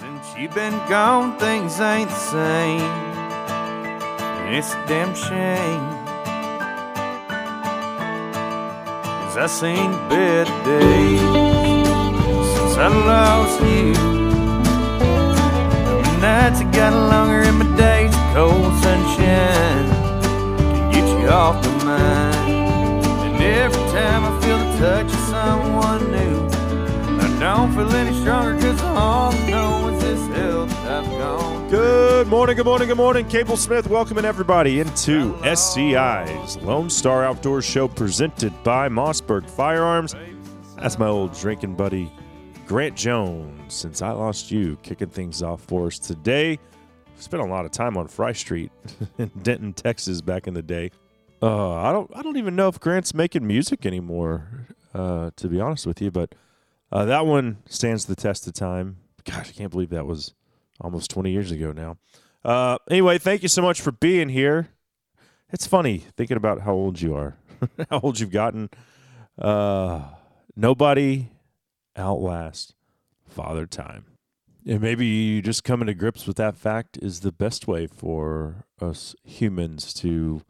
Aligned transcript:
Since 0.00 0.34
you've 0.34 0.54
been 0.54 0.78
gone, 0.88 1.38
things 1.38 1.78
ain't 1.78 2.08
the 2.08 2.16
same. 2.16 2.80
And 4.40 4.54
it's 4.54 4.72
a 4.72 4.86
damn 4.88 5.14
shame. 5.14 5.84
Cause 9.20 9.36
I 9.36 9.46
seen 9.46 9.92
better 10.08 10.56
days 10.64 11.20
since 12.54 12.76
I 12.78 12.88
lost 13.12 13.60
you. 13.60 13.92
My 16.02 16.16
nights 16.22 16.60
have 16.60 16.72
gotten 16.72 16.98
longer 17.10 17.42
and 17.42 17.58
my 17.58 17.76
days 17.76 18.14
of 18.14 18.34
cold 18.34 18.72
sunshine 18.82 19.86
can 20.72 20.92
get 20.92 21.06
you 21.20 21.28
off 21.28 21.62
my 21.62 21.84
mind. 21.84 23.04
And 23.26 23.42
every 23.42 23.84
time 23.92 24.24
I 24.24 24.40
feel 24.40 24.56
the 24.56 24.78
touch 24.78 25.12
of 25.12 25.24
someone 25.28 26.10
new, 26.10 26.39
don't 27.40 27.72
feel 27.72 27.90
any 27.96 28.14
stronger 28.20 28.60
cause 28.60 28.82
all 28.82 29.32
I 29.32 29.50
know 29.50 29.88
is 29.88 30.02
this 30.02 30.20
I've 30.86 31.06
gone. 31.06 31.70
Good 31.70 32.26
morning, 32.26 32.54
good 32.54 32.66
morning, 32.66 32.88
good 32.88 32.98
morning. 32.98 33.26
Cable 33.28 33.56
Smith 33.56 33.88
welcoming 33.88 34.26
everybody 34.26 34.80
into 34.80 35.34
SCI's 35.42 36.58
Lone 36.58 36.90
Star 36.90 37.24
Outdoor 37.24 37.62
Show 37.62 37.88
presented 37.88 38.52
by 38.62 38.90
Mossberg 38.90 39.48
Firearms. 39.48 40.14
That's 40.76 40.98
my 40.98 41.06
old 41.06 41.32
drinking 41.32 41.76
buddy, 41.76 42.12
Grant 42.66 42.94
Jones, 42.94 43.72
since 43.72 44.02
I 44.02 44.10
lost 44.10 44.50
you, 44.50 44.76
kicking 44.82 45.08
things 45.08 45.42
off 45.42 45.62
for 45.62 45.86
us 45.86 45.98
today. 45.98 46.58
Spent 47.16 47.42
a 47.42 47.46
lot 47.46 47.64
of 47.64 47.70
time 47.70 47.96
on 47.96 48.06
Fry 48.06 48.32
Street 48.32 48.70
in 49.18 49.30
Denton, 49.42 49.72
Texas 49.72 50.20
back 50.20 50.46
in 50.46 50.52
the 50.52 50.62
day. 50.62 50.90
Uh, 51.40 51.72
I 51.72 51.90
don't 51.90 52.10
I 52.14 52.20
don't 52.20 52.36
even 52.36 52.54
know 52.54 52.68
if 52.68 52.78
Grant's 52.80 53.14
making 53.14 53.46
music 53.46 53.86
anymore, 53.86 54.66
uh, 54.92 55.30
to 55.36 55.48
be 55.48 55.58
honest 55.58 55.86
with 55.86 56.02
you, 56.02 56.10
but 56.10 56.34
uh, 56.92 57.04
that 57.04 57.26
one 57.26 57.58
stands 57.66 58.06
the 58.06 58.16
test 58.16 58.46
of 58.46 58.54
time. 58.54 58.98
Gosh, 59.24 59.50
I 59.50 59.52
can't 59.52 59.70
believe 59.70 59.90
that 59.90 60.06
was 60.06 60.34
almost 60.80 61.10
20 61.10 61.30
years 61.30 61.50
ago 61.50 61.72
now. 61.72 61.98
Uh, 62.44 62.78
anyway, 62.90 63.18
thank 63.18 63.42
you 63.42 63.48
so 63.48 63.62
much 63.62 63.80
for 63.80 63.92
being 63.92 64.28
here. 64.28 64.68
It's 65.52 65.66
funny 65.66 66.04
thinking 66.16 66.36
about 66.36 66.62
how 66.62 66.72
old 66.72 67.00
you 67.00 67.14
are, 67.14 67.36
how 67.90 68.00
old 68.00 68.20
you've 68.20 68.30
gotten. 68.30 68.70
Uh, 69.38 70.02
nobody 70.56 71.28
outlasts 71.96 72.74
Father 73.28 73.66
Time. 73.66 74.04
And 74.66 74.80
maybe 74.80 75.40
just 75.40 75.64
coming 75.64 75.86
to 75.86 75.94
grips 75.94 76.26
with 76.26 76.36
that 76.36 76.56
fact 76.56 76.98
is 77.00 77.20
the 77.20 77.32
best 77.32 77.66
way 77.66 77.86
for 77.86 78.66
us 78.80 79.14
humans 79.24 79.94
to 79.94 80.42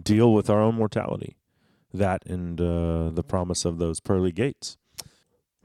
deal 0.00 0.32
with 0.32 0.48
our 0.48 0.60
own 0.60 0.76
mortality. 0.76 1.36
That 1.92 2.24
and 2.26 2.60
uh, 2.60 3.10
the 3.10 3.24
promise 3.26 3.64
of 3.64 3.78
those 3.78 4.00
pearly 4.00 4.32
gates. 4.32 4.76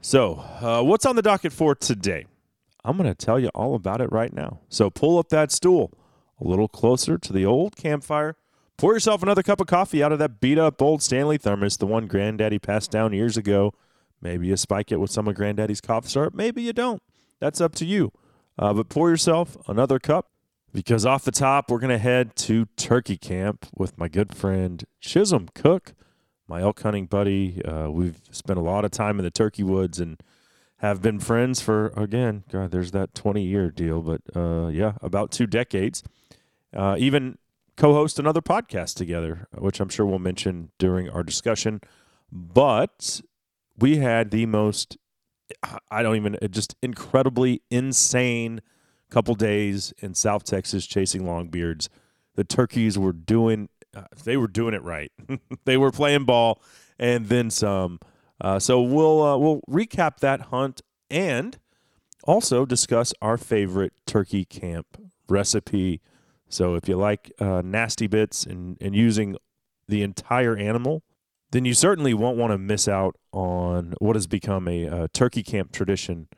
So, 0.04 0.34
uh, 0.60 0.82
what's 0.82 1.06
on 1.06 1.16
the 1.16 1.22
docket 1.22 1.50
for 1.50 1.74
today? 1.74 2.26
I'm 2.84 2.98
going 2.98 3.08
to 3.08 3.14
tell 3.14 3.40
you 3.40 3.48
all 3.54 3.74
about 3.74 4.02
it 4.02 4.12
right 4.12 4.34
now. 4.34 4.60
So 4.68 4.90
pull 4.90 5.16
up 5.16 5.30
that 5.30 5.50
stool 5.50 5.94
a 6.38 6.46
little 6.46 6.68
closer 6.68 7.16
to 7.16 7.32
the 7.32 7.46
old 7.46 7.74
campfire. 7.74 8.36
Pour 8.76 8.92
yourself 8.92 9.22
another 9.22 9.42
cup 9.42 9.62
of 9.62 9.66
coffee 9.66 10.02
out 10.02 10.12
of 10.12 10.18
that 10.18 10.40
beat 10.40 10.58
up 10.58 10.82
old 10.82 11.02
Stanley 11.02 11.38
thermos, 11.38 11.78
the 11.78 11.86
one 11.86 12.06
Granddaddy 12.06 12.58
passed 12.58 12.90
down 12.90 13.14
years 13.14 13.38
ago. 13.38 13.72
Maybe 14.20 14.48
you 14.48 14.58
spike 14.58 14.92
it 14.92 15.00
with 15.00 15.10
some 15.10 15.26
of 15.26 15.36
Granddaddy's 15.36 15.80
cough 15.80 16.06
syrup. 16.06 16.34
Maybe 16.34 16.60
you 16.60 16.74
don't. 16.74 17.02
That's 17.40 17.62
up 17.62 17.74
to 17.76 17.86
you. 17.86 18.12
Uh, 18.58 18.74
but 18.74 18.90
pour 18.90 19.08
yourself 19.08 19.56
another 19.68 19.98
cup 19.98 20.28
because 20.74 21.06
off 21.06 21.24
the 21.24 21.32
top, 21.32 21.70
we're 21.70 21.78
going 21.78 21.88
to 21.88 21.96
head 21.96 22.36
to 22.36 22.66
turkey 22.76 23.16
camp 23.16 23.68
with 23.74 23.96
my 23.96 24.08
good 24.08 24.34
friend 24.34 24.84
Chisholm 25.00 25.48
Cook, 25.54 25.94
my 26.48 26.60
elk 26.60 26.80
hunting 26.82 27.06
buddy. 27.06 27.64
Uh, 27.64 27.88
we've 27.90 28.20
spent 28.30 28.58
a 28.58 28.62
lot 28.62 28.84
of 28.84 28.90
time 28.90 29.18
in 29.18 29.24
the 29.24 29.30
turkey 29.30 29.62
woods 29.62 30.00
and 30.00 30.20
have 30.84 31.00
been 31.00 31.18
friends 31.18 31.62
for 31.62 31.88
again 31.96 32.44
god 32.50 32.70
there's 32.70 32.90
that 32.90 33.14
20 33.14 33.42
year 33.42 33.70
deal 33.70 34.02
but 34.02 34.20
uh 34.36 34.66
yeah 34.68 34.92
about 35.00 35.30
two 35.30 35.46
decades 35.46 36.02
uh 36.76 36.94
even 36.98 37.38
co-host 37.76 38.18
another 38.18 38.42
podcast 38.42 38.94
together 38.94 39.48
which 39.56 39.80
i'm 39.80 39.88
sure 39.88 40.04
we'll 40.04 40.18
mention 40.18 40.70
during 40.78 41.08
our 41.08 41.22
discussion 41.22 41.80
but 42.30 43.22
we 43.78 43.96
had 43.96 44.30
the 44.30 44.44
most 44.44 44.98
i 45.90 46.02
don't 46.02 46.16
even 46.16 46.36
just 46.50 46.74
incredibly 46.82 47.62
insane 47.70 48.60
couple 49.10 49.34
days 49.34 49.92
in 50.00 50.12
south 50.12 50.44
texas 50.44 50.86
chasing 50.86 51.22
longbeards 51.22 51.88
the 52.34 52.44
turkeys 52.44 52.98
were 52.98 53.12
doing 53.12 53.68
uh, 53.94 54.02
they 54.24 54.36
were 54.36 54.48
doing 54.48 54.74
it 54.74 54.82
right 54.82 55.12
they 55.64 55.76
were 55.76 55.90
playing 55.90 56.24
ball 56.24 56.60
and 56.98 57.26
then 57.28 57.50
some 57.50 57.98
uh, 58.40 58.58
so 58.58 58.80
we'll 58.80 59.22
uh, 59.22 59.38
we'll 59.38 59.60
recap 59.68 60.18
that 60.18 60.42
hunt 60.42 60.82
and 61.10 61.58
also 62.24 62.64
discuss 62.64 63.12
our 63.22 63.36
favorite 63.36 63.92
turkey 64.06 64.44
camp 64.44 64.86
recipe. 65.28 66.00
So 66.48 66.74
if 66.74 66.88
you 66.88 66.96
like 66.96 67.32
uh, 67.38 67.62
nasty 67.64 68.06
bits 68.06 68.44
and, 68.44 68.76
and 68.80 68.94
using 68.94 69.36
the 69.88 70.02
entire 70.02 70.56
animal, 70.56 71.02
then 71.50 71.64
you 71.64 71.74
certainly 71.74 72.14
won't 72.14 72.36
want 72.36 72.52
to 72.52 72.58
miss 72.58 72.88
out 72.88 73.16
on 73.32 73.94
what 73.98 74.16
has 74.16 74.26
become 74.26 74.66
a 74.68 74.88
uh, 74.88 75.08
turkey 75.12 75.42
camp 75.42 75.72
tradition 75.72 76.28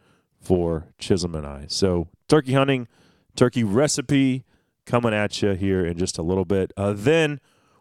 for 0.41 0.89
Chisholm 0.99 1.35
and 1.35 1.47
I. 1.47 1.65
So 1.69 2.09
turkey 2.29 2.53
hunting, 2.53 2.89
turkey 3.35 3.65
recipe 3.65 4.45
coming 4.87 5.13
at 5.13 5.43
you 5.43 5.51
here 5.51 5.85
in 5.85 5.99
just 5.99 6.17
a 6.19 6.23
little 6.23 6.45
bit. 6.45 6.73
Uh, 6.77 6.95
then 6.97 7.41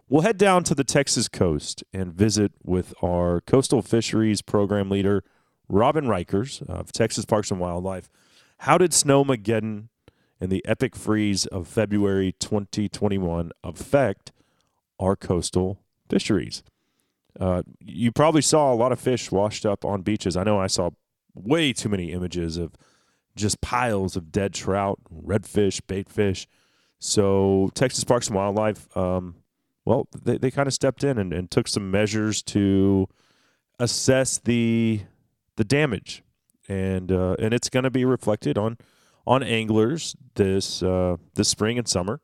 we'll 0.09 0.23
head 0.23 0.37
down 0.37 0.63
to 0.65 0.75
the 0.75 0.83
Texas 0.83 1.27
coast 1.27 1.83
and 1.93 2.13
visit 2.13 2.51
with 2.63 2.93
our 3.01 3.41
coastal 3.41 3.81
fisheries 3.81 4.41
program 4.41 4.89
leader, 4.89 5.23
Robin 5.69 6.05
Riechers 6.05 6.61
of 6.67 6.91
Texas 6.91 7.25
Parks 7.25 7.51
and 7.51 7.59
Wildlife. 7.59 8.09
How 8.59 8.77
did 8.77 8.91
Snowmageddon 8.91 9.89
and 10.39 10.51
the 10.51 10.65
epic 10.65 10.95
freeze 10.95 11.45
of 11.45 11.67
February 11.67 12.33
2021 12.39 13.51
affect 13.63 14.31
our 14.99 15.15
coastal 15.15 15.79
fisheries? 16.09 16.63
Uh, 17.39 17.63
you 17.79 18.11
probably 18.11 18.41
saw 18.41 18.73
a 18.73 18.75
lot 18.75 18.91
of 18.91 18.99
fish 18.99 19.31
washed 19.31 19.65
up 19.65 19.83
on 19.83 20.01
beaches. 20.01 20.37
I 20.37 20.43
know 20.43 20.59
I 20.59 20.67
saw 20.67 20.91
way 21.33 21.73
too 21.73 21.89
many 21.89 22.11
images 22.11 22.57
of 22.57 22.73
just 23.35 23.59
piles 23.59 24.15
of 24.15 24.31
dead 24.31 24.53
trout, 24.53 24.99
redfish, 25.13 25.81
baitfish. 25.81 26.45
So 26.99 27.69
Texas 27.73 28.03
Parks 28.03 28.27
and 28.27 28.35
Wildlife 28.35 28.95
um, 28.97 29.35
well, 29.85 30.07
they, 30.23 30.37
they 30.37 30.51
kind 30.51 30.67
of 30.67 30.73
stepped 30.73 31.03
in 31.03 31.17
and, 31.17 31.31
and 31.31 31.49
took 31.49 31.67
some 31.67 31.89
measures 31.89 32.41
to 32.43 33.07
assess 33.79 34.39
the 34.39 35.01
the 35.57 35.63
damage, 35.63 36.23
and 36.67 37.11
uh, 37.11 37.35
and 37.39 37.53
it's 37.53 37.69
going 37.69 37.83
to 37.83 37.91
be 37.91 38.03
reflected 38.03 38.57
on 38.57 38.77
on 39.27 39.43
anglers 39.43 40.15
this 40.33 40.81
uh, 40.81 41.17
this 41.35 41.49
spring 41.49 41.77
and 41.77 41.87
summer. 41.87 42.19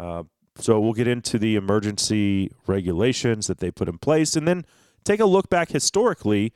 Uh, 0.00 0.24
so 0.58 0.80
we'll 0.80 0.94
get 0.94 1.06
into 1.06 1.38
the 1.38 1.54
emergency 1.54 2.50
regulations 2.66 3.46
that 3.46 3.58
they 3.58 3.70
put 3.70 3.88
in 3.88 3.98
place, 3.98 4.34
and 4.34 4.48
then 4.48 4.64
take 5.04 5.20
a 5.20 5.26
look 5.26 5.50
back 5.50 5.70
historically 5.70 6.54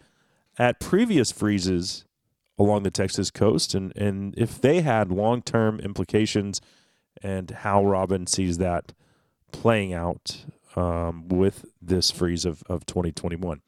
at 0.59 0.81
previous 0.81 1.31
freezes 1.31 2.07
along 2.59 2.83
the 2.83 2.91
Texas 2.91 3.31
coast, 3.31 3.75
and 3.75 3.95
and 3.95 4.35
if 4.39 4.59
they 4.59 4.81
had 4.81 5.13
long 5.13 5.43
term 5.43 5.81
implications, 5.81 6.63
and 7.23 7.51
how 7.51 7.85
Robin 7.85 8.27
sees 8.27 8.59
that 8.59 8.93
playing 9.53 9.93
out 9.93 10.45
um, 10.77 11.29
with 11.29 11.67
this 11.81 12.11
freeze 12.11 12.45
of, 12.45 12.63
of 12.69 12.87
2021. 12.87 13.61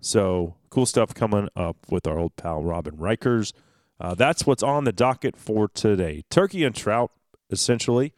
So 0.00 0.56
cool 0.70 0.86
stuff 0.86 1.14
coming 1.14 1.48
up 1.56 1.76
with 1.90 2.06
our 2.06 2.18
old 2.18 2.36
pal 2.36 2.62
Robin 2.62 2.96
Riechers. 2.96 3.52
Uh, 4.00 4.14
that's 4.14 4.46
what's 4.46 4.62
on 4.62 4.84
the 4.84 4.92
docket 4.92 5.36
for 5.36 5.68
today. 5.68 6.24
Turkey 6.30 6.64
and 6.64 6.74
trout, 6.74 7.10
essentially, 7.50 8.12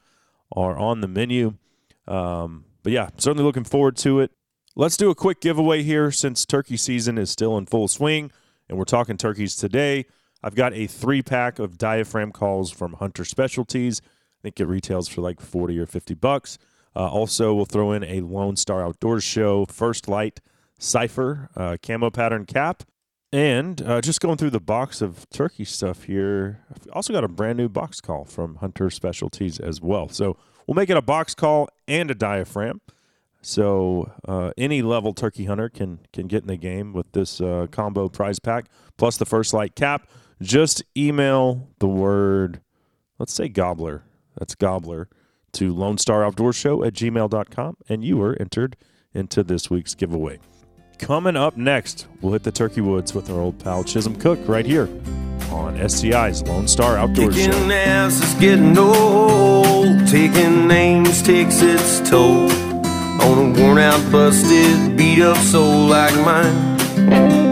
are 0.53 0.77
on 0.77 1.01
the 1.01 1.09
menu. 1.09 1.55
Um, 2.09 2.65
but 2.83 2.93
yeah, 2.93 3.11
certainly 3.19 3.45
looking 3.45 3.65
forward 3.65 3.97
to 3.99 4.21
it. 4.21 4.33
Let's 4.75 4.97
do 4.97 5.11
a 5.11 5.15
quick 5.15 5.41
giveaway 5.41 5.83
here 5.83 6.11
since 6.11 6.45
turkey 6.45 6.77
season 6.77 7.19
is 7.19 7.31
still 7.31 7.57
in 7.57 7.67
full 7.67 7.89
swing 7.89 8.31
and 8.69 8.79
we're 8.79 8.85
talking 8.85 9.17
turkeys 9.17 9.57
today. 9.57 10.07
I've 10.43 10.55
got 10.55 10.75
a 10.75 10.87
three 10.87 11.23
pack 11.23 11.59
of 11.59 11.79
diaphragm 11.79 12.33
calls 12.33 12.71
from 12.71 12.95
Hunter 12.95 13.25
Specialties. 13.25 14.01
I 14.41 14.43
think 14.43 14.61
it 14.61 14.67
retails 14.67 15.09
for 15.09 15.21
like 15.21 15.41
40 15.41 15.79
or 15.79 15.87
50 15.87 16.15
bucks. 16.15 16.59
Uh, 16.95 17.09
also, 17.09 17.55
we'll 17.55 17.67
throw 17.67 17.93
in 17.93 18.05
a 18.05 18.21
Lone 18.21 18.57
Star 18.57 18.83
Outdoors 18.83 19.25
Show 19.25 19.67
First 19.67 20.09
Lite 20.09 20.41
Cipher 20.79 21.51
uh, 21.57 21.77
camo 21.83 22.11
pattern 22.11 22.47
cap. 22.47 22.83
And 23.33 23.83
uh, 23.83 24.01
just 24.01 24.21
going 24.21 24.37
through 24.37 24.51
the 24.51 24.61
box 24.61 25.03
of 25.03 25.29
turkey 25.31 25.65
stuff 25.65 26.05
here, 26.05 26.61
I've 26.71 26.89
also 26.93 27.13
got 27.13 27.25
a 27.25 27.29
brand 27.29 27.59
new 27.59 27.69
box 27.69 28.01
call 28.01 28.25
from 28.25 28.57
Hunter 28.57 28.89
Specialties 28.89 29.59
as 29.59 29.81
well. 29.81 30.09
So 30.09 30.37
we'll 30.67 30.75
make 30.77 30.91
it 30.91 30.97
a 30.97 31.03
box 31.03 31.35
call 31.35 31.69
and 31.89 32.11
a 32.11 32.15
diaphragm. 32.15 32.81
So 33.43 34.11
uh, 34.27 34.53
any 34.57 34.83
level 34.83 35.13
turkey 35.13 35.45
hunter 35.45 35.69
can 35.69 36.01
can 36.13 36.27
get 36.27 36.43
in 36.43 36.49
the 36.49 36.57
game 36.57 36.93
with 36.93 37.13
this 37.13 37.41
uh, 37.41 37.67
combo 37.71 38.09
prize 38.09 38.39
pack 38.41 38.67
plus 38.97 39.19
the 39.19 39.25
first 39.25 39.53
light 39.55 39.77
cap. 39.77 40.09
Just 40.43 40.83
email 40.97 41.69
the 41.79 41.87
word, 41.87 42.61
let's 43.19 43.33
say 43.33 43.49
gobbler. 43.49 44.03
That's 44.37 44.55
gobbler 44.55 45.09
to 45.53 45.75
Lone 45.75 45.99
Star 45.99 46.25
Outdoor 46.25 46.53
Show 46.53 46.85
at 46.85 46.93
gmail.com, 46.93 47.77
and 47.89 48.05
you 48.05 48.21
are 48.23 48.37
entered 48.41 48.77
into 49.15 49.43
this 49.43 49.71
week's 49.71 49.95
giveaway. 49.95 50.39
Coming 50.99 51.37
up 51.37 51.57
next, 51.57 52.07
we'll 52.21 52.33
hit 52.33 52.43
the 52.43 52.53
turkey 52.53 52.81
woods 52.81 53.15
with 53.15 53.31
our 53.31 53.41
old 53.41 53.59
pal 53.59 53.85
Chisholm 53.85 54.17
Cook 54.17 54.39
right 54.47 54.65
here 54.67 54.89
on 55.51 55.77
SCI's 55.77 56.43
Lone 56.43 56.69
Star 56.69 56.97
Outdoor 56.97 57.33
Show. 57.33 57.51
Ass 57.71 58.23
is 58.23 58.35
getting 58.35 58.77
old. 58.77 60.07
Taking 60.09 60.69
names 60.69 61.23
takes 61.23 61.61
its 61.61 62.09
toll 62.09 62.51
on 62.51 63.57
a 63.57 63.61
worn 63.61 63.79
out, 63.79 64.13
busted, 64.13 64.97
beat 64.97 65.21
up 65.21 65.37
soul 65.39 65.87
like 65.87 66.15
mine. 66.25 67.46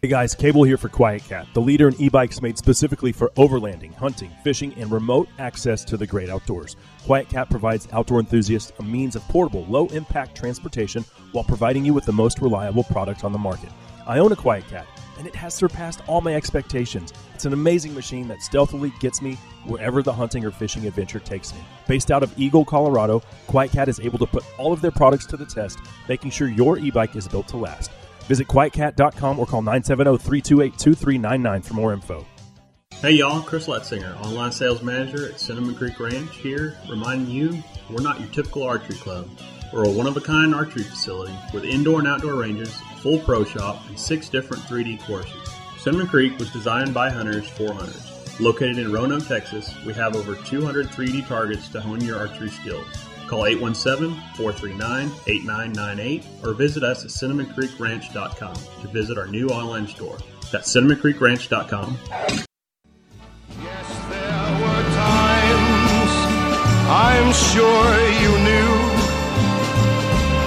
Hey 0.00 0.06
guys, 0.06 0.32
Cable 0.32 0.62
here 0.62 0.76
for 0.76 0.88
QuietKat, 0.88 1.52
the 1.54 1.60
leader 1.60 1.88
in 1.88 2.00
e-bikes 2.00 2.40
made 2.40 2.56
specifically 2.56 3.10
for 3.10 3.30
overlanding, 3.30 3.92
hunting, 3.94 4.30
fishing, 4.44 4.72
and 4.74 4.92
remote 4.92 5.28
access 5.40 5.84
to 5.86 5.96
the 5.96 6.06
great 6.06 6.30
outdoors. 6.30 6.76
QuietKat 7.04 7.50
provides 7.50 7.88
outdoor 7.90 8.20
enthusiasts 8.20 8.72
a 8.78 8.82
means 8.84 9.16
of 9.16 9.22
portable, 9.22 9.64
low-impact 9.64 10.36
transportation 10.36 11.04
while 11.32 11.42
providing 11.42 11.84
you 11.84 11.92
with 11.94 12.04
the 12.04 12.12
most 12.12 12.40
reliable 12.40 12.84
product 12.84 13.24
on 13.24 13.32
the 13.32 13.38
market. 13.40 13.70
I 14.06 14.20
own 14.20 14.30
a 14.30 14.36
QuietKat, 14.36 14.84
and 15.18 15.26
it 15.26 15.34
has 15.34 15.52
surpassed 15.52 16.00
all 16.06 16.20
my 16.20 16.32
expectations. 16.32 17.12
It's 17.34 17.44
an 17.44 17.52
amazing 17.52 17.92
machine 17.92 18.28
that 18.28 18.40
stealthily 18.40 18.92
gets 19.00 19.20
me 19.20 19.34
wherever 19.66 20.00
the 20.04 20.12
hunting 20.12 20.44
or 20.44 20.52
fishing 20.52 20.86
adventure 20.86 21.18
takes 21.18 21.52
me. 21.52 21.60
Based 21.88 22.12
out 22.12 22.22
of 22.22 22.32
Eagle, 22.38 22.64
Colorado, 22.64 23.20
QuietKat 23.48 23.88
is 23.88 23.98
able 23.98 24.20
to 24.20 24.26
put 24.26 24.44
all 24.58 24.72
of 24.72 24.80
their 24.80 24.92
products 24.92 25.26
to 25.26 25.36
the 25.36 25.44
test, 25.44 25.80
making 26.08 26.30
sure 26.30 26.46
your 26.46 26.78
e-bike 26.78 27.16
is 27.16 27.26
built 27.26 27.48
to 27.48 27.56
last. 27.56 27.90
Visit 28.28 28.46
quietkat.com 28.46 29.38
or 29.38 29.46
call 29.46 29.62
970 29.62 30.18
328 30.18 30.78
2399 30.78 31.62
for 31.62 31.74
more 31.74 31.92
info. 31.92 32.26
Hey 33.00 33.12
y'all, 33.12 33.42
Chris 33.42 33.68
Letzinger, 33.68 34.20
online 34.20 34.52
sales 34.52 34.82
manager 34.82 35.28
at 35.28 35.40
Cinnamon 35.40 35.74
Creek 35.74 35.98
Ranch 35.98 36.36
here, 36.36 36.76
reminding 36.90 37.30
you 37.30 37.62
we're 37.88 38.02
not 38.02 38.20
your 38.20 38.28
typical 38.30 38.64
archery 38.64 38.96
club. 38.96 39.28
We're 39.72 39.84
a 39.84 39.90
one 39.90 40.06
of 40.06 40.16
a 40.16 40.20
kind 40.20 40.54
archery 40.54 40.82
facility 40.82 41.34
with 41.54 41.64
indoor 41.64 42.00
and 42.00 42.08
outdoor 42.08 42.34
ranges, 42.34 42.74
full 42.98 43.18
pro 43.20 43.44
shop, 43.44 43.82
and 43.88 43.98
six 43.98 44.28
different 44.28 44.62
3D 44.64 45.00
courses. 45.06 45.32
Cinnamon 45.78 46.08
Creek 46.08 46.38
was 46.38 46.52
designed 46.52 46.92
by 46.92 47.08
hunters 47.08 47.48
for 47.48 47.72
hunters. 47.72 48.40
Located 48.40 48.78
in 48.78 48.92
Roanoke, 48.92 49.26
Texas, 49.26 49.74
we 49.86 49.94
have 49.94 50.14
over 50.14 50.34
200 50.34 50.88
3D 50.88 51.26
targets 51.26 51.68
to 51.68 51.80
hone 51.80 52.00
your 52.02 52.18
archery 52.18 52.50
skills. 52.50 53.07
Call 53.28 53.42
817-439-8998 53.42 56.24
or 56.44 56.54
visit 56.54 56.82
us 56.82 57.04
at 57.04 57.10
cinnamoncreekranch.com 57.10 58.54
to 58.54 58.88
visit 58.88 59.18
our 59.18 59.26
new 59.26 59.48
online 59.48 59.86
store. 59.86 60.16
That's 60.50 60.74
cinnamoncreekranch.com. 60.74 61.98
Yes, 63.62 63.86
there 64.08 64.60
were 64.60 64.82
times 64.94 66.12
I'm 66.90 67.32
sure 67.32 68.08
you 68.22 68.30
knew 68.48 68.72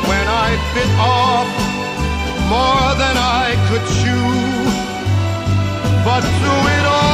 when 0.09 0.27
I 0.27 0.57
bit 0.73 0.89
off 0.97 1.47
more 2.49 2.95
than 2.97 3.15
I 3.15 3.55
could 3.69 3.85
chew. 4.01 4.25
But 6.03 6.21
through 6.21 6.67
it 6.77 6.85
all, 6.97 7.10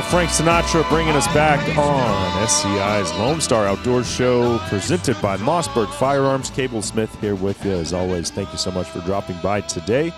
Little 0.00 0.12
Frank 0.12 0.30
Sinatra 0.30 0.88
bringing 0.88 1.14
us 1.14 1.26
back 1.34 1.60
on 1.76 2.48
SCI's 2.48 3.12
Lone 3.18 3.38
Star 3.38 3.66
Outdoor 3.66 4.02
Show, 4.02 4.56
presented 4.60 5.20
by 5.20 5.36
Mossberg 5.36 5.92
Firearms. 5.92 6.48
Cable 6.48 6.80
Smith 6.80 7.14
here 7.20 7.34
with 7.34 7.62
you 7.66 7.72
as 7.72 7.92
always. 7.92 8.30
Thank 8.30 8.50
you 8.50 8.56
so 8.56 8.70
much 8.70 8.88
for 8.88 9.00
dropping 9.00 9.36
by 9.42 9.60
today 9.60 10.10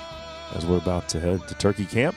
as 0.55 0.65
we're 0.65 0.79
about 0.79 1.09
to 1.09 1.19
head 1.19 1.49
to 1.49 1.55
Turkey 1.57 1.85
Camp 1.85 2.15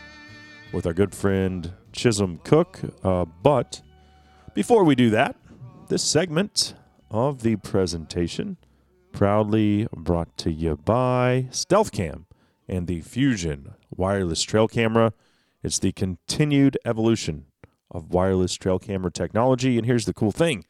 with 0.74 0.86
our 0.86 0.94
good 0.94 1.16
friend 1.16 1.74
Chisholm 1.92 2.40
Cook. 2.44 2.82
Uh, 3.04 3.26
but 3.42 3.82
before 4.54 4.84
we 4.84 4.94
do 4.94 5.10
that, 5.10 5.36
this 5.88 6.04
segment 6.04 6.76
of 7.10 7.42
the 7.42 7.56
presentation 7.56 8.58
proudly 9.12 9.88
brought 9.92 10.38
to 10.38 10.52
you 10.52 10.78
by 10.78 11.48
Stealth 11.50 11.92
Cam 11.92 12.28
and 12.68 12.86
the 12.86 13.02
Fusion 13.02 13.74
wireless 13.90 14.44
trail 14.44 14.68
camera. 14.68 15.14
It's 15.64 15.80
the 15.80 15.94
continued 15.94 16.78
evolution 16.86 17.46
of 17.92 18.12
wireless 18.12 18.56
trail 18.56 18.80
camera 18.80 19.12
technology. 19.12 19.78
And 19.78 19.86
here's 19.86 20.06
the 20.06 20.14
cool 20.14 20.32
thing 20.32 20.66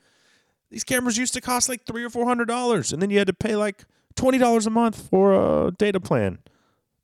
these 0.70 0.84
cameras 0.84 1.18
used 1.18 1.34
to 1.34 1.42
cost 1.42 1.70
like 1.70 1.86
three 1.86 2.04
or 2.04 2.10
four 2.10 2.26
hundred 2.26 2.48
dollars, 2.48 2.92
and 2.92 3.02
then 3.02 3.10
you 3.10 3.18
had 3.18 3.28
to 3.28 3.34
pay 3.34 3.56
like 3.56 3.86
twenty 4.16 4.38
dollars 4.38 4.68
a 4.68 4.70
month 4.70 5.10
for 5.10 5.34
a 5.34 5.72
data 5.72 6.00
plan. 6.00 6.40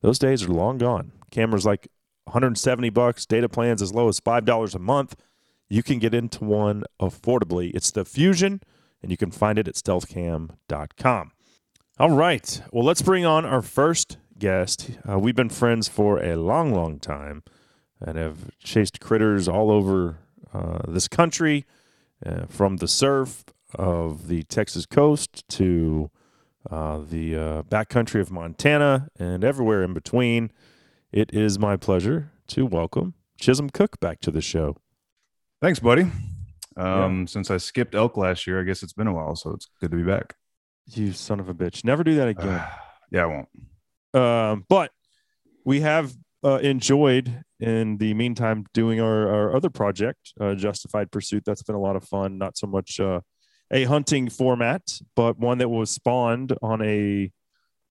Those 0.02 0.19
days 0.19 0.44
are 0.44 0.50
long 0.50 0.78
gone. 0.78 1.12
Cameras 1.30 1.66
like 1.66 1.88
170 2.25 2.90
bucks, 2.90 3.25
data 3.25 3.48
plans 3.48 3.81
as 3.81 3.94
low 3.94 4.08
as 4.08 4.19
five 4.19 4.46
dollars 4.46 4.75
a 4.75 4.80
month. 4.80 5.16
You 5.69 5.84
can 5.84 6.00
get 6.00 6.14
into 6.14 6.44
one 6.44 6.84
affordably. 7.00 7.72
It's 7.74 7.92
the 7.92 8.04
Fusion, 8.04 8.62
and 9.02 9.10
you 9.10 9.18
can 9.18 9.31
find 9.31 9.57
it 9.57 9.68
at 9.68 9.75
stealthcam.com. 9.75 11.31
All 11.98 12.10
right. 12.10 12.62
Well, 12.72 12.84
let's 12.84 13.02
bring 13.02 13.25
on 13.25 13.46
our 13.46 13.62
first 13.62 14.18
guest. 14.38 14.92
Uh, 15.07 15.19
we've 15.19 15.36
been 15.36 15.50
friends 15.50 15.88
for 15.88 16.22
a 16.22 16.36
long, 16.36 16.74
long 16.74 17.00
time 17.00 17.44
and 18.01 18.18
have 18.18 18.51
chased 18.59 19.00
critters 19.00 19.48
all 19.48 19.71
over 19.71 20.18
uh, 20.53 20.80
this 20.88 21.07
country, 21.07 21.65
uh, 22.25 22.45
from 22.50 22.77
the 22.77 22.88
surf 22.88 23.45
of 23.75 24.27
the 24.27 24.44
Texas 24.44 24.86
coast 24.86 25.48
to 25.50 26.09
uh, 26.69 27.00
the 27.09 27.36
uh, 27.36 27.62
backcountry 27.63 28.21
of 28.21 28.31
Montana 28.31 29.09
and 29.18 29.44
everywhere 29.44 29.83
in 29.83 29.94
between. 29.94 30.51
It 31.12 31.33
is 31.33 31.57
my 31.57 31.77
pleasure 31.77 32.31
to 32.48 32.65
welcome 32.65 33.15
Chisholm 33.39 33.69
Cook 33.69 34.00
back 34.00 34.19
to 34.21 34.31
the 34.31 34.42
show. 34.42 34.77
Thanks, 35.62 35.80
buddy. 35.80 36.12
Um, 36.77 37.27
Since 37.27 37.51
I 37.51 37.57
skipped 37.57 37.95
elk 37.95 38.18
last 38.18 38.47
year, 38.47 38.59
I 38.59 38.63
guess 38.63 38.83
it's 38.83 38.94
been 38.94 39.07
a 39.07 39.13
while, 39.13 39.36
so 39.36 39.51
it's 39.51 39.68
good 39.80 39.92
to 39.92 39.97
be 39.97 40.04
back. 40.04 40.36
You 40.88 41.13
son 41.13 41.39
of 41.39 41.50
a 41.50 41.54
bitch. 41.54 41.83
Never 41.83 42.04
do 42.04 42.15
that 42.15 42.27
again. 42.27 42.63
yeah, 43.12 43.24
I 43.24 43.25
won't. 43.25 43.47
Um, 44.13 44.65
but 44.68 44.92
we 45.65 45.81
have 45.81 46.13
uh, 46.44 46.59
enjoyed 46.62 47.44
in 47.62 47.98
the 47.98 48.13
meantime 48.16 48.66
doing 48.74 49.00
our, 49.00 49.30
our 49.30 49.56
other 49.56 49.69
project, 49.69 50.34
uh, 50.42 50.56
Justified 50.56 51.12
Pursuit. 51.12 51.44
That's 51.46 51.62
been 51.62 51.75
a 51.75 51.80
lot 51.80 51.96
of 51.96 52.04
fun. 52.04 52.40
Not 52.40 52.58
so 52.58 52.66
much 52.66 53.00
uh, 53.00 53.22
a 53.72 53.84
hunting 53.84 54.30
format, 54.30 54.81
but 55.16 55.38
one 55.38 55.60
that 55.60 55.69
was 55.69 55.92
spawned 55.92 56.58
on 56.62 56.81
a. 56.81 57.31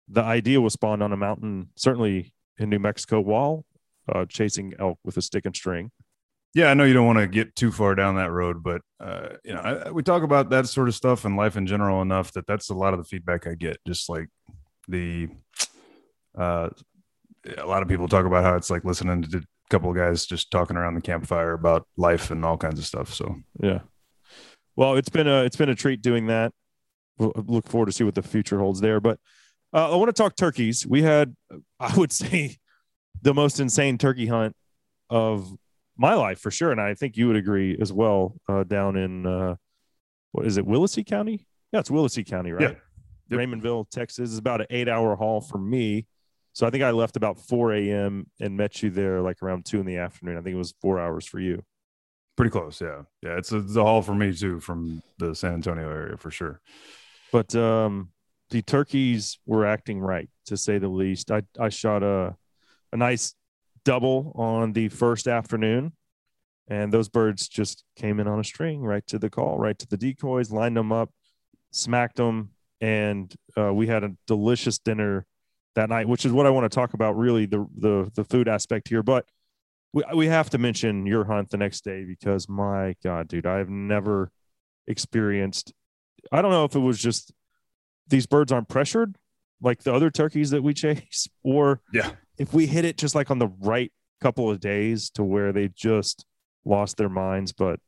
The 0.09 0.23
idea 0.23 0.61
was 0.61 0.73
spawned 0.73 1.05
on 1.05 1.13
a 1.13 1.17
mountain, 1.17 1.69
certainly 1.77 2.35
in 2.59 2.69
New 2.69 2.81
Mexico, 2.81 3.21
while 3.21 3.65
uh, 4.13 4.25
chasing 4.29 4.75
elk 4.77 4.99
with 5.05 5.17
a 5.17 5.23
stick 5.23 5.47
and 5.47 5.55
string. 5.55 5.93
Yeah, 6.53 6.67
I 6.67 6.75
know 6.75 6.83
you 6.83 6.95
don't 6.95 7.07
want 7.07 7.21
to 7.21 7.29
get 7.29 7.55
too 7.55 7.71
far 7.71 7.95
down 7.95 8.17
that 8.17 8.33
road, 8.33 8.61
but 8.61 8.83
uh, 8.99 9.29
you 9.45 9.55
know, 9.55 9.61
I, 9.61 9.91
we 9.93 10.03
talk 10.03 10.25
about 10.25 10.51
that 10.51 10.67
sort 10.67 10.89
of 10.89 10.97
stuff 10.97 11.25
and 11.25 11.37
life 11.37 11.57
in 11.57 11.65
general 11.65 12.03
enough 12.03 12.33
that 12.33 12.49
that's 12.49 12.71
a 12.71 12.75
lot 12.75 12.93
of 12.93 12.99
the 12.99 13.05
feedback 13.05 13.47
I 13.47 13.55
get. 13.55 13.77
Just 13.87 14.09
like 14.09 14.27
the, 14.89 15.29
uh, 16.37 16.71
a 17.57 17.67
lot 17.67 17.83
of 17.83 17.89
people 17.89 18.09
talk 18.09 18.27
about 18.27 18.43
how 18.43 18.57
it's 18.57 18.69
like 18.69 18.85
listening 18.85 19.23
to 19.23 19.45
couple 19.71 19.91
of 19.91 19.97
guys 19.97 20.27
just 20.27 20.51
talking 20.51 20.77
around 20.77 20.95
the 20.95 21.01
campfire 21.01 21.53
about 21.53 21.87
life 21.97 22.31
and 22.31 22.45
all 22.45 22.59
kinds 22.59 22.79
of 22.79 22.85
stuff. 22.85 23.15
So 23.15 23.37
Yeah. 23.61 23.81
Well, 24.77 24.97
it's 24.97 25.09
been 25.09 25.27
a 25.29 25.45
it's 25.45 25.57
been 25.57 25.69
a 25.69 25.75
treat 25.75 26.03
doing 26.03 26.27
that. 26.27 26.53
We'll 27.19 27.33
look 27.37 27.69
forward 27.69 27.87
to 27.87 27.93
see 27.93 28.05
what 28.05 28.15
the 28.15 28.23
future 28.23 28.59
holds 28.59 28.81
there. 28.81 29.01
But 29.01 29.19
uh, 29.73 29.93
I 29.93 29.97
want 29.97 30.09
to 30.09 30.13
talk 30.13 30.37
turkeys. 30.37 30.87
We 30.87 31.03
had, 31.03 31.35
I 31.81 31.97
would 31.97 32.13
say, 32.13 32.57
the 33.23 33.35
most 33.35 33.61
insane 33.61 33.99
turkey 33.99 34.27
hunt 34.27 34.55
of 35.09 35.53
my 35.97 36.15
life 36.15 36.41
for 36.41 36.51
sure, 36.51 36.73
and 36.73 36.81
I 36.81 36.95
think 36.95 37.17
you 37.17 37.27
would 37.27 37.37
agree 37.37 37.77
as 37.81 37.93
well. 37.93 38.37
Uh, 38.49 38.65
down 38.65 38.97
in 38.97 39.27
uh, 39.27 39.57
what 40.33 40.47
is 40.47 40.57
it, 40.57 40.67
Willacy 40.67 41.05
County? 41.05 41.47
Yeah, 41.73 41.81
it's 41.81 41.91
Willacy 41.91 42.27
County, 42.27 42.53
right? 42.53 42.63
Yeah. 42.63 42.75
Yep. 43.37 43.41
Raymondville, 43.41 43.89
Texas 43.91 44.31
is 44.31 44.39
about 44.39 44.61
an 44.61 44.67
eight-hour 44.71 45.15
haul 45.15 45.41
for 45.41 45.59
me. 45.59 46.07
So 46.53 46.67
I 46.67 46.71
think 46.71 46.83
I 46.83 46.91
left 46.91 47.17
about 47.17 47.39
4 47.41 47.73
a.m. 47.75 48.27
and 48.41 48.57
met 48.57 48.83
you 48.83 48.91
there 48.91 49.21
like 49.21 49.43
around 49.43 49.65
two 49.65 49.81
in 49.81 49.87
the 49.87 49.97
afternoon. 49.99 50.37
I 50.37 50.43
think 50.43 50.55
it 50.55 50.59
was 50.59 50.75
four 50.81 50.99
hours 50.99 51.25
for 51.27 51.39
you. 51.41 51.63
pretty 52.37 52.51
close. 52.51 52.81
Yeah, 52.81 53.03
yeah, 53.23 53.37
it's 53.39 53.53
a, 53.53 53.59
it's 53.59 53.77
a 53.77 53.83
haul 53.83 54.03
for 54.03 54.15
me 54.15 54.35
too 54.35 54.61
from 54.61 55.03
the 55.19 55.35
San 55.35 55.55
Antonio 55.55 55.89
area 55.91 56.17
for 56.17 56.31
sure. 56.31 56.61
but 57.33 57.55
um 57.55 58.11
the 58.51 58.63
turkeys 58.63 59.39
were 59.47 59.65
acting 59.65 60.01
right 60.01 60.29
to 60.47 60.57
say 60.57 60.79
the 60.79 60.89
least 60.89 61.31
i 61.31 61.41
i 61.61 61.69
shot 61.69 62.03
a 62.03 62.35
a 62.93 62.97
nice 62.97 63.35
double 63.85 64.33
on 64.35 64.73
the 64.73 64.89
first 64.89 65.29
afternoon 65.29 65.93
and 66.69 66.93
those 66.93 67.09
birds 67.09 67.47
just 67.47 67.85
came 67.95 68.19
in 68.19 68.27
on 68.27 68.41
a 68.41 68.45
string 68.45 68.81
right 68.83 69.07
to 69.07 69.19
the 69.21 69.31
call 69.31 69.57
right 69.59 69.79
to 69.79 69.87
the 69.87 69.97
decoys 69.97 70.51
lined 70.51 70.77
them 70.77 70.91
up 70.91 71.11
smacked 71.71 72.17
them 72.17 72.51
and 72.81 73.33
uh, 73.57 73.73
we 73.73 73.87
had 73.87 74.03
a 74.03 74.11
delicious 74.27 74.79
dinner 74.79 75.25
that 75.75 75.89
night 75.89 76.09
which 76.09 76.25
is 76.25 76.33
what 76.33 76.47
i 76.47 76.51
want 76.51 76.71
to 76.71 76.75
talk 76.75 76.95
about 76.95 77.17
really 77.17 77.47
the 77.47 77.67
the 77.77 78.11
the 78.15 78.25
food 78.25 78.49
aspect 78.49 78.89
here 78.89 79.03
but 79.03 79.25
we, 79.93 80.03
we 80.15 80.27
have 80.27 80.51
to 80.51 80.59
mention 80.59 81.07
your 81.07 81.25
hunt 81.25 81.51
the 81.51 81.57
next 81.57 81.85
day 81.85 82.05
because 82.05 82.49
my 82.49 82.95
god 83.03 83.29
dude 83.29 83.47
i've 83.47 83.71
never 83.71 84.31
experienced 84.87 85.73
I 86.33 86.43
don't 86.43 86.51
know 86.51 86.65
if 86.65 86.75
it 86.75 86.81
was 86.81 86.99
just 86.99 87.33
these 88.09 88.27
birds 88.27 88.53
aren't 88.53 88.69
pressured 88.69 89.17
like 89.63 89.83
the 89.83 89.95
other 89.95 90.11
turkeys 90.11 90.51
that 90.51 90.63
we 90.63 90.75
chase, 90.75 91.29
or 91.43 91.81
Yeah, 91.93 92.13
if 92.39 92.53
we 92.53 92.67
hit 92.67 92.85
it 92.85 92.97
just 92.97 93.15
like 93.15 93.31
on 93.31 93.39
the 93.39 93.49
right 93.61 93.93
couple 94.21 94.51
of 94.51 94.61
days 94.61 95.11
to 95.11 95.25
where 95.25 95.53
they 95.53 95.69
just 95.69 96.27
lost 96.65 96.97
their 96.97 97.09
minds. 97.09 97.53
But 97.53 97.81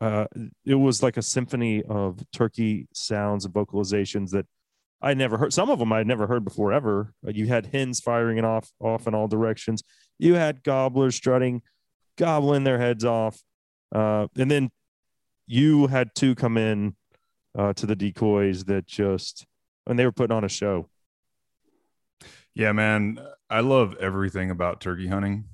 uh, 0.00 0.26
it 0.64 0.74
was 0.74 1.02
like 1.02 1.16
a 1.16 1.22
symphony 1.22 1.82
of 1.82 2.24
turkey 2.32 2.88
sounds 2.92 3.44
and 3.44 3.54
vocalizations 3.54 4.30
that 4.30 4.46
I 5.02 5.14
never 5.14 5.36
heard. 5.36 5.52
Some 5.52 5.68
of 5.68 5.78
them 5.78 5.92
I'd 5.92 6.06
never 6.06 6.26
heard 6.26 6.44
before 6.44 6.72
ever. 6.72 7.12
You 7.26 7.46
had 7.48 7.66
hens 7.66 8.00
firing 8.00 8.38
it 8.38 8.44
off 8.44 8.70
off 8.80 9.06
in 9.06 9.14
all 9.14 9.26
directions. 9.26 9.82
You 10.18 10.34
had 10.34 10.62
gobblers 10.62 11.16
strutting, 11.16 11.62
gobbling 12.16 12.64
their 12.64 12.78
heads 12.78 13.04
off, 13.04 13.42
uh, 13.92 14.28
and 14.38 14.50
then 14.50 14.70
you 15.46 15.88
had 15.88 16.14
two 16.14 16.34
come 16.34 16.56
in 16.56 16.94
uh, 17.58 17.72
to 17.74 17.86
the 17.86 17.96
decoys 17.96 18.64
that 18.64 18.86
just 18.86 19.44
and 19.86 19.98
they 19.98 20.04
were 20.04 20.12
putting 20.12 20.36
on 20.36 20.44
a 20.44 20.48
show. 20.48 20.88
Yeah, 22.54 22.72
man, 22.72 23.18
I 23.50 23.60
love 23.60 23.96
everything 23.98 24.50
about 24.50 24.80
turkey 24.80 25.08
hunting. 25.08 25.44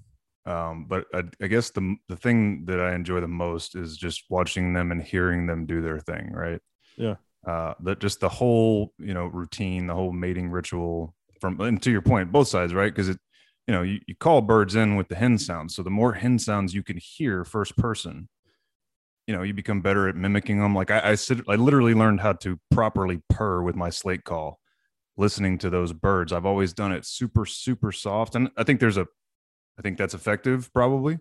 Um, 0.44 0.86
but 0.88 1.04
I, 1.12 1.24
I, 1.42 1.46
guess 1.46 1.70
the 1.70 1.96
the 2.08 2.16
thing 2.16 2.64
that 2.64 2.80
I 2.80 2.94
enjoy 2.94 3.20
the 3.20 3.28
most 3.28 3.76
is 3.76 3.98
just 3.98 4.24
watching 4.30 4.72
them 4.72 4.92
and 4.92 5.02
hearing 5.02 5.46
them 5.46 5.66
do 5.66 5.82
their 5.82 5.98
thing, 5.98 6.32
right? 6.32 6.58
Yeah. 6.96 7.16
Uh, 7.46 7.74
that 7.80 8.00
just 8.00 8.20
the 8.20 8.28
whole 8.28 8.92
you 8.98 9.14
know 9.14 9.26
routine, 9.26 9.86
the 9.86 9.94
whole 9.94 10.12
mating 10.12 10.50
ritual. 10.50 11.14
From 11.40 11.60
and 11.60 11.80
to 11.82 11.90
your 11.90 12.02
point, 12.02 12.32
both 12.32 12.48
sides, 12.48 12.74
right? 12.74 12.92
Because 12.92 13.08
it, 13.08 13.18
you 13.68 13.74
know, 13.74 13.82
you, 13.82 14.00
you 14.08 14.16
call 14.16 14.40
birds 14.40 14.74
in 14.74 14.96
with 14.96 15.08
the 15.08 15.14
hen 15.14 15.38
sounds, 15.38 15.76
so 15.76 15.82
the 15.82 15.90
more 15.90 16.14
hen 16.14 16.38
sounds 16.38 16.74
you 16.74 16.82
can 16.82 16.96
hear 16.96 17.44
first 17.44 17.76
person, 17.76 18.28
you 19.28 19.36
know, 19.36 19.42
you 19.42 19.52
become 19.52 19.82
better 19.82 20.08
at 20.08 20.16
mimicking 20.16 20.58
them. 20.58 20.74
Like 20.74 20.90
I, 20.90 21.10
I 21.10 21.14
sit, 21.14 21.40
I 21.48 21.56
literally 21.56 21.92
learned 21.92 22.20
how 22.20 22.32
to 22.32 22.58
properly 22.70 23.20
purr 23.28 23.62
with 23.62 23.76
my 23.76 23.90
slate 23.90 24.24
call 24.24 24.58
listening 25.18 25.58
to 25.58 25.68
those 25.68 25.92
birds. 25.92 26.32
I've 26.32 26.46
always 26.46 26.72
done 26.72 26.92
it 26.92 27.04
super, 27.04 27.44
super 27.44 27.92
soft. 27.92 28.36
And 28.36 28.48
I 28.56 28.64
think 28.64 28.80
there's 28.80 28.96
a, 28.96 29.06
I 29.78 29.82
think 29.82 29.98
that's 29.98 30.14
effective 30.14 30.72
probably. 30.72 31.18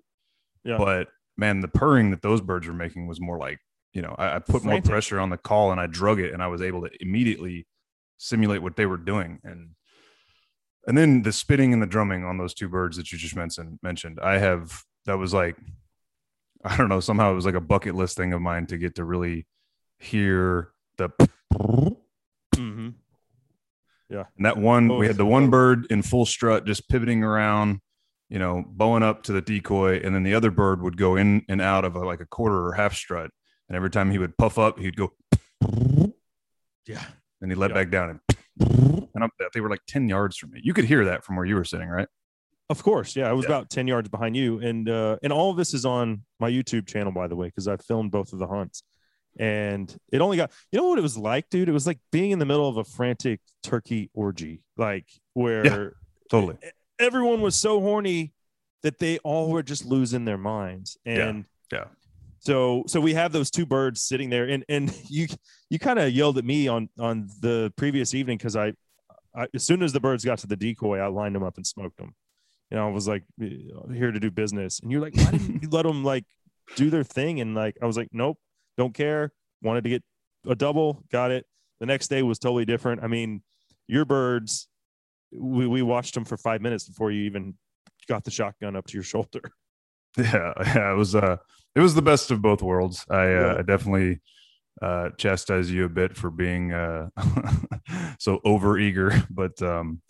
Yeah. 0.63 0.77
But 0.77 1.09
man, 1.35 1.59
the 1.59 1.67
purring 1.67 2.11
that 2.11 2.21
those 2.21 2.39
birds 2.39 2.65
were 2.65 2.73
making 2.73 3.07
was 3.07 3.19
more 3.19 3.37
like, 3.37 3.59
you 3.93 4.01
know, 4.01 4.15
I, 4.17 4.35
I 4.35 4.39
put 4.39 4.61
Frantic. 4.63 4.65
more 4.65 4.81
pressure 4.81 5.19
on 5.19 5.29
the 5.29 5.37
call 5.37 5.71
and 5.71 5.79
I 5.79 5.87
drug 5.87 6.19
it 6.19 6.33
and 6.33 6.41
I 6.43 6.47
was 6.47 6.61
able 6.61 6.81
to 6.81 6.89
immediately 7.01 7.65
simulate 8.17 8.61
what 8.61 8.75
they 8.75 8.85
were 8.85 8.97
doing. 8.97 9.39
And, 9.43 9.71
and 10.87 10.97
then 10.97 11.23
the 11.23 11.33
spitting 11.33 11.73
and 11.73 11.81
the 11.81 11.87
drumming 11.87 12.23
on 12.23 12.37
those 12.37 12.53
two 12.53 12.69
birds 12.69 12.97
that 12.97 13.11
you 13.11 13.17
just 13.17 13.35
mentioned, 13.35 13.79
mentioned, 13.83 14.19
I 14.21 14.37
have, 14.37 14.83
that 15.05 15.17
was 15.17 15.33
like, 15.33 15.57
I 16.63 16.75
don't 16.77 16.89
know, 16.89 16.99
somehow 16.99 17.31
it 17.31 17.35
was 17.35 17.45
like 17.45 17.55
a 17.55 17.61
bucket 17.61 17.95
list 17.95 18.17
thing 18.17 18.33
of 18.33 18.41
mine 18.41 18.65
to 18.67 18.77
get 18.77 18.95
to 18.95 19.03
really 19.03 19.45
hear 19.99 20.71
the 20.97 21.09
Mm-hmm. 22.55 22.89
And 24.09 24.45
that 24.45 24.57
one, 24.57 24.87
we 24.87 25.05
Oh. 25.05 25.07
had 25.07 25.17
the 25.17 25.25
one 25.25 25.49
bird 25.49 25.85
in 25.89 26.01
full 26.01 26.25
strut, 26.25 26.65
just 26.65 26.87
pivoting 26.89 27.23
around, 27.23 27.79
you 28.29 28.39
know, 28.39 28.63
bowing 28.67 29.03
up 29.03 29.23
to 29.23 29.31
the 29.33 29.41
decoy, 29.41 29.99
and 30.03 30.15
then 30.15 30.23
the 30.23 30.33
other 30.33 30.49
bird 30.51 30.81
would 30.81 30.97
go 30.97 31.15
in 31.15 31.43
and 31.49 31.61
out 31.61 31.85
of 31.85 31.95
a, 31.95 31.99
like 31.99 32.21
a 32.21 32.25
quarter 32.25 32.65
or 32.67 32.73
half 32.73 32.95
strut, 32.95 33.29
and 33.69 33.75
every 33.75 33.89
time 33.89 34.11
he 34.11 34.17
would 34.17 34.37
puff 34.37 34.57
up, 34.57 34.79
he'd 34.79 34.95
go, 34.95 35.13
Yeah. 36.85 37.03
and 37.41 37.51
he'd 37.51 37.57
let 37.57 37.71
Yeah. 37.71 37.75
back 37.75 37.89
down, 37.91 38.09
and 38.11 38.19
and 39.13 39.23
up 39.23 39.31
that 39.39 39.49
they 39.53 39.61
were 39.61 39.69
like 39.69 39.81
ten 39.87 40.07
yards 40.07 40.37
from 40.37 40.51
me. 40.51 40.61
You 40.63 40.73
could 40.73 40.85
hear 40.85 41.05
that 41.05 41.23
from 41.23 41.35
where 41.37 41.45
you 41.45 41.55
were 41.55 41.63
sitting, 41.63 41.87
right? 41.89 42.07
Of 42.69 42.83
course, 42.83 43.15
yeah. 43.15 43.29
I 43.29 43.33
was 43.33 43.45
Yeah. 43.45 43.51
about 43.51 43.69
ten 43.69 43.87
yards 43.87 44.09
behind 44.09 44.35
you, 44.35 44.59
and 44.59 44.87
uh, 44.89 45.17
and 45.23 45.31
all 45.33 45.49
of 45.51 45.57
this 45.57 45.73
is 45.73 45.85
on 45.85 46.23
my 46.39 46.49
YouTube 46.51 46.87
channel, 46.87 47.11
by 47.11 47.27
the 47.27 47.35
way, 47.35 47.47
because 47.47 47.67
I 47.67 47.77
filmed 47.77 48.11
both 48.11 48.31
of 48.33 48.39
the 48.39 48.47
hunts, 48.47 48.83
and 49.39 49.95
it 50.11 50.21
only 50.21 50.37
got. 50.37 50.51
You 50.71 50.79
know 50.79 50.87
what 50.87 50.99
it 50.99 51.03
was 51.03 51.17
like, 51.17 51.49
dude? 51.49 51.69
It 51.69 51.71
was 51.73 51.87
like 51.87 51.99
being 52.11 52.31
in 52.31 52.39
the 52.39 52.45
middle 52.45 52.67
of 52.67 52.77
a 52.77 52.83
frantic 52.83 53.41
turkey 53.63 54.09
orgy, 54.13 54.61
like 54.77 55.07
where 55.33 55.95
Totally. 56.29 56.57
everyone 56.99 57.41
was 57.41 57.55
so 57.55 57.79
horny 57.79 58.33
that 58.83 58.99
they 58.99 59.17
all 59.19 59.49
were 59.49 59.63
just 59.63 59.85
losing 59.85 60.25
their 60.25 60.37
minds, 60.37 60.97
Yeah, 61.05 61.27
and 61.29 61.45
yeah. 61.71 61.85
So 62.39 62.83
so 62.87 62.99
we 62.99 63.13
have 63.13 63.31
those 63.31 63.51
two 63.51 63.65
birds 63.65 64.01
sitting 64.01 64.29
there, 64.29 64.45
and 64.45 64.63
and 64.69 64.95
you 65.09 65.27
you 65.69 65.79
kind 65.79 65.99
of 65.99 66.11
yelled 66.11 66.37
at 66.37 66.45
me 66.45 66.67
on 66.67 66.89
on 66.99 67.27
the 67.41 67.73
previous 67.75 68.13
evening 68.13 68.37
because 68.37 68.55
I, 68.55 68.73
I 69.35 69.47
as 69.53 69.65
soon 69.65 69.83
as 69.83 69.93
the 69.93 69.99
birds 69.99 70.23
got 70.23 70.39
to 70.39 70.47
the 70.47 70.55
decoy, 70.55 70.99
I 70.99 71.07
lined 71.07 71.35
them 71.35 71.43
up 71.43 71.57
and 71.57 71.65
smoked 71.65 71.97
them. 71.97 72.15
You 72.71 72.77
know, 72.77 72.87
I 72.87 72.91
was 72.91 73.07
like 73.07 73.23
here 73.39 74.11
to 74.11 74.19
do 74.19 74.31
business, 74.31 74.79
and 74.79 74.91
you're 74.91 75.01
like, 75.01 75.15
why 75.15 75.31
didn't 75.31 75.63
you 75.63 75.69
let 75.71 75.83
them 75.83 76.03
like 76.03 76.25
do 76.75 76.89
their 76.89 77.03
thing? 77.03 77.39
And 77.41 77.55
like 77.55 77.77
I 77.81 77.85
was 77.85 77.97
like, 77.97 78.09
nope, 78.11 78.37
don't 78.77 78.93
care. 78.93 79.31
Wanted 79.61 79.83
to 79.85 79.89
get 79.89 80.03
a 80.47 80.55
double, 80.55 81.03
got 81.11 81.31
it. 81.31 81.45
The 81.79 81.85
next 81.85 82.07
day 82.09 82.23
was 82.23 82.39
totally 82.39 82.65
different. 82.65 83.03
I 83.03 83.07
mean, 83.07 83.41
your 83.87 84.05
birds, 84.05 84.67
we 85.31 85.67
we 85.67 85.81
watched 85.81 86.13
them 86.13 86.25
for 86.25 86.37
five 86.37 86.61
minutes 86.61 86.87
before 86.87 87.11
you 87.11 87.23
even 87.23 87.55
got 88.07 88.23
the 88.23 88.31
shotgun 88.31 88.75
up 88.75 88.87
to 88.87 88.93
your 88.93 89.03
shoulder. 89.03 89.41
Yeah, 90.17 90.53
yeah, 90.65 90.93
it 90.93 90.95
was 90.95 91.13
uh 91.13 91.37
it 91.77 91.81
was 91.81 91.93
the 91.95 92.01
best 92.01 92.31
of 92.31 92.41
both 92.41 92.61
worlds. 92.63 93.05
I 93.09 93.25
uh, 93.33 93.55
I 93.59 93.61
definitely 93.61 94.19
uh 94.81 95.09
chastise 95.17 95.71
you 95.71 95.85
a 95.85 95.89
bit 95.89 96.17
for 96.17 96.29
being 96.31 96.71
uh 96.73 97.09
so 98.19 98.39
over 98.43 98.77
eager, 98.77 99.11
but 99.29 99.61
um 99.61 100.01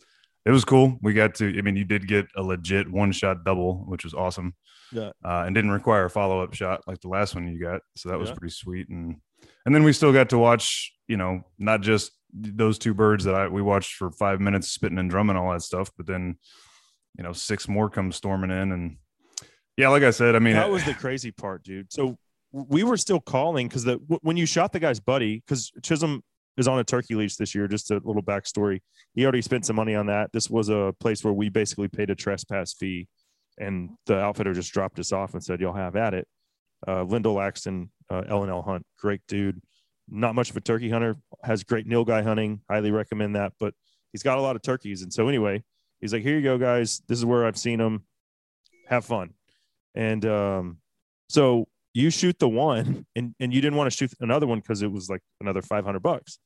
it 0.46 0.52
was 0.52 0.64
cool. 0.66 0.98
We 1.02 1.14
got 1.14 1.36
to 1.36 1.46
I 1.58 1.62
mean 1.62 1.76
you 1.76 1.84
did 1.86 2.08
get 2.08 2.28
a 2.36 2.42
legit 2.42 2.90
one 2.90 3.12
shot 3.12 3.44
double, 3.44 3.84
which 3.88 4.04
was 4.06 4.14
awesome. 4.14 4.56
Yeah. 4.92 5.12
Uh 5.24 5.44
and 5.46 5.54
didn't 5.54 5.72
require 5.72 6.06
a 6.06 6.10
follow-up 6.10 6.54
shot 6.54 6.82
like 6.88 7.02
the 7.02 7.10
last 7.10 7.36
one 7.36 7.48
you 7.48 7.60
got. 7.62 7.82
So 7.98 8.10
that 8.10 8.20
was 8.20 8.30
Yeah. 8.30 8.36
pretty 8.36 8.54
sweet 8.54 8.88
and 8.90 9.18
and 9.66 9.76
then 9.76 9.84
we 9.84 9.94
still 9.94 10.14
got 10.14 10.30
to 10.30 10.38
watch, 10.38 10.94
you 11.08 11.18
know, 11.18 11.42
not 11.60 11.82
just 11.82 12.12
those 12.34 12.78
two 12.80 12.94
birds 12.94 13.24
that 13.26 13.36
I 13.36 13.48
we 13.48 13.62
watched 13.62 13.96
for 13.96 14.12
5 14.12 14.40
minutes 14.42 14.70
spitting 14.70 15.00
and 15.00 15.10
drumming 15.10 15.36
all 15.38 15.52
that 15.52 15.62
stuff, 15.62 15.90
but 15.98 16.08
then 16.08 16.38
you 17.18 17.24
know, 17.24 17.34
six 17.34 17.68
more 17.68 17.90
come 17.90 18.12
storming 18.12 18.52
in 18.52 18.72
and 18.72 18.98
yeah, 19.78 19.90
like 19.90 20.04
I 20.04 20.10
said, 20.10 20.36
I 20.36 20.40
mean, 20.40 20.56
that 20.56 20.70
was 20.70 20.84
the 20.84 20.94
crazy 20.94 21.32
part, 21.32 21.64
dude. 21.64 21.94
So 21.94 22.18
we 22.52 22.84
were 22.84 22.98
still 22.98 23.20
calling 23.20 23.68
because 23.68 23.84
the 23.84 23.96
when 24.22 24.36
you 24.38 24.46
shot 24.46 24.74
the 24.74 24.80
guy's 24.80 25.00
buddy, 25.00 25.44
because 25.46 25.72
Chisholm 25.84 26.24
is 26.58 26.68
on 26.68 26.80
a 26.80 26.84
turkey 26.84 27.14
leash 27.14 27.36
this 27.36 27.54
year. 27.54 27.68
Just 27.68 27.92
a 27.92 28.02
little 28.04 28.24
backstory. 28.24 28.82
He 29.14 29.24
already 29.24 29.44
spent 29.44 29.66
some 29.66 29.76
money 29.76 29.96
on 29.96 30.08
that. 30.08 30.32
This 30.34 30.50
was 30.50 30.70
a 30.70 30.94
place 31.00 31.24
where 31.24 31.34
we 31.34 31.50
basically 31.50 31.88
paid 31.88 32.10
a 32.10 32.16
trespass 32.16 32.74
fee, 32.74 33.08
and 33.60 33.92
the 34.08 34.18
outfitter 34.20 34.54
just 34.54 34.74
dropped 34.74 34.98
us 35.00 35.12
off 35.12 35.34
and 35.34 35.44
said, 35.44 35.62
"You'll 35.62 35.74
have 35.74 35.96
at 35.96 36.14
it." 36.14 36.28
Uh, 36.88 37.04
Lyndall 37.04 37.36
Laxton, 37.36 37.90
uh, 38.10 38.24
L 38.28 38.42
and 38.42 38.52
L 38.52 38.64
Hunt, 38.64 38.86
great 39.00 39.22
dude. 39.28 39.62
Not 40.10 40.36
much 40.36 40.50
of 40.50 40.58
a 40.58 40.62
turkey 40.62 40.90
hunter. 40.90 41.18
Has 41.44 41.64
great 41.64 41.88
nilgai 41.88 42.24
hunting. 42.24 42.62
Highly 42.70 42.92
recommend 42.92 43.36
that. 43.36 43.54
But 43.60 43.76
he's 44.12 44.24
got 44.24 44.40
a 44.40 44.42
lot 44.42 44.56
of 44.56 44.64
turkeys, 44.64 45.04
and 45.04 45.14
so 45.14 45.28
anyway, 45.28 45.64
he's 46.02 46.14
like, 46.14 46.24
"Here 46.24 46.36
you 46.36 46.44
go, 46.44 46.58
guys. 46.58 47.02
This 47.08 47.20
is 47.20 47.26
where 47.26 47.46
I've 47.46 47.58
seen 47.58 47.78
them. 47.78 48.06
Have 48.88 49.06
fun." 49.06 49.34
And 49.98 50.24
um, 50.26 50.78
so 51.28 51.68
you 51.94 52.10
shoot 52.12 52.38
the 52.40 52.48
one, 52.48 53.06
and 53.16 53.34
and 53.40 53.54
you 53.54 53.60
didn't 53.62 53.78
want 53.78 53.92
to 53.92 53.98
shoot 53.98 54.14
another 54.20 54.46
one 54.48 54.60
because 54.60 54.82
it 54.84 54.92
was 54.92 55.10
like 55.10 55.22
another 55.42 55.62
five 55.62 55.84
hundred 55.86 56.04
bucks. 56.04 56.38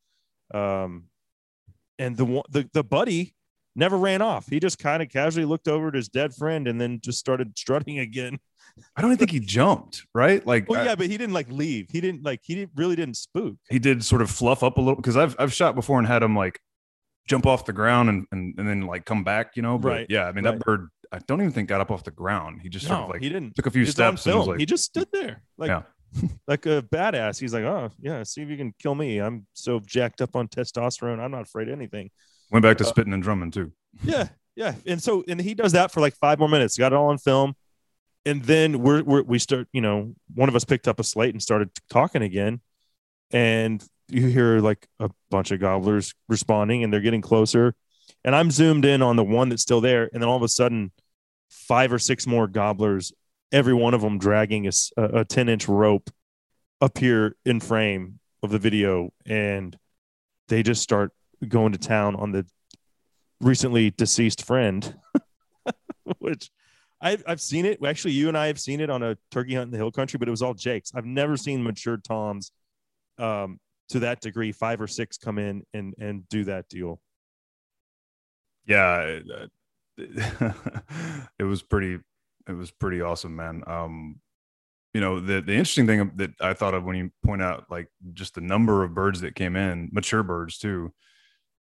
Um, 0.54 1.06
and 2.00 2.16
the 2.18 2.26
one 2.26 2.44
the 2.50 2.70
the 2.74 2.84
buddy 2.84 3.36
never 3.76 3.98
ran 3.98 4.22
off. 4.22 4.48
He 4.48 4.60
just 4.60 4.80
kind 4.80 5.04
of 5.04 5.10
casually 5.10 5.46
looked 5.46 5.68
over 5.68 5.90
at 5.90 5.94
his 5.96 6.10
dead 6.10 6.34
friend 6.34 6.68
and 6.68 6.80
then 6.80 7.00
just 7.04 7.20
started 7.20 7.58
strutting 7.58 8.00
again. 8.00 8.40
I 8.96 9.02
don't 9.02 9.12
even 9.12 9.18
think 9.18 9.32
he 9.32 9.40
jumped, 9.42 10.06
right? 10.16 10.46
Like 10.48 10.70
Well, 10.70 10.80
I- 10.82 10.86
yeah, 10.86 10.96
but 10.96 11.08
he 11.08 11.18
didn't 11.18 11.34
like 11.34 11.52
leave. 11.52 11.88
He 11.92 12.00
didn't 12.00 12.24
like 12.24 12.40
he 12.44 12.56
didn't 12.56 12.72
really 12.76 12.96
didn't 12.96 13.18
spook. 13.18 13.56
he 13.70 13.80
did 13.80 14.04
sort 14.06 14.22
of 14.22 14.30
fluff 14.32 14.64
up 14.64 14.78
a 14.78 14.82
little 14.82 14.96
because 14.96 15.18
I've 15.18 15.36
I've 15.38 15.54
shot 15.54 15.76
before 15.76 16.00
and 16.00 16.08
had 16.08 16.24
him 16.24 16.36
like 16.38 16.60
jump 17.28 17.46
off 17.46 17.66
the 17.66 17.74
ground 17.74 18.08
and 18.10 18.26
and, 18.32 18.56
and 18.58 18.68
then 18.68 18.82
like 18.88 19.04
come 19.06 19.24
back, 19.26 19.58
you 19.58 19.62
know. 19.62 19.78
But 19.78 19.88
Right, 19.90 20.06
yeah, 20.10 20.24
I 20.26 20.32
mean 20.32 20.46
right. 20.46 20.58
that 20.58 20.66
bird 20.66 20.88
I 21.12 21.20
don't 21.20 21.42
even 21.42 21.52
think 21.52 21.70
got 21.70 21.82
up 21.82 21.92
off 21.92 22.04
the 22.04 22.12
ground. 22.12 22.62
He 22.62 22.70
just 22.70 22.88
sort 22.88 23.00
of 23.00 23.10
like 23.10 23.22
he 23.22 23.30
didn't. 23.30 23.56
took 23.56 23.66
a 23.66 23.72
few 23.72 23.86
steps 23.86 24.26
and 24.26 24.38
was 24.38 24.48
like 24.48 24.60
he 24.60 24.66
just 24.66 24.86
stood 24.86 25.08
there 25.12 25.44
like 25.58 25.70
Yeah. 25.70 25.82
like 26.48 26.66
a 26.66 26.82
badass. 26.82 27.40
He's 27.40 27.54
like, 27.54 27.64
oh 27.64 27.90
yeah, 28.00 28.24
see 28.24 28.42
if 28.42 28.50
you 28.50 28.58
can 28.58 28.74
kill 28.80 28.96
me. 28.96 29.20
I'm 29.20 29.46
so 29.54 29.80
jacked 29.80 30.22
up 30.22 30.36
on 30.36 30.48
testosterone. 30.48 31.20
I'm 31.20 31.32
not 31.32 31.44
afraid 31.44 31.70
of 31.70 31.74
anything. 31.74 32.10
went 32.52 32.64
back 32.64 32.78
to 32.78 32.84
uh, 32.84 32.88
spitting 32.88 33.14
and 33.14 33.24
drumming 33.24 33.52
too. 33.52 33.72
Yeah, 34.04 34.30
yeah. 34.56 34.76
And 34.86 35.02
so 35.02 35.24
and 35.28 35.40
he 35.40 35.54
does 35.54 35.74
that 35.74 35.92
for 35.92 36.02
like 36.02 36.16
five 36.16 36.40
more 36.40 36.50
minutes. 36.50 36.78
Got 36.78 36.94
it 36.94 36.96
all 36.96 37.08
on 37.08 37.18
film. 37.18 37.56
And 38.26 38.44
then 38.44 38.82
we're, 38.82 39.02
we're 39.04 39.24
we 39.24 39.40
start, 39.40 39.68
you 39.74 39.82
know, 39.82 40.14
one 40.34 40.48
of 40.48 40.56
us 40.56 40.64
picked 40.64 40.88
up 40.88 41.00
a 41.00 41.04
slate 41.04 41.34
and 41.34 41.42
started 41.42 41.70
talking 41.90 42.22
again. 42.22 42.62
And 43.32 43.84
you 44.10 44.28
hear 44.28 44.60
like 44.60 44.88
a 45.00 45.10
bunch 45.30 45.52
of 45.52 45.60
gobblers 45.60 46.14
responding 46.28 46.84
and 46.84 46.92
they're 46.92 47.00
getting 47.00 47.22
closer. 47.22 47.74
And 48.24 48.36
I'm 48.36 48.52
zoomed 48.52 48.86
in 48.86 49.02
on 49.02 49.16
the 49.16 49.24
one 49.24 49.50
that's 49.50 49.62
still 49.62 49.82
there. 49.82 50.10
And 50.14 50.22
then 50.22 50.30
all 50.30 50.38
of 50.38 50.44
a 50.44 50.48
sudden, 50.48 50.92
five 51.50 51.92
or 51.92 52.00
six 52.00 52.28
more 52.28 52.48
gobblers, 52.48 53.12
every 53.52 53.74
one 53.74 53.94
of 53.94 54.02
them 54.02 54.20
dragging 54.20 54.68
a, 54.68 54.72
a 54.98 55.26
10 55.26 55.50
inch 55.50 55.68
rope 55.68 56.10
appear 56.80 57.36
in 57.46 57.60
frame 57.60 58.20
of 58.44 58.52
the 58.52 58.60
video. 58.60 59.12
And 59.26 59.78
they 60.48 60.64
just 60.64 60.82
start 60.82 61.12
going 61.48 61.72
to 61.72 61.78
town 61.78 62.16
on 62.16 62.32
the 62.32 62.46
recently 63.40 63.90
deceased 63.92 64.46
friend, 64.46 64.96
which 66.20 66.52
I've, 67.02 67.24
I've 67.28 67.42
seen 67.42 67.66
it. 67.66 67.84
Actually, 67.84 68.14
you 68.14 68.28
and 68.28 68.38
I 68.38 68.48
have 68.48 68.60
seen 68.60 68.80
it 68.80 68.90
on 68.90 69.02
a 69.02 69.18
turkey 69.32 69.56
hunt 69.56 69.66
in 69.66 69.72
the 69.72 69.78
hill 69.78 69.92
country, 69.92 70.18
but 70.18 70.28
it 70.28 70.32
was 70.32 70.44
all 70.44 70.54
Jake's. 70.54 70.92
I've 70.94 71.06
never 71.06 71.36
seen 71.36 71.64
matured 71.64 72.04
Toms 72.04 72.52
um, 73.18 73.60
to 73.90 74.00
that 74.00 74.22
degree, 74.22 74.52
five 74.52 74.80
or 74.80 74.88
six 74.88 75.18
come 75.18 75.40
in 75.40 75.64
and, 75.74 75.96
and 76.00 76.30
do 76.30 76.44
that 76.46 76.70
deal. 76.70 77.02
Yeah, 78.66 79.02
it, 79.02 79.52
it 81.40 81.44
was 81.44 81.62
pretty 81.62 82.00
it 82.48 82.54
was 82.54 82.72
pretty 82.72 83.02
awesome, 83.02 83.36
man. 83.36 83.64
Um 83.68 84.20
you 84.94 85.02
know, 85.02 85.20
the 85.20 85.42
the 85.42 85.54
interesting 85.54 85.88
thing 85.88 86.12
that 86.18 86.32
I 86.42 86.54
thought 86.54 86.74
of 86.74 86.86
when 86.86 86.98
you 86.98 87.12
point 87.26 87.42
out 87.42 87.66
like 87.70 87.88
just 88.14 88.36
the 88.36 88.42
number 88.42 88.84
of 88.84 88.94
birds 88.96 89.22
that 89.22 89.36
came 89.36 89.56
in, 89.56 89.90
mature 89.94 90.24
birds 90.24 90.58
too. 90.58 90.94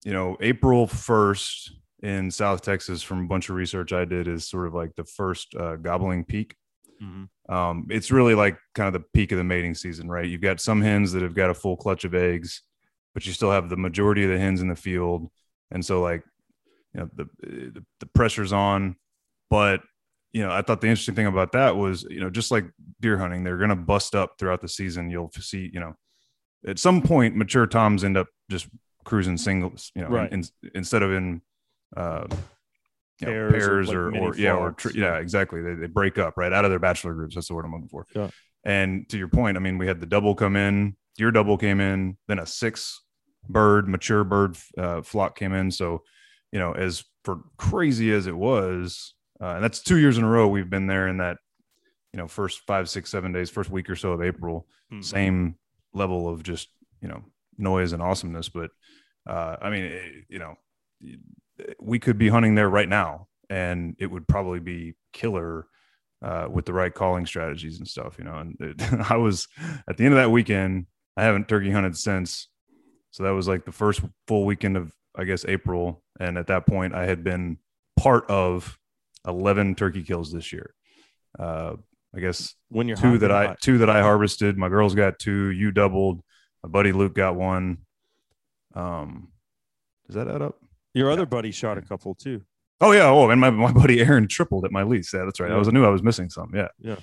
You 0.04 0.12
know, 0.12 0.36
April 0.40 0.86
first 0.86 1.72
in 2.02 2.30
South 2.30 2.62
Texas, 2.62 3.02
from 3.02 3.24
a 3.24 3.28
bunch 3.28 3.48
of 3.48 3.56
research 3.56 3.92
I 3.92 4.04
did, 4.04 4.28
is 4.28 4.48
sort 4.48 4.66
of 4.66 4.74
like 4.74 4.96
the 4.96 5.04
first 5.04 5.54
uh, 5.54 5.76
gobbling 5.76 6.24
peak. 6.24 6.56
Mhm. 7.02 7.28
Um, 7.48 7.86
it's 7.90 8.10
really 8.10 8.34
like 8.34 8.58
kind 8.74 8.88
of 8.88 8.92
the 8.94 9.06
peak 9.14 9.32
of 9.32 9.38
the 9.38 9.44
mating 9.44 9.74
season, 9.74 10.08
right? 10.08 10.28
You've 10.28 10.40
got 10.40 10.60
some 10.60 10.80
hens 10.82 11.12
that 11.12 11.22
have 11.22 11.34
got 11.34 11.50
a 11.50 11.54
full 11.54 11.76
clutch 11.76 12.04
of 12.04 12.14
eggs, 12.14 12.62
but 13.14 13.26
you 13.26 13.32
still 13.32 13.50
have 13.50 13.68
the 13.68 13.76
majority 13.76 14.24
of 14.24 14.30
the 14.30 14.38
hens 14.38 14.60
in 14.62 14.68
the 14.68 14.76
field, 14.76 15.30
and 15.70 15.84
so 15.84 16.02
like, 16.02 16.24
you 16.94 17.00
know, 17.00 17.10
the 17.14 17.28
the, 17.42 17.84
the 18.00 18.06
pressure's 18.06 18.52
on. 18.52 18.96
But 19.50 19.80
you 20.32 20.42
know, 20.42 20.50
I 20.50 20.62
thought 20.62 20.80
the 20.80 20.88
interesting 20.88 21.14
thing 21.14 21.26
about 21.26 21.52
that 21.52 21.76
was, 21.76 22.04
you 22.04 22.20
know, 22.20 22.30
just 22.30 22.50
like 22.50 22.64
deer 23.00 23.18
hunting, 23.18 23.44
they're 23.44 23.58
going 23.58 23.68
to 23.68 23.76
bust 23.76 24.14
up 24.14 24.38
throughout 24.38 24.62
the 24.62 24.68
season. 24.68 25.10
You'll 25.10 25.30
see, 25.32 25.70
you 25.72 25.78
know, 25.78 25.94
at 26.66 26.78
some 26.78 27.02
point, 27.02 27.36
mature 27.36 27.66
toms 27.66 28.02
end 28.02 28.16
up 28.16 28.28
just 28.50 28.66
cruising 29.04 29.36
singles, 29.36 29.92
you 29.94 30.02
know, 30.02 30.08
Right. 30.08 30.32
in, 30.32 30.42
instead 30.74 31.02
of 31.02 31.12
in 31.12 31.42
uh, 31.94 32.26
you 33.20 33.26
know, 33.26 33.50
Pairs 33.50 33.90
or, 33.90 34.10
like, 34.10 34.22
or, 34.22 34.28
or, 34.30 34.36
yeah, 34.36 34.52
or 34.54 34.68
flocks, 34.70 34.82
tr- 34.84 34.90
yeah. 34.98 35.04
yeah, 35.04 35.18
exactly. 35.18 35.60
They, 35.60 35.74
they 35.74 35.86
break 35.86 36.16
up 36.16 36.38
right 36.38 36.52
out 36.52 36.64
of 36.64 36.70
their 36.70 36.78
bachelor 36.78 37.12
groups. 37.12 37.34
That's 37.34 37.48
the 37.48 37.54
word 37.54 37.66
I'm 37.66 37.72
looking 37.72 37.88
for. 37.88 38.06
Yeah. 38.14 38.30
And 38.64 39.06
to 39.10 39.18
your 39.18 39.28
point, 39.28 39.58
I 39.58 39.60
mean, 39.60 39.76
we 39.76 39.86
had 39.86 40.00
the 40.00 40.06
double 40.06 40.34
come 40.34 40.56
in, 40.56 40.96
your 41.18 41.30
double 41.30 41.58
came 41.58 41.80
in, 41.80 42.16
then 42.26 42.38
a 42.38 42.46
six 42.46 43.02
bird, 43.48 43.86
mature 43.86 44.24
bird 44.24 44.56
uh, 44.78 45.02
flock 45.02 45.36
came 45.36 45.52
in. 45.52 45.70
So, 45.70 46.04
you 46.52 46.58
know, 46.58 46.72
as 46.72 47.04
for 47.24 47.40
crazy 47.56 48.12
as 48.12 48.26
it 48.26 48.36
was, 48.36 49.14
uh, 49.40 49.54
and 49.54 49.64
that's 49.64 49.80
two 49.82 49.98
years 49.98 50.18
in 50.18 50.24
a 50.24 50.28
row 50.28 50.46
we've 50.46 50.70
been 50.70 50.86
there 50.86 51.08
in 51.08 51.16
that, 51.18 51.38
you 52.12 52.18
know, 52.18 52.28
first 52.28 52.60
five, 52.66 52.88
six, 52.88 53.10
seven 53.10 53.32
days, 53.32 53.50
first 53.50 53.70
week 53.70 53.88
or 53.90 53.96
so 53.96 54.12
of 54.12 54.22
April, 54.22 54.66
Mhm. 54.92 55.04
same 55.04 55.54
level 55.94 56.28
of 56.28 56.42
just, 56.42 56.68
you 57.00 57.08
know, 57.08 57.24
noise 57.58 57.92
and 57.92 58.02
awesomeness. 58.02 58.48
But, 58.48 58.70
uh, 59.26 59.56
I 59.60 59.70
mean, 59.70 59.84
it- 59.84 60.24
you 60.28 60.38
know, 60.38 60.56
we 61.80 61.98
could 61.98 62.18
be 62.18 62.28
hunting 62.28 62.54
there 62.54 62.68
right 62.68 62.88
now 62.88 63.28
and 63.50 63.96
it 63.98 64.06
would 64.06 64.26
probably 64.28 64.60
be 64.60 64.94
killer 65.12 65.66
uh, 66.22 66.46
with 66.48 66.64
the 66.66 66.72
right 66.72 66.94
calling 66.94 67.26
strategies 67.26 67.78
and 67.78 67.88
stuff, 67.88 68.14
you 68.16 68.22
know. 68.24 68.36
And 68.38 68.56
it, 68.60 68.76
I 69.10 69.16
was 69.16 69.48
at 69.88 69.96
the 69.96 70.04
end 70.04 70.14
of 70.14 70.18
that 70.20 70.30
weekend, 70.30 70.86
I 71.16 71.24
haven't 71.24 71.48
turkey 71.48 71.72
hunted 71.72 71.96
since. 71.96 72.48
So 73.10 73.24
that 73.24 73.30
was 73.30 73.48
like 73.48 73.64
the 73.64 73.72
first 73.72 74.02
full 74.28 74.44
weekend 74.46 74.76
of, 74.76 74.92
I 75.16 75.24
guess, 75.24 75.44
April. 75.46 76.02
And 76.20 76.38
at 76.38 76.46
that 76.48 76.66
point, 76.66 76.94
I 76.94 77.04
had 77.06 77.22
been 77.24 77.58
part 77.98 78.28
of 78.30 78.78
11 79.26 79.74
turkey 79.74 80.02
kills 80.02 80.32
this 80.32 80.52
year. 80.52 80.74
Uh, 81.38 81.74
I 82.14 82.20
guess 82.20 82.54
When 82.68 82.88
you're 82.88 82.96
two 82.96 83.18
that 83.18 83.30
I 83.32 83.46
hot. 83.48 83.60
two 83.60 83.78
that 83.78 83.88
I 83.90 84.02
harvested. 84.02 84.58
My 84.58 84.68
girls 84.68 84.94
got 84.94 85.18
two. 85.18 85.50
You 85.50 85.70
doubled. 85.70 86.20
My 86.62 86.68
buddy 86.68 86.92
Luke 86.92 87.14
got 87.14 87.36
one. 87.36 87.78
Um, 88.74 89.28
does 90.06 90.16
that 90.16 90.28
add 90.28 90.42
up? 90.42 90.56
your 90.94 91.10
other 91.10 91.24
buddy 91.24 91.50
shot 91.50 91.78
a 91.78 91.82
couple 91.82 92.14
too. 92.14 92.42
Oh 92.82 92.92
yeah. 92.92 93.08
Oh, 93.08 93.30
and 93.30 93.40
my, 93.40 93.48
my 93.48 93.72
buddy 93.72 94.00
Aaron 94.02 94.28
tripled 94.28 94.66
at 94.66 94.72
my 94.72 94.82
lease. 94.82 95.12
Yeah, 95.14 95.24
that's 95.24 95.40
right. 95.40 95.50
I 95.50 95.56
was 95.56 95.68
I 95.68 95.70
knew 95.70 95.86
I 95.86 95.88
was 95.88 96.02
missing 96.02 96.28
some. 96.28 96.50
Yeah. 96.54 96.68
Yeah. 96.80 96.96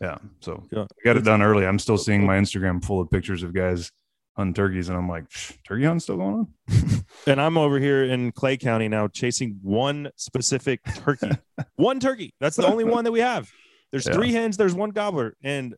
Yeah. 0.00 0.18
So 0.40 0.62
Yeah. 0.70 0.82
I 0.82 0.86
got 1.04 1.16
it 1.16 1.24
done 1.24 1.40
early. 1.40 1.66
I'm 1.66 1.78
still 1.78 1.96
seeing 1.96 2.24
my 2.26 2.36
Instagram 2.38 2.84
full 2.84 3.00
of 3.00 3.10
pictures 3.10 3.42
of 3.42 3.54
guys 3.54 3.90
hunting 4.36 4.54
turkeys, 4.54 4.88
and 4.88 4.96
I'm 4.96 5.08
like, 5.08 5.24
turkey 5.66 5.84
hunt 5.84 6.02
still 6.02 6.16
going 6.16 6.34
on? 6.34 6.48
And 7.26 7.38
I'm 7.40 7.58
over 7.58 7.78
here 7.78 8.04
in 8.04 8.32
Clay 8.32 8.56
County 8.56 8.88
now 8.88 9.06
chasing 9.08 9.58
one 9.62 10.10
specific 10.16 10.80
turkey. 10.94 11.30
one 11.76 12.00
turkey. 12.00 12.32
That's 12.40 12.56
the 12.56 12.66
only 12.66 12.84
one 12.84 13.04
that 13.04 13.12
we 13.12 13.20
have. 13.20 13.50
There's 13.90 14.06
Yeah. 14.06 14.14
three 14.14 14.32
hens, 14.32 14.56
there's 14.56 14.74
one 14.74 14.90
gobbler. 14.90 15.36
And 15.42 15.74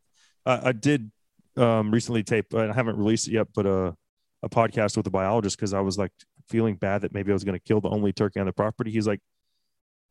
uh, 0.46 0.60
I 0.64 0.72
did 0.72 1.10
um, 1.56 1.90
recently 1.90 2.22
tape, 2.22 2.46
but 2.50 2.70
I 2.70 2.72
haven't 2.72 2.96
released 2.96 3.26
it 3.28 3.32
yet, 3.32 3.48
but 3.54 3.66
uh, 3.66 3.92
a 4.42 4.48
podcast 4.48 4.96
with 4.96 5.06
a 5.06 5.10
biologist 5.10 5.56
because 5.56 5.72
I 5.74 5.80
was 5.80 5.98
like 5.98 6.12
feeling 6.48 6.76
bad 6.76 7.02
that 7.02 7.12
maybe 7.12 7.32
I 7.32 7.34
was 7.34 7.44
going 7.44 7.58
to 7.58 7.64
kill 7.64 7.80
the 7.80 7.90
only 7.90 8.12
turkey 8.12 8.38
on 8.38 8.46
the 8.46 8.52
property. 8.52 8.90
He's 8.92 9.06
like, 9.08 9.20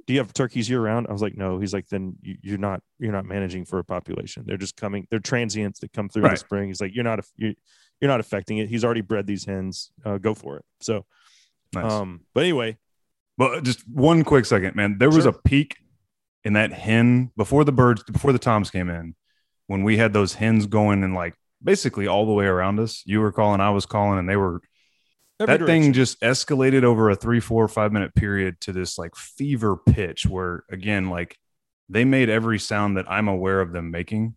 do 0.08 0.14
you 0.14 0.20
have 0.20 0.34
turkeys 0.34 0.70
year 0.70 0.82
round? 0.82 1.06
I 1.08 1.14
was 1.14 1.22
like, 1.22 1.38
no. 1.38 1.60
He's 1.60 1.74
like, 1.74 1.88
then 1.88 2.16
you- 2.22 2.38
you're 2.42 2.58
not 2.58 2.82
you're 3.00 3.12
not 3.14 3.26
managing 3.26 3.66
for 3.66 3.80
a 3.80 3.84
population. 3.84 4.44
They're 4.46 4.58
just 4.58 4.76
coming. 4.76 5.08
They're 5.12 5.20
transients 5.20 5.80
that 5.80 5.94
come 5.94 6.10
through 6.10 6.26
in 6.26 6.32
the 6.32 6.38
spring. 6.38 6.68
He's 6.68 6.82
like, 6.82 6.94
you're 6.96 7.04
not 7.06 7.20
a, 7.20 7.24
you're, 7.38 7.54
you're 8.02 8.10
not 8.10 8.20
affecting 8.20 8.58
it. 8.58 8.68
He's 8.68 8.84
already 8.84 9.02
bred 9.02 9.28
these 9.28 9.46
hens. 9.46 9.92
Uh, 10.04 10.18
go 10.18 10.34
for 10.34 10.58
it. 10.58 10.66
So, 10.82 11.06
Nice. 11.74 11.92
um, 11.92 12.22
but 12.34 12.44
anyway, 12.44 12.78
But 13.38 13.64
just 13.64 13.88
one 13.88 14.24
quick 14.24 14.46
second, 14.46 14.76
man. 14.76 14.98
There 14.98 15.10
was 15.10 15.24
Sure. 15.24 15.30
a 15.32 15.42
peak 15.42 15.78
in 16.44 16.54
that 16.54 16.74
hen 16.74 17.32
before 17.38 17.64
the 17.64 17.72
birds, 17.72 18.04
before 18.04 18.34
the 18.34 18.40
toms 18.40 18.70
came 18.70 18.90
in, 18.90 19.16
when 19.68 19.84
we 19.84 19.98
had 19.98 20.12
those 20.14 20.34
hens 20.34 20.66
going 20.66 21.04
and 21.04 21.16
like 21.16 21.36
basically 21.64 22.08
all 22.08 22.26
the 22.26 22.34
way 22.34 22.46
around 22.46 22.80
us. 22.80 23.04
You 23.06 23.22
were 23.22 23.32
calling, 23.32 23.62
I 23.62 23.70
was 23.70 23.86
calling, 23.86 24.20
and 24.20 24.28
they 24.28 24.36
were 24.36 24.62
every 25.40 25.58
that 25.58 25.66
thing 25.66 25.94
just 25.94 26.20
escalated 26.22 26.84
over 26.84 27.10
a 27.10 27.16
three, 27.16 27.40
four, 27.40 27.68
five 27.68 27.92
minute 27.94 28.14
period 28.16 28.60
to 28.62 28.74
this 28.74 28.98
like 28.98 29.16
fever 29.16 29.78
pitch 29.78 30.26
where 30.26 30.64
again, 30.70 31.10
like 31.10 31.38
they 31.90 32.04
made 32.06 32.30
every 32.30 32.60
sound 32.60 32.98
that 32.98 33.10
I'm 33.10 33.28
aware 33.28 33.62
of 33.62 33.72
them 33.72 33.92
making. 33.92 34.36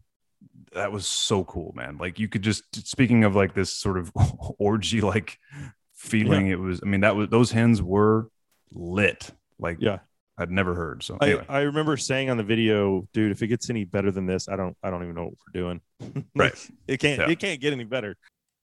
That 0.75 0.93
was 0.93 1.07
so 1.07 1.45
cool, 1.45 1.73
man. 1.77 1.97
Like 1.99 2.19
you 2.19 2.29
could 2.29 2.43
just 2.43 2.65
speaking 2.87 3.25
of 3.25 3.35
like 3.35 3.55
this 3.55 3.71
sort 3.71 3.97
of 3.99 4.13
orgy 4.59 5.01
like 5.01 5.39
feeling, 5.95 6.49
it 6.49 6.59
was 6.59 6.81
I 6.83 6.87
mean, 6.87 7.01
that 7.01 7.17
was 7.17 7.29
those 7.29 7.51
hens 7.51 7.81
were 7.83 8.29
lit. 8.73 9.31
Like 9.59 9.79
Yeah. 9.81 9.99
I'd 10.37 10.51
never 10.51 10.75
heard. 10.75 11.05
So 11.05 11.17
I, 11.21 11.27
anyway, 11.27 11.45
I 11.49 11.61
remember 11.61 11.97
saying 11.97 12.29
on 12.29 12.37
the 12.37 12.43
video, 12.43 13.07
dude, 13.13 13.31
if 13.31 13.41
it 13.41 13.47
gets 13.47 13.71
any 13.71 13.85
better 13.85 14.11
than 14.11 14.27
this, 14.27 14.49
I 14.49 14.57
don't 14.57 14.77
I 14.83 14.91
don't 14.91 15.03
even 15.05 15.15
know 15.15 15.25
what 15.27 15.35
we're 15.55 15.61
doing. 15.61 15.81
Right. 16.35 16.71
It 16.89 16.99
can't 16.99 17.21
Yeah. 17.21 17.31
it 17.31 17.39
can't 17.39 17.61
get 17.61 17.73
any 17.73 17.85
better. 17.85 18.17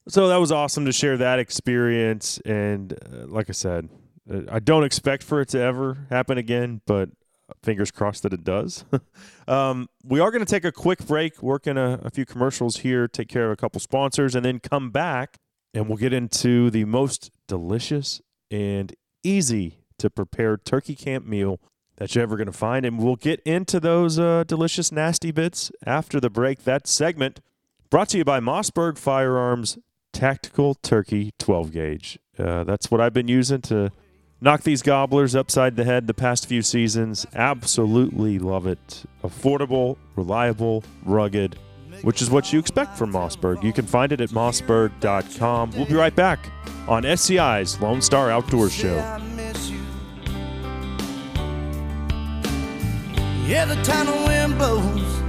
So 0.09 0.27
that 0.27 0.37
was 0.37 0.51
awesome 0.51 0.85
to 0.85 0.91
share 0.91 1.15
that 1.17 1.39
experience 1.39 2.39
and 2.45 2.91
uh, 2.93 3.27
like 3.27 3.49
I 3.49 3.53
said, 3.53 3.87
uh, 4.29 4.41
I 4.51 4.59
don't 4.59 4.83
expect 4.83 5.23
for 5.23 5.39
it 5.41 5.49
to 5.49 5.59
ever 5.61 6.07
happen 6.09 6.37
again, 6.37 6.81
but 6.85 7.09
fingers 7.63 7.91
crossed 7.91 8.23
that 8.23 8.33
it 8.33 8.43
does. 8.43 8.85
um, 9.47 9.87
we 10.03 10.19
are 10.19 10.31
going 10.31 10.43
to 10.43 10.51
take 10.51 10.65
a 10.65 10.71
quick 10.71 11.05
break, 11.05 11.41
work 11.41 11.67
in 11.67 11.77
a, 11.77 11.99
a 12.03 12.09
few 12.09 12.25
commercials 12.25 12.77
here, 12.77 13.07
take 13.07 13.27
care 13.27 13.45
of 13.45 13.51
a 13.51 13.55
couple 13.55 13.79
sponsors, 13.79 14.35
and 14.35 14.45
then 14.45 14.59
come 14.59 14.91
back 14.91 15.37
and 15.73 15.87
we'll 15.87 15.97
get 15.97 16.13
into 16.13 16.69
the 16.69 16.85
most 16.85 17.31
delicious 17.47 18.21
and 18.49 18.95
easy 19.23 19.79
to 19.97 20.09
prepare 20.09 20.57
turkey 20.57 20.95
camp 20.95 21.25
meal 21.25 21.59
that 21.97 22.15
you're 22.15 22.23
ever 22.23 22.35
going 22.35 22.47
to 22.47 22.51
find. 22.51 22.85
And 22.85 22.97
we'll 22.97 23.15
get 23.15 23.39
into 23.41 23.79
those 23.79 24.19
uh, 24.19 24.43
delicious, 24.45 24.91
nasty 24.91 25.31
bits 25.31 25.71
after 25.85 26.19
the 26.19 26.29
break. 26.29 26.63
That 26.63 26.87
segment 26.87 27.39
brought 27.89 28.09
to 28.09 28.17
you 28.17 28.25
by 28.25 28.39
Mossberg 28.39 28.97
Firearms 28.97 29.77
Tactical 30.11 30.75
Turkey 30.75 31.31
12 31.39 31.71
gauge. 31.71 32.19
Uh, 32.37 32.63
that's 32.63 32.89
what 32.89 32.99
I've 32.99 33.13
been 33.13 33.27
using 33.27 33.61
to 33.61 33.91
knock 34.41 34.63
these 34.63 34.81
gobblers 34.81 35.35
upside 35.35 35.75
the 35.75 35.83
head 35.83 36.07
the 36.07 36.13
past 36.13 36.47
few 36.47 36.61
seasons. 36.61 37.25
Absolutely 37.33 38.39
love 38.39 38.65
it. 38.67 39.03
Affordable, 39.23 39.97
reliable, 40.15 40.83
rugged, 41.05 41.57
which 42.01 42.21
is 42.21 42.29
what 42.29 42.51
you 42.51 42.59
expect 42.59 42.97
from 42.97 43.13
Mossberg. 43.13 43.63
You 43.63 43.71
can 43.71 43.85
find 43.85 44.11
it 44.11 44.19
at 44.19 44.29
mossberg.com. 44.29 45.71
We'll 45.71 45.85
be 45.85 45.93
right 45.93 46.15
back 46.15 46.39
on 46.87 47.03
SCI's 47.03 47.79
Lone 47.79 48.01
Star 48.01 48.31
Outdoor 48.31 48.69
Show. 48.69 48.95
Yeah, 53.45 53.65
the 53.65 53.75
wind 54.25 54.57
blows, 54.57 55.21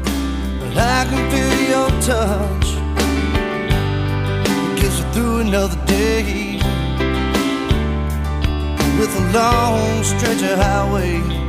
but 0.61 0.79
I 0.79 1.05
can 1.11 1.31
feel 1.31 1.55
your 1.69 1.91
touch. 2.01 2.67
Gets 4.81 5.01
through 5.15 5.41
another 5.41 5.87
day 5.87 6.52
with 8.99 9.17
a 9.17 9.33
long 9.33 10.03
stretch 10.03 10.43
of 10.43 10.59
highway. 10.59 11.43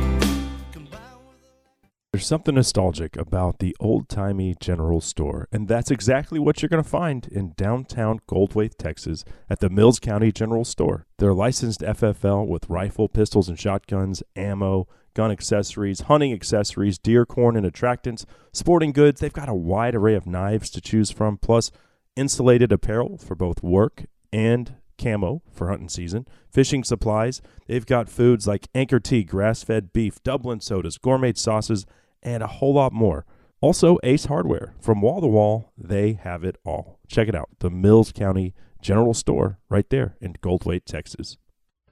There's 2.14 2.28
something 2.28 2.54
nostalgic 2.54 3.16
about 3.16 3.58
the 3.58 3.76
old 3.80 4.08
timey 4.08 4.54
general 4.60 5.00
store, 5.00 5.48
and 5.50 5.66
that's 5.66 5.90
exactly 5.90 6.38
what 6.38 6.62
you're 6.62 6.68
going 6.68 6.82
to 6.82 6.88
find 6.88 7.26
in 7.26 7.54
downtown 7.56 8.20
Goldthwaite, 8.28 8.76
Texas, 8.78 9.24
at 9.50 9.58
the 9.58 9.68
Mills 9.68 9.98
County 9.98 10.30
General 10.30 10.64
Store. 10.64 11.06
They're 11.18 11.34
licensed 11.34 11.80
FFL 11.80 12.46
with 12.46 12.70
rifle, 12.70 13.08
pistols, 13.08 13.48
and 13.48 13.58
shotguns, 13.58 14.22
ammo, 14.36 14.86
gun 15.14 15.32
accessories, 15.32 16.02
hunting 16.02 16.32
accessories, 16.32 16.98
deer 16.98 17.26
corn 17.26 17.56
and 17.56 17.66
attractants, 17.66 18.24
sporting 18.52 18.92
goods. 18.92 19.20
They've 19.20 19.32
got 19.32 19.48
a 19.48 19.54
wide 19.54 19.96
array 19.96 20.14
of 20.14 20.24
knives 20.24 20.70
to 20.70 20.80
choose 20.80 21.10
from, 21.10 21.36
plus 21.36 21.72
insulated 22.14 22.70
apparel 22.70 23.18
for 23.18 23.34
both 23.34 23.60
work 23.60 24.04
and 24.32 24.76
camo 24.98 25.42
for 25.52 25.68
hunting 25.68 25.88
season, 25.88 26.26
fishing 26.50 26.84
supplies. 26.84 27.40
They've 27.66 27.86
got 27.86 28.08
foods 28.08 28.46
like 28.46 28.68
Anchor 28.74 29.00
Tea, 29.00 29.24
grass 29.24 29.62
fed 29.62 29.92
beef, 29.92 30.22
Dublin 30.22 30.60
sodas, 30.60 30.98
gourmet 30.98 31.34
sauces, 31.34 31.86
and 32.22 32.42
a 32.42 32.48
whole 32.48 32.74
lot 32.74 32.92
more. 32.92 33.24
Also, 33.60 33.98
Ace 34.02 34.26
Hardware. 34.26 34.74
From 34.80 35.00
wall 35.00 35.20
to 35.20 35.26
wall, 35.26 35.72
they 35.78 36.14
have 36.14 36.44
it 36.44 36.56
all. 36.64 36.98
Check 37.08 37.28
it 37.28 37.34
out 37.34 37.48
the 37.60 37.70
Mills 37.70 38.12
County 38.12 38.54
General 38.82 39.14
Store 39.14 39.58
right 39.70 39.88
there 39.88 40.16
in 40.20 40.34
Goldthwaite, 40.34 40.84
Texas. 40.84 41.38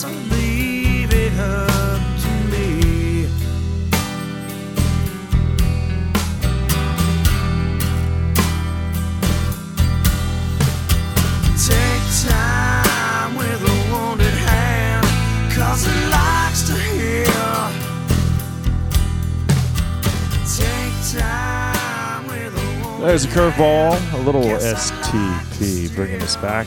Guess 0.00 0.32
leave 0.32 1.12
it 1.12 1.38
up 1.38 2.00
to 2.20 2.28
me. 2.50 3.28
Take 11.66 12.04
time 12.26 13.36
with 13.36 13.60
a 13.60 13.92
wounded 13.92 14.32
hand, 14.32 15.06
cause 15.52 15.86
it 15.86 16.08
likes 16.08 16.62
to 16.68 16.74
heal. 16.78 17.70
Take 20.56 21.20
time 21.20 22.26
with 22.26 22.56
a 22.56 23.06
There's 23.06 23.24
a 23.24 23.28
curveball, 23.28 24.14
a 24.14 24.18
little 24.22 24.44
STP 24.44 25.94
bringing 25.94 26.22
us 26.22 26.36
back 26.36 26.66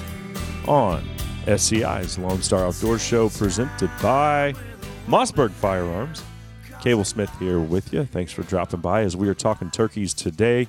on 0.67 1.12
SCI's 1.45 2.17
Lone 2.17 2.41
Star 2.41 2.65
Outdoor 2.65 2.97
Show 2.97 3.29
presented 3.29 3.89
by 4.01 4.53
Mossberg 5.07 5.51
Firearms. 5.51 6.23
Cable 6.81 7.03
Smith 7.03 7.31
here 7.39 7.59
with 7.59 7.93
you. 7.93 8.05
Thanks 8.05 8.31
for 8.31 8.43
dropping 8.43 8.79
by 8.79 9.01
as 9.01 9.15
we 9.15 9.27
are 9.27 9.33
talking 9.33 9.69
turkeys 9.69 10.13
today. 10.13 10.67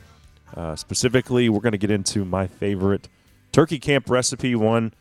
Uh, 0.57 0.77
specifically, 0.77 1.49
we're 1.49 1.61
going 1.61 1.73
to 1.73 1.79
get 1.79 1.91
into 1.91 2.25
my 2.25 2.47
favorite 2.47 3.09
turkey 3.53 3.79
camp 3.79 4.11
recipe, 4.11 4.55
one 4.55 4.93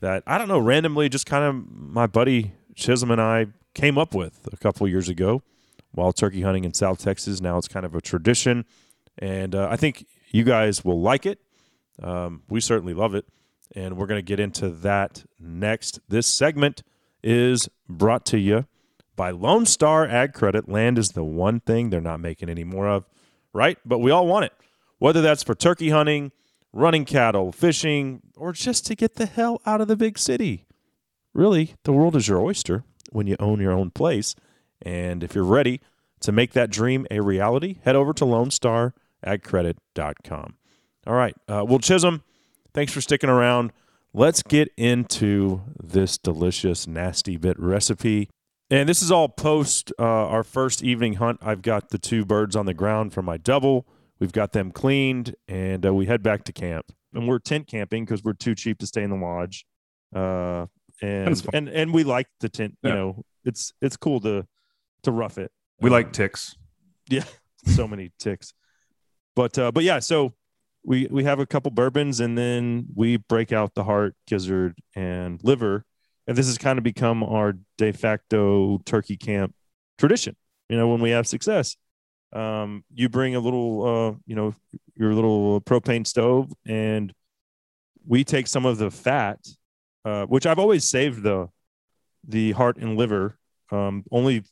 that 0.00 0.22
I 0.26 0.38
don't 0.38 0.48
know, 0.48 0.58
randomly, 0.58 1.08
just 1.08 1.26
kind 1.26 1.44
of 1.44 1.70
my 1.70 2.06
buddy 2.06 2.52
Chisholm 2.74 3.10
and 3.10 3.20
I 3.20 3.46
came 3.74 3.98
up 3.98 4.14
with 4.14 4.48
a 4.52 4.56
couple 4.56 4.88
years 4.88 5.08
ago 5.08 5.42
while 5.92 6.12
turkey 6.12 6.42
hunting 6.42 6.64
in 6.64 6.72
South 6.72 6.98
Texas. 6.98 7.40
Now 7.40 7.58
it's 7.58 7.68
kind 7.68 7.84
of 7.84 7.94
a 7.94 8.00
tradition, 8.00 8.64
and 9.18 9.54
uh, 9.54 9.68
I 9.70 9.76
think 9.76 10.06
you 10.30 10.44
guys 10.44 10.84
will 10.84 11.00
like 11.00 11.26
it. 11.26 11.40
Um, 12.02 12.42
we 12.48 12.60
certainly 12.60 12.94
love 12.94 13.14
it, 13.14 13.26
and 13.74 13.96
we're 13.96 14.06
going 14.06 14.18
to 14.18 14.22
get 14.22 14.40
into 14.40 14.70
that 14.70 15.24
next. 15.38 16.00
This 16.08 16.26
segment 16.26 16.82
is 17.22 17.68
brought 17.88 18.24
to 18.26 18.38
you 18.38 18.66
by 19.16 19.30
Lone 19.30 19.66
Star 19.66 20.06
Ag 20.06 20.32
Credit. 20.32 20.68
Land 20.68 20.98
is 20.98 21.10
the 21.10 21.24
one 21.24 21.60
thing 21.60 21.90
they're 21.90 22.00
not 22.00 22.20
making 22.20 22.48
any 22.48 22.64
more 22.64 22.88
of, 22.88 23.04
right? 23.52 23.78
But 23.84 23.98
we 23.98 24.10
all 24.10 24.26
want 24.26 24.46
it, 24.46 24.52
whether 24.98 25.20
that's 25.20 25.42
for 25.42 25.54
turkey 25.54 25.90
hunting, 25.90 26.32
running 26.72 27.04
cattle, 27.04 27.52
fishing, 27.52 28.22
or 28.36 28.52
just 28.52 28.86
to 28.86 28.94
get 28.94 29.16
the 29.16 29.26
hell 29.26 29.60
out 29.66 29.80
of 29.80 29.88
the 29.88 29.96
big 29.96 30.18
city. 30.18 30.66
Really, 31.32 31.74
the 31.84 31.92
world 31.92 32.16
is 32.16 32.28
your 32.28 32.40
oyster 32.40 32.84
when 33.10 33.26
you 33.26 33.36
own 33.38 33.60
your 33.60 33.72
own 33.72 33.90
place. 33.90 34.34
And 34.82 35.22
if 35.22 35.34
you're 35.34 35.44
ready 35.44 35.82
to 36.20 36.32
make 36.32 36.52
that 36.52 36.70
dream 36.70 37.06
a 37.10 37.20
reality, 37.20 37.78
head 37.84 37.96
over 37.96 38.12
to 38.14 38.24
LoneStarAgCredit.com. 38.24 40.54
All 41.06 41.14
right. 41.14 41.34
Uh, 41.48 41.64
well, 41.66 41.78
Chisholm, 41.78 42.22
thanks 42.74 42.92
for 42.92 43.00
sticking 43.00 43.30
around. 43.30 43.72
Let's 44.12 44.42
get 44.42 44.70
into 44.76 45.62
this 45.82 46.18
delicious 46.18 46.86
nasty 46.86 47.36
bit 47.36 47.58
recipe. 47.58 48.28
And 48.70 48.88
this 48.88 49.02
is 49.02 49.10
all 49.10 49.28
post 49.28 49.92
uh, 49.98 50.04
our 50.04 50.44
first 50.44 50.82
evening 50.82 51.14
hunt. 51.14 51.38
I've 51.42 51.62
got 51.62 51.90
the 51.90 51.98
two 51.98 52.24
birds 52.24 52.54
on 52.56 52.66
the 52.66 52.74
ground 52.74 53.12
for 53.12 53.22
my 53.22 53.36
double. 53.36 53.86
We've 54.18 54.32
got 54.32 54.52
them 54.52 54.70
cleaned, 54.70 55.34
and 55.48 55.84
uh, 55.86 55.94
we 55.94 56.06
head 56.06 56.22
back 56.22 56.44
to 56.44 56.52
camp. 56.52 56.86
And 57.14 57.26
we're 57.26 57.38
tent 57.40 57.66
camping 57.66 58.04
because 58.04 58.22
we're 58.22 58.34
too 58.34 58.54
cheap 58.54 58.78
to 58.78 58.86
stay 58.86 59.02
in 59.02 59.10
the 59.10 59.16
lodge. 59.16 59.64
Uh, 60.14 60.66
and 61.02 61.42
and 61.52 61.68
and 61.68 61.94
we 61.94 62.04
like 62.04 62.26
the 62.40 62.48
tent. 62.48 62.76
You 62.82 62.90
Yeah. 62.90 62.94
know, 62.96 63.24
it's 63.44 63.72
it's 63.80 63.96
cool 63.96 64.20
to 64.20 64.46
to 65.04 65.10
rough 65.10 65.38
it. 65.38 65.50
We 65.80 65.88
Um, 65.88 65.92
like 65.94 66.12
ticks. 66.12 66.54
Yeah, 67.08 67.24
so 67.66 67.88
many 67.88 68.12
ticks. 68.18 68.52
But 69.34 69.58
uh, 69.58 69.72
but 69.72 69.82
yeah, 69.82 69.98
so 70.00 70.34
we 70.82 71.06
we 71.10 71.24
have 71.24 71.38
a 71.38 71.46
couple 71.46 71.70
bourbons 71.70 72.20
and 72.20 72.36
then 72.36 72.86
we 72.94 73.16
break 73.16 73.52
out 73.52 73.74
the 73.74 73.84
heart, 73.84 74.14
gizzard, 74.26 74.78
and 74.94 75.42
liver, 75.42 75.84
and 76.26 76.36
this 76.36 76.46
has 76.46 76.58
kind 76.58 76.78
of 76.78 76.84
become 76.84 77.22
our 77.22 77.54
de 77.78 77.92
facto 77.92 78.78
turkey 78.86 79.16
camp 79.16 79.54
tradition. 79.98 80.36
You 80.68 80.76
know, 80.76 80.88
when 80.88 81.00
we 81.00 81.10
have 81.10 81.26
success, 81.26 81.76
um, 82.32 82.84
you 82.94 83.08
bring 83.08 83.34
a 83.34 83.40
little, 83.40 83.84
uh, 83.84 84.18
you 84.26 84.36
know, 84.36 84.54
your 84.96 85.14
little 85.14 85.60
propane 85.60 86.06
stove, 86.06 86.52
and 86.66 87.12
we 88.06 88.24
take 88.24 88.46
some 88.46 88.64
of 88.64 88.78
the 88.78 88.90
fat, 88.90 89.38
uh, 90.04 90.26
which 90.26 90.46
I've 90.46 90.58
always 90.58 90.88
saved 90.88 91.22
the 91.22 91.48
the 92.26 92.52
heart 92.52 92.76
and 92.76 92.96
liver. 92.96 93.36
Um, 93.70 94.04
only 94.10 94.44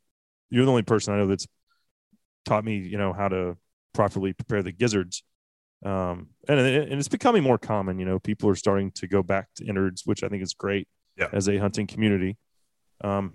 you're 0.50 0.64
the 0.64 0.70
only 0.70 0.82
person 0.82 1.14
I 1.14 1.18
know 1.18 1.26
that's 1.26 1.46
taught 2.44 2.64
me, 2.64 2.78
you 2.78 2.98
know, 2.98 3.12
how 3.12 3.28
to 3.28 3.56
properly 3.92 4.32
prepare 4.32 4.62
the 4.62 4.72
gizzards. 4.72 5.22
Um, 5.84 6.30
and, 6.48 6.58
and 6.58 6.94
it's 6.94 7.08
becoming 7.08 7.42
more 7.42 7.58
common, 7.58 7.98
you 7.98 8.04
know, 8.04 8.18
people 8.18 8.48
are 8.50 8.56
starting 8.56 8.90
to 8.92 9.06
go 9.06 9.22
back 9.22 9.48
to 9.56 9.64
innards, 9.64 10.02
which 10.04 10.24
I 10.24 10.28
think 10.28 10.42
is 10.42 10.54
great 10.54 10.88
Yeah. 11.16 11.28
as 11.32 11.48
a 11.48 11.56
hunting 11.58 11.86
community. 11.86 12.36
Um, 13.02 13.34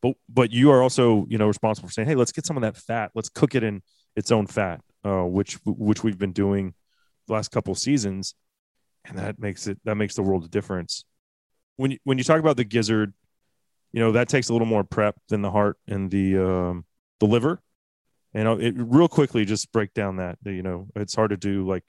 but, 0.00 0.14
but 0.28 0.52
you 0.52 0.70
are 0.70 0.80
also, 0.82 1.26
you 1.28 1.36
know, 1.38 1.48
responsible 1.48 1.88
for 1.88 1.92
saying, 1.92 2.06
Hey, 2.06 2.14
let's 2.14 2.30
get 2.30 2.46
some 2.46 2.56
of 2.56 2.62
that 2.62 2.76
fat. 2.76 3.10
Let's 3.14 3.28
cook 3.28 3.56
it 3.56 3.64
in 3.64 3.82
its 4.14 4.30
own 4.30 4.46
fat, 4.46 4.80
uh, 5.04 5.24
which, 5.24 5.58
which 5.64 6.04
we've 6.04 6.18
been 6.18 6.32
doing 6.32 6.74
the 7.26 7.32
last 7.32 7.50
couple 7.50 7.72
of 7.72 7.78
seasons. 7.78 8.34
And 9.04 9.18
that 9.18 9.40
makes 9.40 9.66
it, 9.66 9.78
that 9.84 9.96
makes 9.96 10.14
the 10.14 10.22
world 10.22 10.44
of 10.44 10.50
difference. 10.52 11.04
When 11.76 11.92
you, 11.92 11.98
when 12.04 12.18
you 12.18 12.24
talk 12.24 12.38
about 12.38 12.56
the 12.56 12.64
gizzard, 12.64 13.12
you 13.92 14.00
know, 14.00 14.12
that 14.12 14.28
takes 14.28 14.48
a 14.48 14.52
little 14.52 14.66
more 14.66 14.84
prep 14.84 15.16
than 15.28 15.42
the 15.42 15.50
heart 15.50 15.76
and 15.88 16.10
the, 16.10 16.36
um, 16.38 16.84
the 17.18 17.26
liver 17.26 17.60
and 18.38 18.48
I'll, 18.48 18.60
it 18.60 18.74
real 18.76 19.08
quickly 19.08 19.44
just 19.44 19.70
break 19.72 19.92
down 19.94 20.16
that 20.16 20.38
you 20.44 20.62
know 20.62 20.86
it's 20.94 21.14
hard 21.14 21.30
to 21.30 21.36
do 21.36 21.66
like 21.66 21.84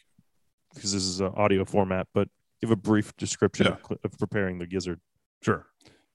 because 0.73 0.91
this 0.93 1.03
is 1.03 1.19
an 1.19 1.31
audio 1.35 1.63
format 1.65 2.07
but 2.13 2.27
give 2.62 2.71
a 2.71 2.75
brief 2.75 3.15
description 3.17 3.67
Yeah. 3.67 3.77
of, 3.89 3.97
of 4.03 4.17
preparing 4.19 4.57
the 4.59 4.67
gizzard 4.67 4.99
Sure. 5.41 5.65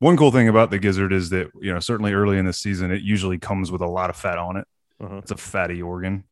One 0.00 0.16
cool 0.18 0.30
thing 0.32 0.48
about 0.48 0.70
the 0.70 0.78
gizzard 0.78 1.12
is 1.12 1.30
that 1.30 1.50
you 1.60 1.72
know 1.72 1.80
certainly 1.80 2.12
early 2.12 2.36
in 2.38 2.44
the 2.44 2.52
season 2.52 2.90
it 2.90 3.02
usually 3.02 3.38
comes 3.38 3.70
with 3.72 3.80
a 3.80 3.86
lot 3.86 4.10
of 4.10 4.16
fat 4.16 4.38
on 4.38 4.56
it. 4.58 4.66
uh-huh. 5.02 5.18
It's 5.18 5.30
a 5.30 5.36
fatty 5.36 5.80
organ. 5.80 6.24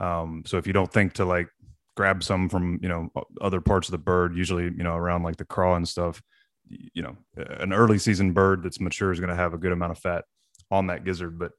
Um, 0.00 0.44
so 0.46 0.56
if 0.56 0.66
you 0.66 0.72
don't 0.72 0.90
think 0.90 1.12
to 1.14 1.24
like 1.26 1.48
grab 1.94 2.22
some 2.22 2.48
from 2.48 2.78
you 2.82 2.88
know 2.88 3.10
other 3.40 3.60
parts 3.60 3.88
of 3.88 3.92
the 3.92 3.98
bird, 3.98 4.34
usually 4.36 4.64
you 4.64 4.82
know 4.84 4.94
around 4.96 5.24
like 5.24 5.36
the 5.36 5.44
craw 5.44 5.74
and 5.76 5.86
stuff, 5.86 6.22
you 6.68 7.02
know 7.02 7.16
an 7.36 7.72
early 7.74 7.98
season 7.98 8.32
bird 8.32 8.62
that's 8.62 8.80
mature 8.80 9.12
is 9.12 9.20
going 9.20 9.28
to 9.28 9.36
have 9.36 9.52
a 9.52 9.58
good 9.58 9.72
amount 9.72 9.92
of 9.92 9.98
fat 9.98 10.24
on 10.70 10.86
that 10.86 11.04
gizzard. 11.04 11.38
But 11.38 11.52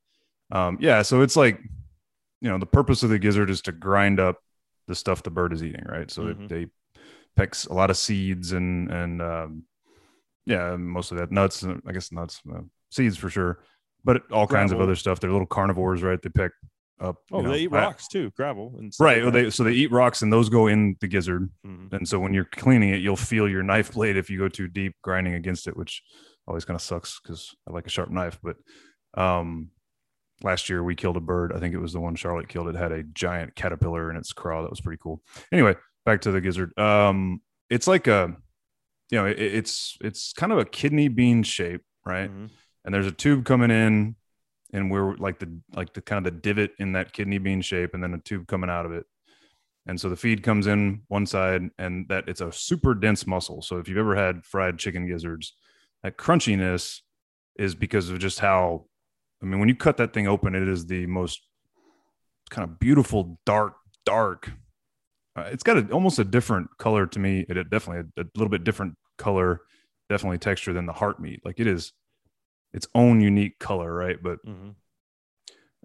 um, 0.53 0.77
yeah, 0.79 1.01
so 1.01 1.21
it's 1.21 1.35
like 1.35 1.59
you 2.41 2.49
know 2.49 2.57
the 2.57 2.65
purpose 2.65 3.03
of 3.03 3.09
the 3.09 3.19
gizzard 3.19 3.49
is 3.49 3.61
to 3.63 3.71
grind 3.73 4.19
up 4.19 4.37
the 4.87 4.95
stuff 4.95 5.23
the 5.23 5.29
bird 5.31 5.51
is 5.53 5.63
eating, 5.63 5.83
right? 5.85 6.09
So 6.11 6.23
Mhm. 6.23 6.29
it, 6.43 6.49
they 6.49 6.67
picks 7.35 7.65
a 7.65 7.73
lot 7.73 7.89
of 7.89 7.97
seeds 7.97 8.51
and 8.53 8.89
and 8.91 9.21
um, 9.21 9.63
yeah, 10.45 10.75
most 10.75 11.11
of 11.11 11.17
that 11.17 11.31
nuts. 11.31 11.63
I 11.63 11.91
guess 11.91 12.11
nuts, 12.11 12.39
uh, 12.53 12.61
seeds 12.91 13.17
for 13.17 13.29
sure, 13.29 13.59
but 14.03 14.29
all 14.31 14.47
kinds 14.47 14.71
of 14.71 14.79
other 14.81 14.95
stuff. 14.95 15.19
They're 15.19 15.31
little 15.31 15.47
carnivores, 15.47 16.03
right? 16.03 16.21
They 16.21 16.29
pick 16.29 16.51
up. 16.99 17.15
oh 17.31 17.37
you 17.37 17.43
know, 17.43 17.51
they 17.51 17.59
eat 17.61 17.73
I- 17.73 17.85
rocks 17.85 18.07
too 18.07 18.31
gravel 18.35 18.75
and 18.77 18.93
stuff 18.93 19.05
right? 19.05 19.23
Well, 19.23 19.31
they 19.31 19.49
so 19.49 19.63
they 19.63 19.71
eat 19.71 19.91
rocks 19.91 20.21
and 20.21 20.31
those 20.31 20.49
go 20.49 20.67
in 20.67 20.95
the 21.01 21.07
gizzard. 21.07 21.49
Mhm. 21.65 21.91
and 21.93 22.07
so 22.07 22.19
when 22.19 22.33
you're 22.33 22.45
cleaning 22.45 22.89
it, 22.89 23.01
you'll 23.01 23.15
feel 23.15 23.47
your 23.49 23.63
knife 23.63 23.93
blade 23.93 24.15
if 24.17 24.29
you 24.29 24.37
go 24.37 24.47
too 24.49 24.67
deep 24.67 24.95
grinding 25.01 25.33
against 25.33 25.67
it, 25.67 25.75
which 25.77 26.03
always 26.47 26.65
kind 26.65 26.75
of 26.75 26.81
sucks 26.81 27.19
because 27.21 27.55
I 27.67 27.71
like 27.71 27.87
a 27.87 27.89
sharp 27.89 28.09
knife. 28.09 28.37
But 28.43 28.57
um, 29.15 29.69
last 30.41 30.69
year 30.69 30.83
we 30.83 30.95
killed 30.95 31.17
a 31.17 31.21
bird. 31.21 31.53
I 31.53 31.59
think 31.59 31.73
it 31.73 31.79
was 31.79 31.93
the 31.93 31.99
one 31.99 32.15
Charlotte 32.15 32.47
killed. 32.49 32.67
It 32.67 32.75
had 32.75 32.91
a 32.91 33.03
giant 33.03 33.55
caterpillar 33.55 34.09
in 34.09 34.17
its 34.17 34.33
craw. 34.33 34.61
That 34.61 34.69
was 34.69 34.81
pretty 34.81 34.99
cool. 35.01 35.21
Anyway, 35.51 35.75
back 36.05 36.21
to 36.21 36.31
the 36.31 36.41
gizzard. 36.41 36.77
Um, 36.77 37.41
it's 37.69 37.87
like 37.87 38.07
a, 38.07 38.35
you 39.09 39.17
know, 39.19 39.25
it, 39.25 39.39
it's 39.39 39.97
it's 40.01 40.33
kind 40.33 40.51
of 40.51 40.57
a 40.57 40.65
kidney 40.65 41.07
bean 41.07 41.43
shape, 41.43 41.81
right? 42.05 42.29
Mhm. 42.31 42.49
and 42.85 42.93
there's 42.93 43.07
a 43.07 43.11
tube 43.11 43.45
coming 43.45 43.71
in 43.71 44.15
and 44.73 44.89
we're 44.91 45.15
like 45.17 45.39
the 45.39 45.59
like 45.75 45.93
the 45.93 46.01
kind 46.01 46.25
of 46.25 46.33
the 46.33 46.39
divot 46.39 46.71
in 46.79 46.93
that 46.93 47.13
kidney 47.13 47.37
bean 47.37 47.61
shape 47.61 47.93
and 47.93 48.03
then 48.03 48.13
a 48.13 48.17
tube 48.17 48.47
coming 48.47 48.69
out 48.69 48.85
of 48.85 48.91
it 48.91 49.05
and 49.85 50.01
so 50.01 50.09
the 50.09 50.15
feed 50.15 50.41
comes 50.43 50.65
in 50.67 51.01
one 51.09 51.25
side 51.25 51.69
and 51.77 52.07
that 52.09 52.27
it's 52.27 52.41
a 52.41 52.51
super 52.51 52.93
dense 52.95 53.25
muscle 53.27 53.61
so 53.61 53.77
if 53.77 53.87
you've 53.87 53.97
ever 53.99 54.15
had 54.15 54.43
fried 54.45 54.77
chicken 54.79 55.07
gizzards 55.07 55.55
that 56.01 56.17
crunchiness 56.17 57.01
is 57.57 57.75
because 57.75 58.09
of 58.09 58.17
just 58.19 58.39
how 58.39 58.83
i 59.43 59.45
mean 59.45 59.59
when 59.59 59.69
you 59.69 59.75
cut 59.75 59.97
that 59.97 60.13
thing 60.13 60.27
open 60.27 60.55
it 60.55 60.67
is 60.67 60.87
the 60.87 61.05
most 61.05 61.41
kind 62.49 62.63
of 62.63 62.79
beautiful 62.79 63.39
dark 63.45 63.75
dark 64.05 64.51
uh, 65.35 65.49
it's 65.51 65.63
got 65.63 65.77
a, 65.77 65.91
almost 65.91 66.19
a 66.19 66.23
different 66.23 66.69
color 66.77 67.07
to 67.07 67.19
me. 67.19 67.45
It, 67.49 67.57
it 67.57 67.69
definitely 67.69 68.11
a, 68.17 68.21
a 68.21 68.25
little 68.35 68.49
bit 68.49 68.63
different 68.63 68.95
color, 69.17 69.61
definitely 70.09 70.37
texture 70.37 70.73
than 70.73 70.85
the 70.85 70.93
heart 70.93 71.19
meat. 71.19 71.41
Like 71.43 71.59
it 71.59 71.67
is 71.67 71.91
its 72.73 72.87
own 72.93 73.21
unique 73.21 73.59
color, 73.59 73.93
right? 73.93 74.17
But 74.21 74.45
Mm-hmm. 74.45 74.69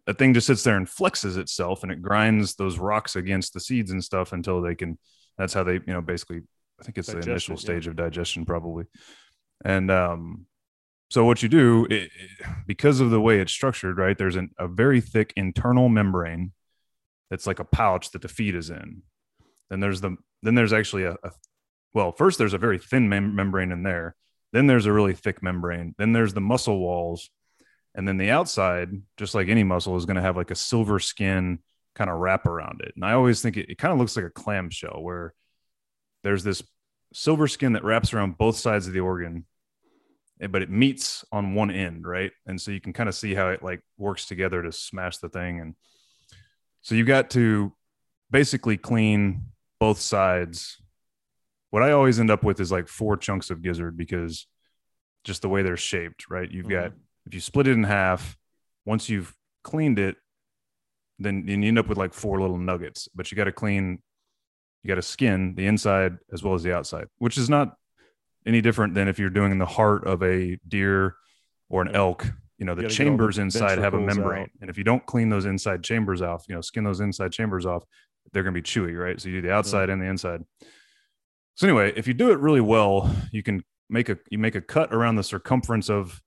that 0.07 0.19
thing 0.19 0.35
just 0.35 0.47
sits 0.47 0.63
there 0.65 0.77
and 0.77 0.87
flexes 0.87 1.37
itself 1.39 1.83
and 1.83 1.93
it 1.93 2.03
grinds 2.03 2.57
those 2.57 2.79
rocks 2.79 3.17
against 3.17 3.55
the 3.55 3.61
seeds 3.61 3.91
and 3.91 4.03
stuff 4.03 4.33
until 4.33 4.61
they 4.61 4.75
can 4.75 4.99
that's 5.37 5.55
how 5.55 5.63
they 5.63 5.75
you 5.75 5.93
know 5.93 6.01
basically 6.01 6.41
i 6.81 6.83
think 6.83 6.99
it's 6.99 7.09
Digest 7.09 7.27
the 7.27 7.31
initial 7.31 7.55
it, 7.55 7.61
yeah. 7.61 7.65
stage 7.65 7.87
of 7.87 7.97
digestion 7.97 8.45
probably 8.47 8.85
and 9.65 9.91
um 9.91 10.47
so 11.11 11.25
what 11.25 11.43
you 11.43 11.49
do 11.49 11.87
it, 11.91 12.11
because 12.67 13.01
of 13.01 13.11
the 13.11 13.21
way 13.21 13.41
it's 13.41 13.53
structured 13.53 13.99
right 13.99 14.19
there's 14.19 14.37
an, 14.37 14.51
a 14.59 14.69
very 14.69 15.01
thick 15.01 15.33
internal 15.37 15.89
membrane 15.89 16.53
that's 17.31 17.47
like 17.47 17.59
a 17.59 17.65
pouch 17.65 18.11
that 18.13 18.23
the 18.23 18.29
feed 18.29 18.55
is 18.55 18.71
in. 18.71 19.03
Then 19.71 19.81
there's 19.81 20.01
the 20.01 20.17
then 20.43 20.55
there's 20.55 20.73
actually 20.73 21.05
a, 21.05 21.13
a 21.23 21.31
well 21.93 22.13
first 22.13 22.39
there's 22.39 22.55
a 22.55 22.59
very 22.59 22.79
thin 22.79 23.09
mem- 23.09 23.35
membrane 23.35 23.73
in 23.73 23.83
there. 23.83 24.15
Then 24.53 24.67
there's 24.67 24.87
a 24.87 24.93
really 24.93 25.13
thick 25.13 25.43
membrane. 25.43 25.95
Then 25.99 26.13
there's 26.13 26.33
the 26.33 26.41
muscle 26.41 26.79
walls. 26.79 27.29
And 27.95 28.07
then 28.07 28.17
the 28.17 28.31
outside, 28.31 28.91
just 29.17 29.35
like 29.35 29.49
any 29.49 29.65
muscle, 29.65 29.97
is 29.97 30.07
going 30.07 30.17
to 30.17 30.23
have 30.23 30.37
like 30.37 30.51
a 30.51 30.55
silver 30.55 30.99
skin 30.99 31.59
kind 31.95 32.09
of 32.09 32.19
wrap 32.19 32.47
around 32.47 32.81
it. 32.81 32.93
And 32.95 33.05
I 33.05 33.13
always 33.13 33.43
think 33.43 33.57
it, 33.57 33.71
it 33.71 33.79
kind 33.79 33.93
of 33.93 33.99
looks 33.99 34.17
like 34.17 34.25
a 34.25 34.31
clamshell 34.31 35.03
where 35.03 35.35
there's 36.23 36.45
this 36.45 36.63
silver 37.13 37.49
skin 37.49 37.75
that 37.75 37.85
wraps 37.85 38.13
around 38.13 38.39
both 38.39 38.57
sides 38.57 38.87
of 38.87 38.93
the 38.93 39.01
organ, 39.01 39.45
Eh, 40.41 40.47
but 40.47 40.63
it 40.63 40.71
meets 40.71 41.25
on 41.33 41.55
one 41.55 41.71
end, 41.71 42.07
right? 42.07 42.33
And 42.47 42.61
so 42.61 42.71
you 42.71 42.81
can 42.81 42.93
kind 42.93 43.09
of 43.09 43.15
see 43.15 43.35
how 43.35 43.49
it 43.49 43.63
like 43.63 43.81
works 43.97 44.27
together 44.27 44.63
to 44.63 44.73
smash 44.73 45.19
the 45.19 45.29
thing. 45.29 45.61
And 45.61 45.75
so 46.83 46.95
you 46.95 47.05
got 47.05 47.31
to 47.31 47.73
basically 48.31 48.77
clean 48.77 49.47
both 49.81 50.01
sides. 50.01 50.81
What 51.71 51.83
I 51.83 51.93
always 51.93 52.21
end 52.21 52.31
up 52.31 52.45
with 52.45 52.61
is 52.61 52.73
like 52.73 52.89
four 52.89 53.17
chunks 53.17 53.51
of 53.51 53.63
gizzard 53.63 53.97
because 53.97 54.47
just 55.25 55.43
the 55.43 55.49
way 55.49 55.63
they're 55.63 55.77
shaped, 55.77 56.31
right? 56.31 56.51
You've 56.51 56.67
mm-hmm. 56.67 56.89
got 56.89 56.93
if 57.27 57.35
you 57.35 57.41
split 57.41 57.67
it 57.67 57.73
in 57.73 57.85
half, 57.85 58.39
once 58.87 59.09
you've 59.11 59.35
cleaned 59.63 59.99
it, 59.99 60.17
then, 61.19 61.45
then 61.45 61.63
you 61.63 61.69
end 61.69 61.79
up 61.79 61.89
with 61.89 61.99
like 61.99 62.15
four 62.15 62.41
little 62.41 62.57
nuggets. 62.57 63.09
But 63.15 63.31
you 63.31 63.37
got 63.37 63.45
to 63.45 63.53
clean, 63.53 64.03
you 64.83 64.89
got 64.89 64.95
to 64.95 65.03
skin 65.03 65.55
the 65.55 65.67
inside 65.67 66.17
as 66.33 66.43
well 66.43 66.55
as 66.55 66.63
the 66.63 66.75
outside, 66.75 67.09
which 67.19 67.37
is 67.37 67.51
not 67.51 67.75
any 68.49 68.61
different 68.61 68.95
than 68.95 69.07
if 69.07 69.19
you're 69.19 69.31
doing 69.31 69.57
the 69.59 69.67
heart 69.67 70.07
of 70.07 70.23
a 70.23 70.59
deer 70.67 71.15
or 71.69 71.83
an 71.83 71.95
elk. 71.95 72.27
You 72.59 72.67
know, 72.67 72.75
the 72.75 72.83
get 72.83 72.87
all 72.87 72.89
the 72.89 72.95
chambers 72.95 73.39
inside 73.39 73.79
have 73.79 73.95
a 73.95 74.01
membrane, 74.01 74.43
out. 74.43 74.49
and 74.61 74.71
if 74.71 74.77
you 74.77 74.83
don't 74.83 75.05
clean 75.07 75.29
those 75.29 75.45
inside 75.45 75.85
chambers 75.85 76.23
off, 76.23 76.45
you 76.49 76.57
know, 76.57 76.61
skin 76.61 76.83
those 76.83 76.99
inside 76.99 77.31
chambers 77.31 77.67
off, 77.67 77.85
they're 78.33 78.43
going 78.43 78.55
to 78.55 78.61
be 78.61 78.65
chewy, 78.65 78.99
right? 78.99 79.21
So 79.21 79.29
you 79.29 79.41
do 79.41 79.49
the 79.49 79.55
outside 79.55 79.91
and 79.91 80.03
the 80.03 80.07
inside. 80.07 80.43
So 81.55 81.69
anyway, 81.69 81.93
if 81.95 82.09
you 82.09 82.15
do 82.15 82.33
it 82.33 82.41
really 82.41 82.61
well, 82.61 83.15
you 83.31 83.45
can 83.45 83.63
make 83.89 84.09
a 84.09 84.19
you 84.31 84.39
make 84.39 84.55
a 84.55 84.61
cut 84.61 84.93
around 84.93 85.17
the 85.17 85.23
circumference 85.23 85.89
of 85.89 86.21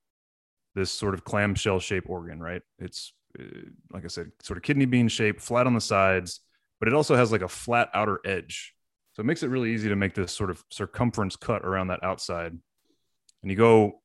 this 0.74 0.90
sort 0.90 1.12
of 1.12 1.24
clamshell 1.24 1.80
shape 1.80 2.08
organ, 2.08 2.40
right? 2.40 2.62
It's 2.78 3.12
uh, 3.38 3.44
like 3.90 4.04
I 4.04 4.08
said, 4.08 4.30
sort 4.42 4.56
of 4.56 4.62
kidney 4.62 4.86
bean 4.86 5.08
shape, 5.08 5.40
flat 5.40 5.66
on 5.66 5.74
the 5.74 5.80
sides, 5.80 6.40
but 6.78 6.88
it 6.88 6.94
also 6.94 7.14
has 7.14 7.30
like 7.30 7.42
a 7.42 7.48
flat 7.48 7.90
outer 7.92 8.20
edge. 8.24 8.74
So 9.14 9.20
it 9.20 9.26
makes 9.26 9.42
it 9.42 9.48
really 9.48 9.72
easy 9.74 9.88
to 9.88 9.96
make 9.96 10.14
this 10.14 10.32
sort 10.32 10.50
of 10.50 10.64
circumference 10.70 11.36
cut 11.36 11.62
around 11.64 11.88
that 11.88 12.02
outside. 12.02 12.52
And 13.42 13.50
you 13.50 13.56
go, 13.56 14.00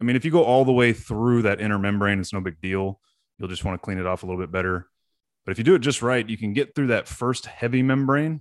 I 0.00 0.04
mean, 0.04 0.16
if 0.16 0.24
you 0.24 0.30
go 0.30 0.42
all 0.44 0.64
the 0.64 0.72
way 0.72 0.92
through 0.92 1.42
that 1.42 1.60
inner 1.60 1.78
membrane, 1.78 2.18
it's 2.20 2.32
no 2.32 2.40
big 2.40 2.60
deal. 2.60 3.00
You'll 3.38 3.48
just 3.48 3.64
want 3.64 3.80
to 3.80 3.84
clean 3.84 3.98
it 3.98 4.06
off 4.06 4.22
a 4.22 4.26
little 4.26 4.40
bit 4.40 4.50
better. 4.50 4.88
But 5.44 5.52
if 5.52 5.58
you 5.58 5.64
do 5.64 5.74
it 5.74 5.80
just 5.80 6.02
right, 6.02 6.28
you 6.28 6.36
can 6.36 6.52
get 6.52 6.74
through 6.74 6.88
that 6.88 7.06
first 7.08 7.46
heavy 7.46 7.82
membrane 7.82 8.40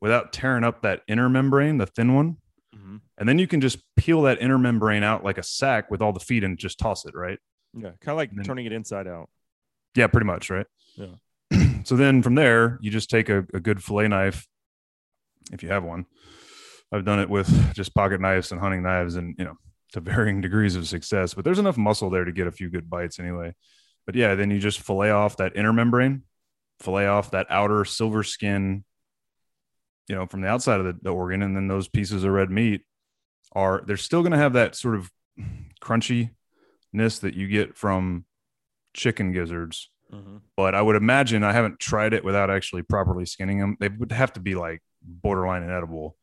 without 0.00 0.32
tearing 0.32 0.64
up 0.64 0.82
that 0.82 1.02
inner 1.08 1.28
membrane, 1.28 1.78
the 1.78 1.86
thin 1.86 2.14
one. 2.14 2.36
Mhm. 2.74 3.00
And 3.18 3.28
then 3.28 3.38
you 3.38 3.46
can 3.46 3.60
just 3.60 3.78
peel 3.96 4.22
that 4.22 4.40
inner 4.40 4.58
membrane 4.58 5.02
out 5.02 5.24
like 5.24 5.38
a 5.38 5.42
sack 5.42 5.90
with 5.90 6.00
all 6.02 6.12
the 6.12 6.20
feed 6.20 6.44
and 6.44 6.58
just 6.58 6.78
toss 6.78 7.04
it, 7.06 7.14
right? 7.14 7.38
Yeah, 7.74 7.90
kind 8.00 8.10
of 8.10 8.16
like 8.16 8.30
then- 8.32 8.44
turning 8.44 8.66
it 8.66 8.72
inside 8.72 9.06
out. 9.06 9.28
Yeah, 9.94 10.06
pretty 10.08 10.26
much, 10.26 10.50
right? 10.50 10.66
Yeah. 10.94 11.14
so 11.84 11.96
then 11.96 12.22
from 12.22 12.34
there, 12.34 12.78
you 12.82 12.90
just 12.90 13.08
take 13.10 13.28
a, 13.28 13.38
a 13.54 13.60
good 13.60 13.82
fillet 13.82 14.08
knife, 14.08 14.46
if 15.52 15.62
you 15.62 15.68
have 15.70 15.84
one. 15.84 16.06
I've 16.92 17.04
done 17.04 17.18
it 17.20 17.28
with 17.28 17.74
just 17.74 17.94
pocket 17.94 18.20
knives 18.20 18.52
and 18.52 18.60
hunting 18.60 18.82
knives, 18.82 19.16
and 19.16 19.34
you 19.38 19.44
know, 19.44 19.54
to 19.92 20.00
varying 20.00 20.40
degrees 20.42 20.76
of 20.76 20.86
success. 20.86 21.34
But 21.34 21.44
there's 21.44 21.58
enough 21.58 21.76
muscle 21.76 22.10
there 22.10 22.24
to 22.24 22.32
get 22.32 22.46
a 22.46 22.52
few 22.52 22.70
good 22.70 22.88
bites 22.88 23.18
anyway. 23.18 23.54
But 24.06 24.14
yeah, 24.14 24.34
then 24.36 24.50
you 24.50 24.58
just 24.60 24.80
fillet 24.80 25.10
off 25.10 25.36
that 25.38 25.56
inner 25.56 25.72
membrane, 25.72 26.22
fillet 26.80 27.06
off 27.06 27.32
that 27.32 27.46
outer 27.50 27.84
silver 27.84 28.22
skin, 28.22 28.84
you 30.08 30.14
know, 30.14 30.26
from 30.26 30.42
the 30.42 30.48
outside 30.48 30.78
of 30.78 30.86
the, 30.86 30.96
the 31.02 31.10
organ, 31.10 31.42
and 31.42 31.56
then 31.56 31.66
those 31.66 31.88
pieces 31.88 32.22
of 32.22 32.30
red 32.30 32.50
meat 32.50 32.82
are 33.52 33.82
they're 33.86 33.96
still 33.96 34.22
going 34.22 34.32
to 34.32 34.38
have 34.38 34.52
that 34.52 34.76
sort 34.76 34.94
of 34.94 35.10
crunchiness 35.82 36.30
that 37.20 37.34
you 37.34 37.48
get 37.48 37.76
from 37.76 38.24
chicken 38.94 39.32
gizzards 39.32 39.90
Mhm. 40.12 40.40
but 40.56 40.74
I 40.76 40.82
would 40.82 40.94
imagine 40.94 41.42
I 41.42 41.52
haven't 41.52 41.80
tried 41.80 42.12
it 42.14 42.24
without 42.24 42.48
actually 42.48 42.82
properly 42.82 43.26
skinning 43.26 43.58
them. 43.58 43.76
They 43.80 43.88
would 43.88 44.12
have 44.12 44.32
to 44.34 44.40
be 44.40 44.54
like 44.54 44.80
borderline 45.06 45.62
inedible. 45.62 46.16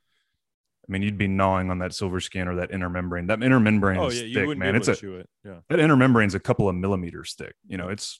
I 0.87 0.91
mean, 0.91 1.01
you'd 1.01 1.17
be 1.17 1.27
gnawing 1.27 1.71
on 1.71 1.79
that 1.79 1.93
silver 1.93 2.19
skin 2.19 2.47
or 2.47 2.57
that 2.57 2.71
inner 2.71 2.89
membrane. 2.89 3.27
That 3.27 3.41
inner 3.41 3.59
membrane 3.59 3.99
Oh 3.99 4.07
is 4.07 4.21
yeah, 4.21 4.45
thick, 4.45 4.57
man. 4.57 4.75
It's 4.75 4.89
a 4.89 4.95
chew 4.95 5.15
it. 5.15 5.29
Yeah. 5.45 5.59
that 5.69 5.79
inner 5.79 5.95
membrane's 5.95 6.35
a 6.35 6.39
couple 6.39 6.67
of 6.67 6.75
millimeters 6.75 7.35
thick. 7.37 7.55
You 7.67 7.77
know, 7.77 7.87
it's 7.87 8.19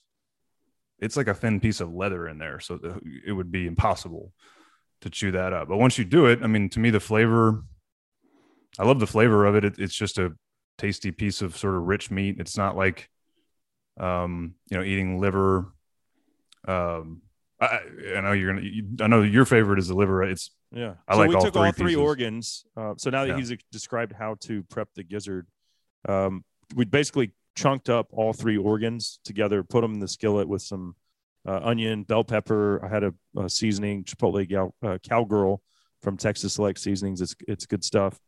it's 0.99 1.17
like 1.17 1.27
a 1.27 1.33
thin 1.33 1.59
piece 1.59 1.81
of 1.81 1.93
leather 1.93 2.27
in 2.27 2.37
there, 2.37 2.61
so 2.61 2.77
the, 2.77 3.01
it 3.25 3.33
would 3.33 3.51
be 3.51 3.67
impossible 3.67 4.31
to 5.01 5.09
chew 5.09 5.31
that 5.31 5.51
up. 5.51 5.67
But 5.67 5.77
once 5.77 5.97
you 5.97 6.05
do 6.05 6.27
it, 6.27 6.39
I 6.41 6.47
mean, 6.47 6.69
to 6.69 6.79
me, 6.79 6.89
the 6.89 7.01
flavor, 7.01 7.63
I 8.79 8.85
love 8.85 9.01
the 9.01 9.07
flavor 9.07 9.45
of 9.45 9.55
it. 9.55 9.65
it 9.65 9.75
it's 9.77 9.95
just 9.95 10.17
a 10.17 10.33
tasty 10.77 11.11
piece 11.11 11.41
of 11.41 11.57
sort 11.57 11.75
of 11.75 11.83
rich 11.83 12.09
meat. 12.09 12.37
It's 12.39 12.57
not 12.57 12.77
like, 12.77 13.09
um, 13.99 14.55
you 14.69 14.77
know, 14.77 14.83
eating 14.83 15.19
liver. 15.19 15.73
Um, 16.65 17.23
I, 17.63 18.17
I 18.17 18.21
know 18.21 18.31
you're 18.31 18.53
gonna. 18.53 18.65
You, 18.65 18.85
I 19.01 19.07
know 19.07 19.21
your 19.21 19.45
favorite 19.45 19.79
is 19.79 19.87
the 19.87 19.95
liver. 19.95 20.23
It's 20.23 20.51
Yeah. 20.71 20.95
I 21.07 21.13
so 21.13 21.19
like 21.19 21.29
we 21.29 21.35
all 21.35 21.41
took 21.41 21.53
three 21.53 21.65
all 21.65 21.71
three 21.71 21.85
pieces. 21.87 22.01
organs. 22.01 22.65
Uh, 22.75 22.93
so 22.97 23.09
now 23.09 23.25
that 23.25 23.29
Yeah. 23.29 23.37
he's 23.37 23.53
described 23.71 24.13
how 24.13 24.35
to 24.41 24.63
prep 24.63 24.89
the 24.95 25.03
gizzard, 25.03 25.47
um, 26.07 26.43
we 26.75 26.85
basically 26.85 27.33
chunked 27.55 27.89
up 27.89 28.07
all 28.11 28.33
three 28.33 28.57
organs 28.57 29.19
together, 29.23 29.63
put 29.63 29.81
them 29.81 29.93
in 29.93 29.99
the 29.99 30.07
skillet 30.07 30.47
with 30.47 30.61
some 30.61 30.95
uh, 31.47 31.59
onion, 31.63 32.03
bell 32.03 32.23
pepper. 32.23 32.83
I 32.83 32.87
had 32.89 33.03
a, 33.03 33.13
a 33.37 33.49
seasoning, 33.49 34.03
chipotle 34.05 34.47
gal, 34.47 34.73
uh, 34.81 34.97
cowgirl 35.07 35.61
from 36.01 36.17
Texas 36.17 36.53
Select 36.53 36.79
Seasonings. 36.79 37.21
It's 37.21 37.35
it's 37.47 37.65
good 37.65 37.83
stuff. 37.83 38.19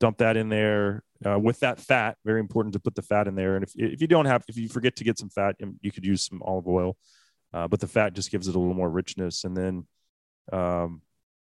Dump 0.00 0.18
that 0.18 0.36
in 0.36 0.48
there 0.48 1.04
uh, 1.24 1.38
with 1.38 1.60
that 1.60 1.78
fat. 1.78 2.16
Very 2.24 2.40
important 2.40 2.72
to 2.72 2.80
put 2.80 2.94
the 2.94 3.02
fat 3.02 3.28
in 3.28 3.34
there. 3.34 3.54
And 3.56 3.62
if 3.64 3.72
if 3.76 4.00
you 4.00 4.06
don't 4.08 4.26
have, 4.26 4.44
if 4.48 4.56
you 4.56 4.68
forget 4.68 4.96
to 4.96 5.04
get 5.04 5.18
some 5.18 5.28
fat, 5.28 5.56
um, 5.62 5.78
you 5.82 5.92
could 5.92 6.04
use 6.04 6.24
some 6.26 6.40
olive 6.42 6.66
oil. 6.66 6.96
Uh, 7.52 7.68
but 7.68 7.80
the 7.80 7.86
fat 7.86 8.14
just 8.14 8.30
gives 8.30 8.48
it 8.48 8.54
a 8.54 8.58
little 8.58 8.74
more 8.74 8.88
richness. 8.90 9.44
And 9.44 9.56
then 9.56 9.86
um, 10.52 11.02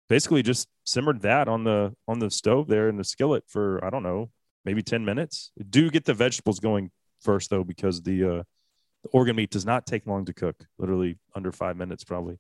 basically 0.08 0.44
just 0.44 0.68
simmered 0.86 1.22
that 1.22 1.48
on 1.48 1.63
the 1.63 1.96
on 2.08 2.20
the 2.20 2.30
stove 2.30 2.68
there 2.68 2.88
in 2.89 2.98
the 2.98 3.04
skillet 3.04 3.44
for 3.48 3.84
I 3.84 3.89
don't 3.89 4.04
know 4.04 4.30
maybe 4.63 4.82
ten 4.84 5.04
minutes. 5.06 5.52
Do 5.70 5.89
get 5.89 6.06
the 6.06 6.13
vegetables 6.13 6.60
going 6.60 6.91
first 7.22 7.50
though 7.50 7.63
because 7.63 8.02
the 8.04 8.24
uh, 8.24 8.44
the 9.04 9.10
organ 9.12 9.36
meat 9.36 9.50
does 9.50 9.65
not 9.65 9.86
take 9.86 10.06
long 10.08 10.26
to 10.26 10.34
cook. 10.34 10.56
Literally 10.78 11.18
under 11.36 11.52
five 11.52 11.76
minutes 11.78 12.04
probably. 12.04 12.38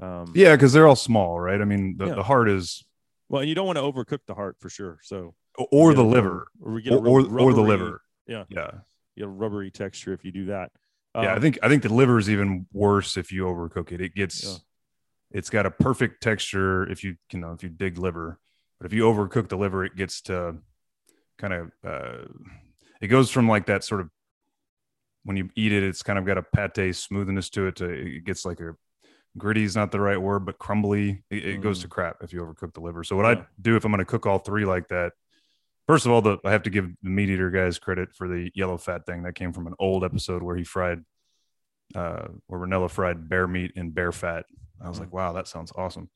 Um, 0.00 0.32
yeah, 0.34 0.56
because 0.56 0.72
they're 0.72 0.88
all 0.88 0.96
small, 0.96 1.38
right? 1.38 1.60
I 1.60 1.64
mean, 1.64 1.96
the, 1.96 2.06
Yeah. 2.06 2.14
the 2.14 2.22
heart 2.24 2.48
is 2.48 2.84
Well, 3.28 3.40
and 3.40 3.48
you 3.48 3.54
don't 3.54 3.66
want 3.66 3.76
to 3.78 3.82
overcook 3.82 4.20
the 4.26 4.34
heart 4.34 4.56
for 4.58 4.68
sure. 4.68 4.98
So 5.02 5.34
or 5.70 5.92
the 5.94 6.02
liver, 6.04 6.48
or 6.60 6.72
we 6.72 6.82
get 6.82 6.92
a 6.94 6.96
or 6.96 7.06
or, 7.08 7.20
rub- 7.20 7.40
or 7.40 7.52
the 7.52 7.60
liver. 7.62 8.00
yeah. 8.26 8.44
yeah. 8.48 8.70
You 9.14 9.24
get 9.24 9.24
a 9.26 9.28
rubbery 9.28 9.70
texture 9.70 10.12
if 10.14 10.24
you 10.24 10.32
do 10.32 10.46
that. 10.46 10.70
Yeah, 11.14 11.20
I 11.20 11.34
Um, 11.34 11.40
think 11.42 11.58
I 11.62 11.68
think 11.68 11.82
the 11.82 11.92
liver 11.92 12.18
is 12.18 12.30
even 12.30 12.66
worse 12.72 13.16
if 13.16 13.30
you 13.32 13.44
overcook 13.44 13.92
it. 13.92 14.00
It 14.00 14.14
gets 14.14 14.44
Yeah. 14.44 14.56
it's 15.38 15.50
got 15.50 15.66
a 15.66 15.70
perfect 15.70 16.22
texture 16.22 16.88
if 16.90 17.02
you 17.04 17.16
you 17.32 17.38
know 17.38 17.52
if 17.52 17.62
you 17.62 17.68
dig 17.68 17.98
liver, 17.98 18.38
but 18.78 18.86
if 18.86 18.92
you 18.92 19.02
overcook 19.04 19.48
the 19.48 19.56
liver, 19.56 19.84
it 19.84 19.96
gets 19.96 20.20
to 20.22 20.56
kind 21.38 21.52
of 21.54 21.72
uh, 21.84 22.24
it 23.00 23.08
goes 23.08 23.30
from 23.30 23.48
like 23.48 23.66
that 23.66 23.84
sort 23.84 24.00
of 24.00 24.10
when 25.24 25.36
you 25.36 25.50
eat 25.54 25.72
it, 25.72 25.82
it's 25.82 26.02
kind 26.02 26.18
of 26.18 26.24
got 26.24 26.36
a 26.38 26.42
pate 26.42 26.96
smoothness 26.96 27.48
to 27.50 27.66
it. 27.68 27.76
To 27.76 27.84
it 27.88 28.24
gets 28.24 28.44
like 28.44 28.60
a 28.60 28.74
gritty 29.38 29.62
is 29.64 29.76
not 29.76 29.92
the 29.92 30.00
right 30.00 30.20
word, 30.20 30.44
but 30.44 30.58
crumbly. 30.58 31.22
It, 31.30 31.44
it 31.46 31.60
goes 31.60 31.80
to 31.82 31.88
crap 31.88 32.16
if 32.22 32.32
you 32.32 32.40
overcook 32.42 32.74
the 32.74 32.80
liver. 32.80 33.04
So 33.04 33.16
what 33.16 33.26
Mm. 33.26 33.36
Yeah. 33.36 33.42
I 33.42 33.46
do 33.60 33.76
if 33.76 33.84
I'm 33.84 33.92
going 33.92 34.00
to 34.00 34.04
cook 34.04 34.26
all 34.26 34.38
three 34.38 34.64
like 34.64 34.88
that, 34.88 35.12
First 35.88 36.06
of 36.06 36.12
all, 36.12 36.22
the, 36.22 36.38
I 36.44 36.52
have 36.52 36.62
to 36.62 36.70
give 36.70 36.88
the 37.02 37.10
meat 37.10 37.28
eater 37.30 37.50
guys 37.50 37.78
credit 37.78 38.14
for 38.14 38.28
the 38.28 38.50
yellow 38.54 38.78
fat 38.78 39.04
thing 39.04 39.24
that 39.24 39.34
came 39.34 39.52
from 39.52 39.66
an 39.66 39.74
old 39.78 40.04
episode 40.04 40.42
where 40.42 40.56
he 40.56 40.64
fried, 40.64 41.00
uh, 41.94 42.28
where 42.46 42.60
Rinella 42.60 42.88
fried 42.90 43.28
bear 43.28 43.46
meat 43.48 43.72
in 43.74 43.90
bear 43.90 44.12
fat. 44.12 44.46
I 44.80 44.88
was 44.88 45.00
like, 45.00 45.12
wow, 45.12 45.32
that 45.32 45.48
sounds 45.48 45.72
awesome 45.76 46.08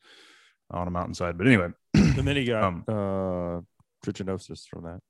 on 0.70 0.86
a 0.88 0.90
mountainside. 0.90 1.36
But 1.38 1.46
anyway, 1.46 1.68
and 1.94 2.26
then 2.26 2.36
he 2.36 2.44
got 2.44 2.62
Um, 2.64 2.84
uh, 2.88 3.60
trichinosis 4.08 4.66
from 4.68 4.84
that. 4.84 5.00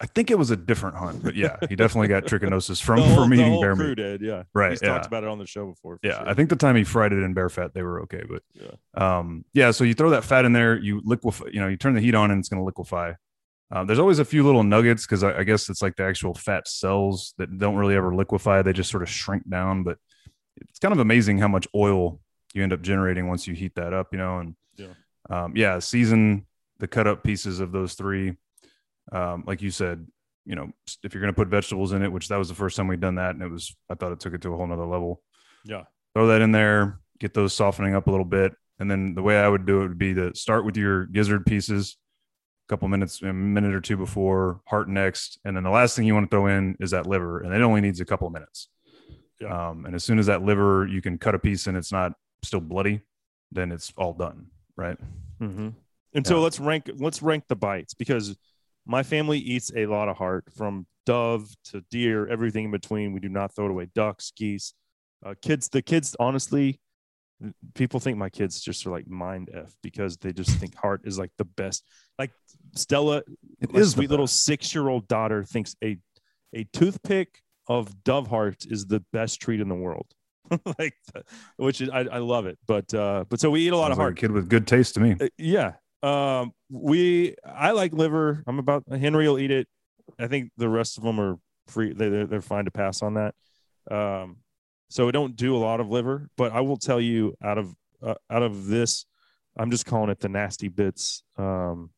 I 0.00 0.06
think 0.06 0.30
it 0.30 0.38
was 0.38 0.50
a 0.52 0.56
different 0.56 0.96
hunt, 0.96 1.24
but 1.24 1.34
yeah, 1.34 1.56
he 1.68 1.74
definitely 1.74 2.06
got 2.08 2.24
trichinosis 2.26 2.80
from 2.80 3.00
whole- 3.00 3.24
from 3.24 3.34
eating 3.34 3.60
bear 3.60 3.74
crew 3.74 3.88
meat. 3.88 3.96
did, 3.96 4.20
yeah. 4.20 4.44
Right, 4.54 4.70
He's 4.70 4.80
yeah. 4.82 4.88
talked 4.90 5.06
about 5.06 5.24
it 5.24 5.28
on 5.28 5.38
the 5.38 5.46
show 5.46 5.66
before. 5.66 5.98
Yeah, 6.02 6.18
sure. 6.18 6.28
I 6.28 6.34
think 6.34 6.50
the 6.50 6.56
time 6.56 6.76
he 6.76 6.84
fried 6.84 7.12
it 7.12 7.22
in 7.22 7.34
bear 7.34 7.48
fat, 7.48 7.74
they 7.74 7.82
were 7.82 8.02
okay. 8.02 8.22
But 8.28 9.02
um, 9.02 9.44
yeah, 9.54 9.70
so 9.72 9.84
you 9.84 9.94
throw 9.94 10.10
that 10.10 10.24
fat 10.24 10.44
in 10.44 10.52
there, 10.52 10.78
you 10.78 11.02
liquefy, 11.04 11.46
you 11.52 11.60
know, 11.60 11.66
you 11.68 11.76
turn 11.76 11.94
the 11.94 12.00
heat 12.00 12.14
on 12.14 12.30
and 12.30 12.38
it's 12.38 12.48
going 12.48 12.60
to 12.60 12.64
liquefy. 12.64 13.12
Um, 13.70 13.86
there's 13.86 13.98
always 13.98 14.18
a 14.18 14.24
few 14.24 14.44
little 14.44 14.62
nuggets 14.62 15.04
because 15.04 15.22
I, 15.22 15.38
I 15.40 15.44
guess 15.44 15.68
it's 15.68 15.82
like 15.82 15.96
the 15.96 16.04
actual 16.04 16.32
fat 16.34 16.66
cells 16.68 17.34
that 17.38 17.58
don't 17.58 17.76
really 17.76 17.94
ever 17.96 18.14
liquefy; 18.14 18.62
they 18.62 18.72
just 18.72 18.90
sort 18.90 19.02
of 19.02 19.08
shrink 19.10 19.48
down. 19.48 19.82
But 19.84 19.98
it's 20.56 20.78
kind 20.78 20.92
of 20.92 20.98
amazing 21.00 21.38
how 21.38 21.48
much 21.48 21.68
oil 21.74 22.20
you 22.54 22.62
end 22.62 22.72
up 22.72 22.80
generating 22.82 23.28
once 23.28 23.46
you 23.46 23.54
heat 23.54 23.74
that 23.74 23.92
up, 23.92 24.08
you 24.12 24.18
know. 24.18 24.38
And 24.38 24.56
Yeah. 24.76 24.94
um, 25.28 25.56
yeah, 25.56 25.78
season 25.80 26.46
the 26.78 26.88
cut 26.88 27.06
up 27.06 27.22
pieces 27.24 27.60
of 27.60 27.72
those 27.72 27.94
three. 27.94 28.36
Um, 29.12 29.44
like 29.46 29.62
you 29.62 29.70
said, 29.70 30.06
you 30.46 30.54
know, 30.54 30.70
if 31.02 31.12
you're 31.12 31.20
going 31.20 31.32
to 31.32 31.36
put 31.36 31.48
vegetables 31.48 31.92
in 31.92 32.02
it, 32.02 32.10
which 32.12 32.28
that 32.28 32.36
was 32.38 32.48
the 32.48 32.54
first 32.54 32.76
time 32.76 32.88
we'd 32.88 33.00
done 33.00 33.16
that, 33.16 33.34
and 33.34 33.42
it 33.42 33.50
was, 33.50 33.74
I 33.90 33.94
thought 33.94 34.12
it 34.12 34.20
took 34.20 34.34
it 34.34 34.42
to 34.42 34.52
a 34.52 34.56
whole 34.56 34.66
nother 34.66 34.86
level 34.86 35.22
Yeah. 35.64 35.84
throw 36.14 36.28
that 36.28 36.40
in 36.40 36.52
there, 36.52 37.00
get 37.18 37.34
those 37.34 37.52
softening 37.52 37.94
up 37.94 38.06
a 38.06 38.10
little 38.10 38.24
bit. 38.24 38.54
And 38.78 38.90
then 38.90 39.14
the 39.14 39.22
way 39.22 39.38
I 39.38 39.48
would 39.48 39.66
do 39.66 39.80
it 39.82 39.88
would 39.88 39.98
be 39.98 40.14
to 40.14 40.34
start 40.34 40.64
with 40.64 40.76
your 40.76 41.06
gizzard 41.06 41.44
pieces, 41.46 41.96
couple 42.68 42.88
minutes, 42.88 43.22
a 43.22 43.32
minute 43.32 43.74
or 43.74 43.80
two 43.80 43.96
before, 43.96 44.60
heart 44.66 44.88
next. 44.88 45.38
And 45.44 45.56
then 45.56 45.64
the 45.64 45.70
last 45.70 45.96
thing 45.96 46.06
you 46.06 46.14
want 46.14 46.30
to 46.30 46.34
throw 46.34 46.46
in 46.46 46.76
is 46.80 46.90
that 46.90 47.06
liver, 47.06 47.40
and 47.40 47.54
it 47.54 47.62
only 47.62 47.80
needs 47.80 48.00
a 48.00 48.04
couple 48.04 48.26
of 48.26 48.32
minutes. 48.32 48.68
Yeah. 49.40 49.70
Um, 49.70 49.86
and 49.86 49.94
as 49.94 50.04
soon 50.04 50.18
as 50.18 50.26
that 50.26 50.42
liver, 50.42 50.86
you 50.86 51.00
can 51.00 51.18
cut 51.18 51.34
a 51.34 51.38
piece 51.38 51.66
and 51.66 51.76
it's 51.76 51.92
not 51.92 52.12
still 52.42 52.60
bloody, 52.60 53.00
then 53.52 53.72
it's 53.72 53.92
all 53.96 54.12
done. 54.12 54.46
Right. 54.76 54.98
Mm-hmm. 55.40 55.68
And 56.14 56.26
so 56.26 56.40
let's 56.40 56.58
rank 56.58 56.90
let's 56.96 57.22
rank 57.22 57.44
the 57.48 57.56
bites 57.56 57.94
because 57.94 58.36
my 58.86 59.02
family 59.02 59.38
eats 59.38 59.70
a 59.76 59.86
lot 59.86 60.08
of 60.08 60.16
heart 60.16 60.44
from 60.56 60.86
dove 61.04 61.50
to 61.64 61.82
deer, 61.90 62.26
everything 62.26 62.66
in 62.66 62.70
between. 62.70 63.12
We 63.12 63.20
do 63.20 63.28
not 63.28 63.54
throw 63.54 63.66
it 63.66 63.70
away. 63.70 63.88
Ducks, 63.94 64.32
geese, 64.36 64.74
uh, 65.24 65.34
kids. 65.40 65.68
The 65.68 65.82
kids, 65.82 66.16
honestly, 66.18 66.80
people 67.74 68.00
think 68.00 68.18
my 68.18 68.28
kids 68.28 68.60
just 68.60 68.86
are 68.86 68.90
like 68.90 69.06
mind 69.08 69.50
f 69.54 69.72
because 69.82 70.16
they 70.16 70.32
just 70.32 70.50
think 70.58 70.74
heart 70.84 71.02
is 71.04 71.18
like 71.18 71.30
the 71.38 71.44
best. 71.44 71.84
Like 72.18 72.32
Stella, 72.74 73.22
It 73.60 73.72
my 73.72 73.80
is 73.80 73.92
sweet 73.92 74.10
little 74.10 74.26
six 74.26 74.74
year 74.74 74.88
old 74.88 75.08
daughter 75.08 75.44
thinks 75.44 75.76
a 75.82 75.98
a 76.54 76.64
toothpick 76.72 77.42
of 77.68 78.02
dove 78.04 78.26
heart 78.28 78.64
is 78.68 78.86
the 78.86 79.04
best 79.12 79.40
treat 79.40 79.60
in 79.60 79.68
the 79.68 79.74
world. 79.74 80.06
like, 80.78 80.94
which 81.56 81.80
is 81.82 81.90
I, 81.90 82.00
I 82.00 82.18
love 82.18 82.46
it. 82.46 82.58
But 82.66 82.92
uh, 82.94 83.24
but 83.28 83.38
so 83.38 83.50
we 83.50 83.66
eat 83.66 83.72
a 83.72 83.76
lot 83.76 83.88
Sounds 83.88 83.92
of 83.92 83.98
like 83.98 84.04
heart. 84.04 84.18
a 84.18 84.20
kid 84.20 84.30
with 84.32 84.48
good 84.48 84.66
taste 84.66 84.94
to 84.94 85.00
me. 85.00 85.16
Uh, 85.20 85.28
yeah. 85.36 85.72
Um, 86.02 86.52
we 86.70 87.34
I 87.44 87.72
like 87.72 87.92
liver. 87.92 88.42
I'm 88.46 88.58
about 88.58 88.84
Henry 88.90 89.28
will 89.28 89.38
eat 89.38 89.50
it. 89.50 89.68
I 90.18 90.26
think 90.26 90.50
the 90.56 90.68
rest 90.68 90.96
of 90.96 91.04
them 91.04 91.20
are 91.20 91.36
free. 91.66 91.92
They 91.92 92.08
they're, 92.08 92.26
they're 92.26 92.40
fine 92.40 92.64
to 92.64 92.70
pass 92.70 93.02
on 93.02 93.14
that. 93.14 93.34
Um, 93.90 94.38
so 94.88 95.06
we 95.06 95.12
don't 95.12 95.36
do 95.36 95.56
a 95.56 95.58
lot 95.58 95.80
of 95.80 95.90
liver, 95.90 96.28
but 96.36 96.52
I 96.52 96.60
will 96.60 96.76
tell 96.76 97.00
you 97.00 97.34
out 97.42 97.58
of 97.58 97.74
uh, 98.02 98.14
out 98.30 98.42
of 98.42 98.66
this, 98.66 99.06
I'm 99.56 99.70
just 99.70 99.86
calling 99.86 100.10
it 100.10 100.20
the 100.20 100.28
nasty 100.28 100.68
bits. 100.68 101.22
Um, 101.36 101.90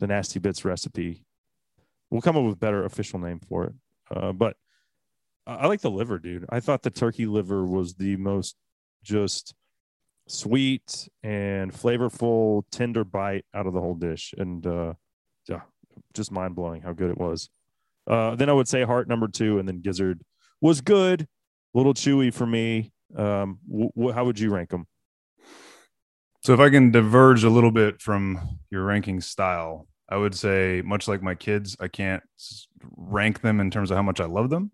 the 0.00 0.06
nasty 0.06 0.38
bits 0.40 0.64
recipe. 0.64 1.24
We'll 2.10 2.22
come 2.22 2.36
up 2.36 2.44
with 2.44 2.54
a 2.54 2.58
better 2.58 2.84
official 2.84 3.18
name 3.20 3.38
for 3.38 3.64
it. 3.64 3.74
Uh, 4.10 4.32
but 4.32 4.56
I 5.46 5.54
I 5.54 5.66
like 5.66 5.80
the 5.80 5.90
liver, 5.90 6.18
dude. 6.18 6.46
I 6.48 6.60
thought 6.60 6.82
the 6.82 6.90
turkey 6.90 7.26
liver 7.26 7.64
was 7.64 7.94
the 7.94 8.16
most 8.16 8.56
just 9.02 9.54
sweet 10.26 11.08
and 11.22 11.72
flavorful, 11.72 12.64
tender 12.70 13.04
bite 13.04 13.44
out 13.54 13.66
of 13.66 13.72
the 13.72 13.80
whole 13.80 13.94
dish, 13.94 14.34
and 14.36 14.66
uh, 14.66 14.94
yeah, 15.48 15.60
just 16.14 16.32
mind 16.32 16.54
blowing 16.54 16.82
how 16.82 16.92
good 16.92 17.10
it 17.10 17.18
was. 17.18 17.48
Uh, 18.06 18.34
then 18.34 18.48
I 18.48 18.52
would 18.52 18.68
say 18.68 18.82
heart 18.84 19.08
number 19.08 19.28
two, 19.28 19.58
and 19.58 19.68
then 19.68 19.80
gizzard 19.80 20.22
was 20.60 20.80
good, 20.80 21.26
little 21.74 21.94
chewy 21.94 22.32
for 22.32 22.46
me. 22.46 22.92
Um, 23.16 23.58
wh- 23.70 24.12
how 24.12 24.24
would 24.24 24.38
you 24.38 24.52
rank 24.52 24.70
them? 24.70 24.86
So 26.42 26.54
if 26.54 26.60
I 26.60 26.70
can 26.70 26.90
diverge 26.90 27.44
a 27.44 27.50
little 27.50 27.70
bit 27.70 28.00
from 28.00 28.58
your 28.70 28.84
ranking 28.84 29.20
style, 29.20 29.86
I 30.08 30.16
would 30.16 30.34
say 30.34 30.82
much 30.84 31.06
like 31.06 31.22
my 31.22 31.34
kids, 31.34 31.76
I 31.80 31.88
can't 31.88 32.22
rank 32.96 33.42
them 33.42 33.60
in 33.60 33.70
terms 33.70 33.90
of 33.90 33.96
how 33.96 34.02
much 34.02 34.20
I 34.20 34.24
love 34.24 34.48
them, 34.50 34.70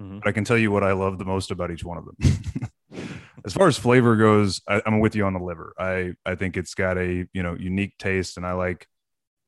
Mhm. 0.00 0.20
but 0.20 0.28
I 0.28 0.32
can 0.32 0.44
tell 0.44 0.56
you 0.56 0.70
what 0.70 0.84
I 0.84 0.92
love 0.92 1.18
the 1.18 1.24
most 1.24 1.50
about 1.50 1.70
each 1.70 1.82
one 1.84 1.98
of 1.98 2.04
them. 2.04 2.16
as 3.44 3.52
far 3.52 3.66
as 3.66 3.76
flavor 3.76 4.16
goes, 4.16 4.60
I, 4.68 4.80
I'm 4.86 5.00
with 5.00 5.16
you 5.16 5.24
on 5.26 5.32
the 5.34 5.40
liver. 5.40 5.74
I 5.78 6.14
I 6.24 6.34
think 6.36 6.56
it's 6.56 6.74
got 6.74 6.96
a 6.98 7.26
you 7.32 7.42
know 7.42 7.56
unique 7.58 7.98
taste, 7.98 8.36
and 8.36 8.46
I 8.46 8.52
like 8.52 8.86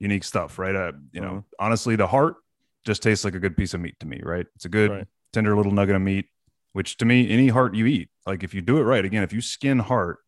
unique 0.00 0.24
stuff, 0.24 0.58
right? 0.58 0.74
Uh, 0.74 0.92
you 1.12 1.20
know, 1.20 1.32
Mhm. 1.32 1.44
honestly, 1.60 1.94
the 1.94 2.06
heart 2.06 2.36
just 2.84 3.02
tastes 3.02 3.24
like 3.24 3.34
a 3.34 3.40
good 3.40 3.56
piece 3.56 3.74
of 3.74 3.80
meat 3.80 3.94
to 4.00 4.06
me, 4.06 4.20
right? 4.24 4.46
It's 4.56 4.64
a 4.64 4.68
good 4.70 4.90
Right. 4.90 5.06
tender 5.32 5.54
little 5.56 5.72
nugget 5.72 5.94
of 5.96 6.02
meat, 6.02 6.26
which 6.72 6.96
to 6.98 7.04
me, 7.04 7.28
any 7.30 7.48
heart 7.48 7.74
you 7.74 7.86
eat, 7.86 8.08
like 8.26 8.42
if 8.42 8.54
you 8.54 8.60
do 8.60 8.78
it 8.78 8.82
right, 8.82 9.04
again, 9.04 9.22
if 9.22 9.32
you 9.32 9.40
skin 9.40 9.78
heart 9.78 10.18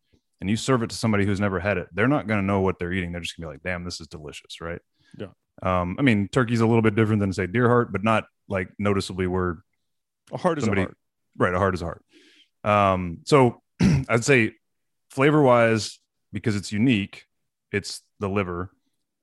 and 0.41 0.49
you 0.49 0.55
serve 0.57 0.83
it 0.83 0.89
to 0.89 0.95
somebody 0.95 1.25
who's 1.25 1.39
never 1.39 1.59
had 1.59 1.77
it, 1.77 1.87
they're 1.93 2.07
not 2.07 2.27
going 2.27 2.39
to 2.39 2.45
know 2.45 2.61
what 2.61 2.79
they're 2.79 2.91
eating. 2.93 3.11
They're 3.11 3.21
just 3.21 3.37
gonna 3.37 3.47
be 3.49 3.53
like, 3.53 3.63
damn, 3.63 3.83
this 3.83 4.01
is 4.01 4.07
delicious, 4.07 4.59
right? 4.61 4.79
Yeah. 5.17 5.27
Um, 5.61 5.95
I 5.99 6.01
mean, 6.01 6.27
turkey's 6.29 6.61
a 6.61 6.65
little 6.65 6.81
bit 6.81 6.95
different 6.95 7.19
than 7.21 7.31
say 7.31 7.47
deer 7.47 7.67
heart, 7.67 7.91
but 7.91 8.03
not 8.03 8.25
like 8.49 8.69
noticeably 8.79 9.27
where 9.27 9.63
A 10.31 10.37
heart 10.37 10.57
is 10.57 10.65
somebody, 10.65 10.81
a 10.81 10.85
heart. 10.85 10.97
right? 11.37 11.53
A 11.53 11.57
heart 11.59 11.75
is 11.75 11.81
a 11.81 11.85
heart. 11.85 12.03
Um, 12.63 13.19
so 13.25 13.61
I'd 14.09 14.25
say 14.25 14.53
flavor 15.11 15.41
wise, 15.41 15.99
because 16.33 16.55
it's 16.55 16.71
unique, 16.71 17.25
it's 17.71 18.01
the 18.19 18.27
liver. 18.27 18.71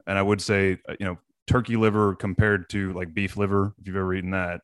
And 0.06 0.16
I 0.16 0.22
would 0.22 0.40
say, 0.40 0.78
uh, 0.88 0.94
you 1.00 1.06
know, 1.06 1.18
turkey 1.48 1.76
liver 1.76 2.14
compared 2.14 2.70
to 2.70 2.92
like 2.92 3.12
beef 3.12 3.36
liver, 3.36 3.74
if 3.80 3.86
you've 3.88 3.96
ever 3.96 4.14
eaten 4.14 4.30
that, 4.30 4.60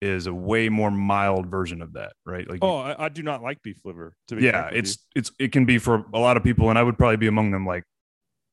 is 0.00 0.26
a 0.26 0.34
way 0.34 0.68
more 0.68 0.90
mild 0.90 1.46
version 1.46 1.82
of 1.82 1.94
that, 1.94 2.12
right? 2.24 2.48
Like, 2.48 2.60
Oh, 2.62 2.76
I, 2.78 3.06
I 3.06 3.08
do 3.08 3.22
not 3.22 3.42
like 3.42 3.62
beef 3.62 3.78
liver. 3.84 4.14
To 4.28 4.36
be 4.36 4.44
yeah, 4.44 4.68
it's 4.72 4.98
it's 5.16 5.30
it 5.38 5.52
can 5.52 5.64
be 5.64 5.78
for 5.78 6.04
a 6.14 6.18
lot 6.18 6.36
of 6.36 6.42
people, 6.44 6.70
and 6.70 6.78
I 6.78 6.82
would 6.82 6.96
probably 6.98 7.16
be 7.16 7.26
among 7.26 7.50
them, 7.50 7.66
like 7.66 7.84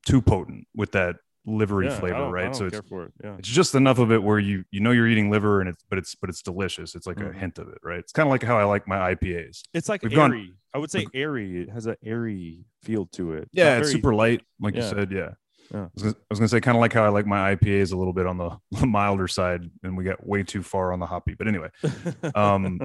too 0.05 0.21
potent 0.21 0.67
with 0.75 0.91
that 0.93 1.17
livery 1.47 1.85
Yeah, 1.85 1.99
flavor, 1.99 2.29
right? 2.31 2.55
So 2.55 2.65
it's 2.65 2.79
for 2.89 3.03
it. 3.05 3.13
Yeah. 3.23 3.35
it's 3.37 3.47
just 3.47 3.75
enough 3.75 3.99
of 3.99 4.11
it 4.11 4.23
where 4.23 4.39
you 4.39 4.63
you 4.71 4.79
know 4.79 4.89
you're 4.91 5.07
eating 5.07 5.29
liver, 5.29 5.59
and 5.61 5.69
it's 5.69 5.83
but 5.89 5.99
it's 5.99 6.15
but 6.15 6.29
it's 6.29 6.41
delicious. 6.41 6.95
It's 6.95 7.05
like 7.05 7.19
a 7.19 7.25
Mhm. 7.25 7.35
hint 7.35 7.59
of 7.59 7.67
it, 7.69 7.77
right? 7.83 7.99
It's 7.99 8.11
kind 8.11 8.27
of 8.27 8.31
like 8.31 8.41
how 8.43 8.57
I 8.57 8.63
like 8.63 8.87
my 8.87 9.13
IPAs. 9.13 9.61
It's 9.73 9.87
like 9.87 10.01
We've 10.01 10.11
airy. 10.17 10.47
gone- 10.47 10.53
I 10.73 10.77
would 10.79 10.89
say 10.91 11.05
airy. 11.13 11.61
It 11.61 11.69
has 11.69 11.85
an 11.85 11.95
airy 12.03 12.65
feel 12.81 13.05
to 13.13 13.33
it. 13.33 13.49
Yeah, 13.53 13.65
Not 13.75 13.77
it's 13.81 13.89
very- 13.89 14.01
super 14.01 14.13
light, 14.15 14.41
like 14.59 14.75
you 14.75 14.81
said. 14.81 15.11
Yeah. 15.11 15.33
Yeah. 15.73 15.85
I 15.85 15.89
was, 15.93 16.03
gonna, 16.03 16.15
I 16.15 16.25
was 16.29 16.39
gonna 16.39 16.47
say 16.49 16.61
kind 16.61 16.77
of 16.77 16.81
like 16.81 16.93
how 16.93 17.03
I 17.03 17.09
like 17.09 17.25
my 17.25 17.55
IPAs 17.55 17.91
a 17.93 17.97
little 17.97 18.13
bit 18.13 18.25
on 18.27 18.37
the 18.37 18.57
milder 18.85 19.27
side, 19.27 19.69
and 19.83 19.97
we 19.97 20.03
got 20.03 20.25
way 20.25 20.43
too 20.43 20.61
far 20.63 20.93
on 20.93 20.99
the 20.99 21.05
hoppy. 21.05 21.35
But 21.37 21.47
anyway, 21.47 21.69
um, 22.35 22.79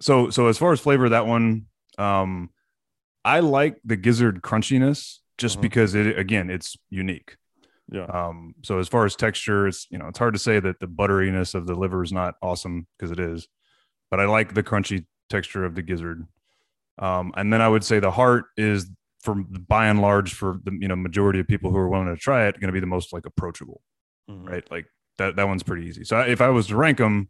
so 0.00 0.30
so 0.30 0.46
as 0.48 0.58
far 0.58 0.72
as 0.72 0.80
flavor, 0.80 1.08
that 1.08 1.26
one, 1.26 1.66
um, 1.98 2.50
I 3.24 3.40
like 3.40 3.78
the 3.84 3.96
gizzard 3.96 4.42
crunchiness 4.42 5.18
just 5.38 5.56
Uh-huh. 5.56 5.62
because 5.62 5.94
it 5.94 6.18
again 6.18 6.50
it's 6.50 6.76
unique. 6.90 7.36
yeah. 7.90 8.04
Um, 8.04 8.54
so 8.62 8.78
as 8.78 8.88
far 8.88 9.04
as 9.04 9.16
texture, 9.16 9.66
it's 9.66 9.86
you 9.90 9.98
know 9.98 10.06
it's 10.08 10.18
hard 10.18 10.34
to 10.34 10.38
say 10.40 10.60
that 10.60 10.80
the 10.80 10.86
butteriness 10.86 11.54
of 11.54 11.66
the 11.66 11.74
liver 11.74 12.02
is 12.02 12.12
not 12.12 12.34
awesome 12.42 12.86
because 12.96 13.10
it 13.10 13.20
is, 13.20 13.48
but 14.10 14.20
I 14.20 14.26
like 14.26 14.54
the 14.54 14.62
crunchy 14.62 15.04
texture 15.30 15.64
of 15.64 15.74
the 15.74 15.82
gizzard. 15.82 16.26
Um, 16.98 17.32
and 17.36 17.52
then 17.52 17.60
I 17.62 17.68
would 17.68 17.84
say 17.84 18.00
the 18.00 18.10
heart 18.10 18.46
is 18.56 18.88
for 19.20 19.34
by 19.34 19.86
and 19.88 20.00
large 20.00 20.32
for 20.34 20.58
the 20.64 20.72
you 20.80 20.88
know 20.88 20.96
majority 20.96 21.40
of 21.40 21.46
people 21.48 21.70
who 21.70 21.76
are 21.76 21.88
willing 21.88 22.06
to 22.06 22.16
try 22.16 22.46
it 22.46 22.54
going 22.60 22.68
to 22.68 22.72
be 22.72 22.80
the 22.80 22.86
most 22.86 23.12
like 23.12 23.26
approachable, 23.26 23.80
Mhm. 24.30 24.48
right? 24.48 24.70
Like 24.70 24.86
that 25.18 25.36
that 25.36 25.48
one's 25.48 25.62
pretty 25.62 25.86
easy. 25.86 26.04
So 26.04 26.16
I- 26.16 26.26
if 26.28 26.40
I 26.40 26.48
was 26.50 26.68
to 26.68 26.76
rank 26.76 26.98
them, 26.98 27.28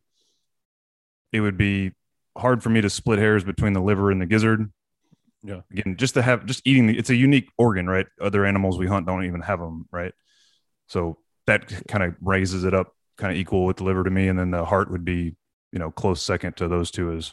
it 1.33 1.40
would 1.40 1.57
be 1.57 1.92
hard 2.37 2.62
for 2.62 2.70
me 2.70 2.81
to 2.81 2.90
split 2.90 3.18
hairs 3.18 3.44
between 3.44 3.72
the 3.72 3.81
liver 3.81 4.11
and 4.11 4.20
the 4.20 4.27
gizzard. 4.27 4.70
Yeah. 5.42 5.61
Again, 5.70 5.96
just 5.96 6.14
to 6.14 6.22
have 6.22 6.46
just 6.46 6.66
eating 6.66 6.87
the, 6.88 6.98
it's 6.98 7.11
a 7.11 7.16
unique 7.16 7.48
organ, 7.59 7.87
right? 7.88 8.07
Other 8.20 8.44
animals 8.44 8.79
we 8.79 8.87
hunt 8.87 9.07
don't 9.07 9.24
even 9.24 9.40
have 9.42 9.59
them, 9.61 9.87
right? 9.92 10.12
So 10.88 11.18
that 11.46 11.87
kind 11.88 12.03
of 12.05 12.16
raises 12.20 12.64
it 12.64 12.74
up 12.74 12.92
kind 13.16 13.33
of 13.33 13.38
equal 13.38 13.64
with 13.64 13.77
the 13.79 13.85
liver 13.85 14.05
to 14.05 14.11
me. 14.11 14.29
And 14.29 14.38
then 14.38 14.51
the 14.51 14.64
heart 14.64 14.90
would 14.90 15.05
be, 15.05 15.37
you 15.72 15.79
know, 15.79 15.90
close 15.90 16.22
second 16.22 16.57
to 16.59 16.68
those 16.68 16.90
two 16.90 17.12
as 17.12 17.33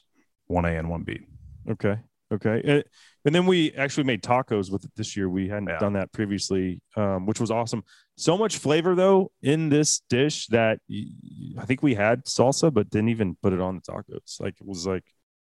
1A 0.49 0.77
and 0.79 0.87
1B. 0.89 1.25
Okay. 1.69 1.99
Okay. 2.33 2.61
And, 2.63 2.83
and 3.25 3.35
then 3.35 3.45
we 3.45 3.71
actually 3.73 4.03
made 4.05 4.23
tacos 4.23 4.71
with 4.71 4.83
it 4.83 4.91
this 4.95 5.15
year. 5.15 5.29
We 5.29 5.47
hadn't 5.47 5.67
Yeah. 5.69 5.77
done 5.79 5.93
that 5.93 6.11
previously, 6.11 6.81
um, 6.95 7.25
which 7.25 7.39
was 7.39 7.51
awesome. 7.51 7.83
So 8.17 8.37
much 8.37 8.57
flavor 8.57 8.95
though 8.95 9.31
in 9.43 9.69
this 9.69 10.01
dish 10.09 10.47
that 10.47 10.79
I 10.89 11.65
think 11.65 11.83
we 11.83 11.93
had 11.95 12.25
salsa, 12.25 12.73
but 12.73 12.89
didn't 12.89 13.09
even 13.09 13.35
put 13.41 13.53
it 13.53 13.59
on 13.59 13.75
the 13.75 13.81
tacos. 13.91 14.39
Like 14.39 14.55
it 14.59 14.65
was 14.65 14.87
like 14.87 15.03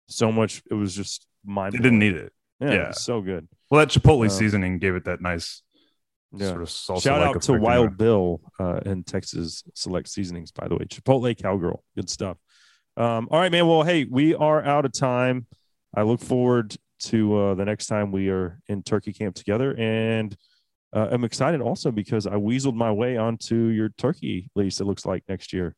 so 0.08 0.32
much. 0.32 0.62
It 0.70 0.74
was 0.74 0.94
just 0.94 1.26
mind. 1.44 1.74
They 1.74 1.78
didn't 1.78 1.98
need 1.98 2.14
it. 2.16 2.32
Yeah, 2.60 2.68
it 2.68 2.74
yeah. 2.74 2.86
was 2.88 3.02
so 3.02 3.20
good. 3.20 3.48
Well, 3.70 3.80
that 3.84 3.88
Chipotle 3.88 4.26
Uh, 4.26 4.28
seasoning 4.30 4.78
gave 4.78 4.94
it 4.94 5.04
that 5.04 5.20
nice 5.20 5.62
Yeah. 6.34 6.48
sort 6.50 6.62
of 6.62 6.68
salsa. 6.68 7.02
Shout 7.02 7.22
out 7.22 7.42
to 7.42 7.52
Wild 7.54 7.96
Bill 7.98 8.40
uh, 8.58 8.80
and 8.86 9.06
Texas 9.06 9.64
Select 9.74 10.08
Seasonings, 10.08 10.52
by 10.52 10.68
the 10.68 10.76
way. 10.76 10.84
Chipotle 10.86 11.36
Cowgirl, 11.36 11.82
good 11.96 12.08
stuff. 12.08 12.38
Um, 12.96 13.28
all 13.30 13.40
right, 13.40 13.50
man. 13.50 13.66
Well, 13.66 13.82
hey, 13.82 14.04
we 14.04 14.34
are 14.34 14.62
out 14.62 14.84
of 14.84 14.92
time. 14.92 15.46
I 15.94 16.02
look 16.02 16.20
forward 16.20 16.76
to 17.00 17.36
uh, 17.36 17.54
the 17.54 17.64
next 17.64 17.86
time 17.86 18.12
we 18.12 18.28
are 18.30 18.58
in 18.68 18.82
turkey 18.82 19.12
camp 19.12 19.34
together, 19.34 19.74
and 19.76 20.36
uh, 20.94 21.08
I'm 21.10 21.24
excited 21.24 21.60
also 21.60 21.90
because 21.90 22.26
I 22.26 22.34
weaseled 22.34 22.74
my 22.74 22.90
way 22.92 23.16
onto 23.16 23.56
your 23.66 23.90
turkey 23.90 24.50
lease. 24.54 24.80
It 24.80 24.84
looks 24.84 25.04
like 25.06 25.24
next 25.28 25.52
year. 25.52 25.74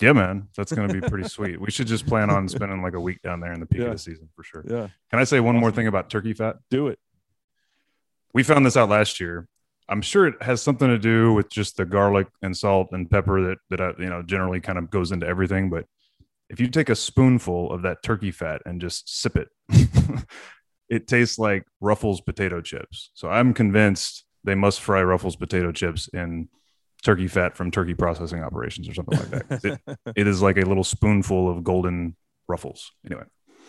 Yeah, 0.00 0.12
man, 0.12 0.46
that's 0.56 0.72
going 0.72 0.86
to 0.88 0.94
be 0.94 1.00
pretty 1.08 1.28
sweet. 1.36 1.60
We 1.60 1.70
should 1.72 1.86
just 1.88 2.06
plan 2.06 2.30
on 2.30 2.46
spending 2.48 2.82
like 2.82 2.94
a 2.94 3.00
week 3.00 3.20
down 3.22 3.40
there 3.40 3.52
in 3.52 3.58
the 3.60 3.66
peak 3.66 3.80
Yeah. 3.80 3.86
of 3.86 3.92
the 3.94 3.98
season 3.98 4.28
for 4.36 4.44
sure. 4.44 4.64
Yeah, 4.68 4.88
Can 5.10 5.18
I 5.18 5.24
say 5.24 5.40
one 5.40 5.56
more 5.56 5.72
thing 5.72 5.86
about 5.88 6.08
turkey 6.10 6.34
fat? 6.34 6.56
do 6.70 6.86
it. 6.88 6.98
We 8.34 8.42
found 8.42 8.64
this 8.64 8.76
out 8.76 8.88
last 8.90 9.18
year. 9.20 9.48
I'm 9.88 10.02
sure 10.02 10.26
it 10.26 10.40
has 10.42 10.60
something 10.60 10.86
to 10.86 10.98
do 10.98 11.32
with 11.32 11.48
just 11.48 11.78
the 11.78 11.84
garlic 11.86 12.28
and 12.42 12.54
salt 12.56 12.88
and 12.92 13.10
pepper 13.10 13.40
that 13.48 13.58
that 13.70 13.80
I, 13.80 13.92
you 13.98 14.10
know 14.10 14.22
generally 14.22 14.60
kind 14.60 14.78
of 14.78 14.90
goes 14.90 15.12
into 15.12 15.26
everything. 15.26 15.70
But 15.70 15.86
if 16.50 16.60
you 16.60 16.68
take 16.68 16.88
a 16.88 16.96
spoonful 16.96 17.70
of 17.72 17.82
that 17.82 18.02
turkey 18.02 18.30
fat 18.30 18.62
and 18.64 18.80
just 18.80 19.20
sip 19.20 19.36
it, 19.36 19.48
it 20.88 21.06
tastes 21.06 21.38
like 21.38 21.64
Ruffles 21.80 22.20
potato 22.20 22.60
chips. 22.60 23.10
So 23.14 23.28
I'm 23.28 23.52
convinced 23.54 24.24
they 24.44 24.54
must 24.54 24.80
fry 24.80 25.02
Ruffles 25.02 25.36
potato 25.36 25.72
chips 25.72 26.08
in 26.08 26.48
turkey 27.02 27.28
fat 27.28 27.56
from 27.56 27.70
turkey 27.70 27.94
processing 27.94 28.42
operations 28.42 28.88
or 28.88 28.94
something 28.94 29.18
like 29.18 29.30
that. 29.30 29.80
it, 29.86 29.98
it 30.16 30.26
is 30.26 30.42
like 30.42 30.56
a 30.56 30.62
little 30.62 30.84
spoonful 30.84 31.48
of 31.50 31.62
golden 31.62 32.16
Ruffles. 32.48 32.90
Anyway, 33.04 33.24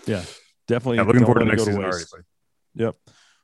Yeah. 0.06 0.24
Definitely. 0.68 0.98
yeah, 0.98 1.04
looking 1.04 1.26
forward 1.26 1.40
to 1.40 1.46
next 1.46 1.64
go 1.64 1.66
season 1.66 1.84
already. 1.84 2.06
Yep. 2.76 2.96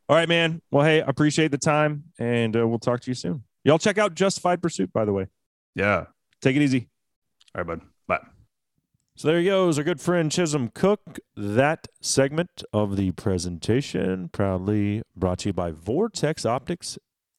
All 0.08 0.16
right, 0.16 0.30
man. 0.30 0.62
Well, 0.70 0.86
hey, 0.86 1.00
appreciate 1.02 1.50
the 1.50 1.58
time, 1.58 2.04
and 2.20 2.56
uh, 2.56 2.68
we'll 2.68 2.78
talk 2.78 3.02
to 3.02 3.10
you 3.10 3.16
soon. 3.16 3.44
Y'all 3.64 3.80
check 3.80 3.98
out 3.98 4.14
Justified 4.14 4.62
Pursuit, 4.62 4.94
by 4.94 5.06
the 5.06 5.12
way. 5.12 5.26
Yeah. 5.74 6.06
Take 6.44 6.56
it 6.56 6.62
easy. 6.62 6.88
All 7.56 7.64
right, 7.64 7.68
bud. 7.80 7.82
So 9.18 9.30
there 9.30 9.40
he 9.40 9.46
goes, 9.46 9.78
our 9.78 9.84
good 9.86 10.02
friend 10.02 10.30
Chisholm 10.30 10.72
Cook. 10.74 11.20
That 11.38 11.88
segment 12.02 12.66
of 12.74 12.98
the 12.98 13.12
presentation 13.12 14.28
proudly 14.28 15.04
brought 15.16 15.40
to 15.40 15.50
you 15.50 15.54
by 15.54 15.72
Vortex 15.72 16.46
Optics 16.46 16.98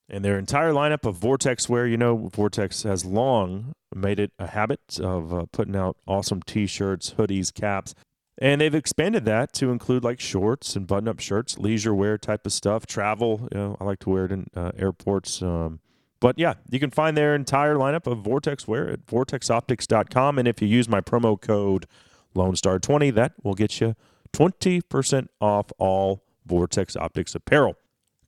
and 0.08 0.24
their 0.24 0.38
entire 0.38 0.72
lineup 0.72 1.04
of 1.04 1.16
Vortex 1.16 1.68
wear. 1.68 1.86
You 1.86 1.98
know, 1.98 2.30
Vortex 2.32 2.84
has 2.84 3.04
long 3.04 3.74
made 3.94 4.18
it 4.18 4.32
a 4.38 4.46
habit 4.46 4.98
of 5.00 5.34
uh, 5.34 5.44
putting 5.52 5.76
out 5.76 5.98
awesome 6.06 6.40
T-shirts, 6.40 7.12
hoodies, 7.18 7.52
caps, 7.52 7.94
and 8.38 8.62
they've 8.62 8.74
expanded 8.74 9.26
that 9.26 9.52
to 9.54 9.70
include 9.70 10.02
like 10.02 10.18
shorts 10.18 10.76
and 10.76 10.86
button-up 10.86 11.20
shirts, 11.20 11.58
leisure 11.58 11.94
wear 11.94 12.16
type 12.16 12.46
of 12.46 12.54
stuff, 12.54 12.86
travel. 12.86 13.50
You 13.52 13.58
know, 13.58 13.76
I 13.78 13.84
like 13.84 13.98
to 14.00 14.08
wear 14.08 14.24
it 14.24 14.32
in 14.32 14.46
uh, 14.56 14.72
airports. 14.78 15.42
Um, 15.42 15.80
but 16.20 16.38
yeah, 16.38 16.54
you 16.70 16.80
can 16.80 16.90
find 16.90 17.16
their 17.16 17.34
entire 17.34 17.74
lineup 17.74 18.06
of 18.10 18.18
Vortex 18.18 18.66
wear 18.66 18.88
at 18.88 19.06
vortexoptics.com. 19.06 20.38
And 20.38 20.48
if 20.48 20.62
you 20.62 20.68
use 20.68 20.88
my 20.88 21.00
promo 21.00 21.40
code 21.40 21.86
Lone 22.34 22.56
Star 22.56 22.78
20 22.78 23.10
that 23.10 23.32
will 23.42 23.54
get 23.54 23.80
you 23.80 23.94
20% 24.32 25.28
off 25.40 25.72
all 25.78 26.22
Vortex 26.44 26.96
Optics 26.96 27.34
apparel. 27.34 27.76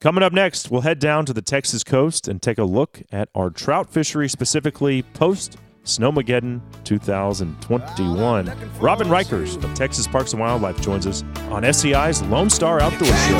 Coming 0.00 0.22
up 0.22 0.32
next, 0.32 0.70
we'll 0.70 0.82
head 0.82 1.00
down 1.00 1.26
to 1.26 1.32
the 1.32 1.42
Texas 1.42 1.82
coast 1.82 2.28
and 2.28 2.40
take 2.40 2.58
a 2.58 2.64
look 2.64 3.02
at 3.10 3.28
our 3.34 3.50
trout 3.50 3.92
fishery, 3.92 4.28
specifically 4.28 5.02
post 5.02 5.58
Snowmageddon 5.84 6.60
2021. 6.84 8.52
Robin 8.78 9.08
Riechers 9.08 9.62
of 9.62 9.74
Texas 9.74 10.06
Parks 10.06 10.32
and 10.32 10.40
Wildlife 10.40 10.80
joins 10.80 11.06
us 11.06 11.24
on 11.50 11.64
SCI's 11.64 12.22
Lone 12.22 12.50
Star 12.50 12.80
Outdoor 12.80 13.08
Show. 13.08 13.38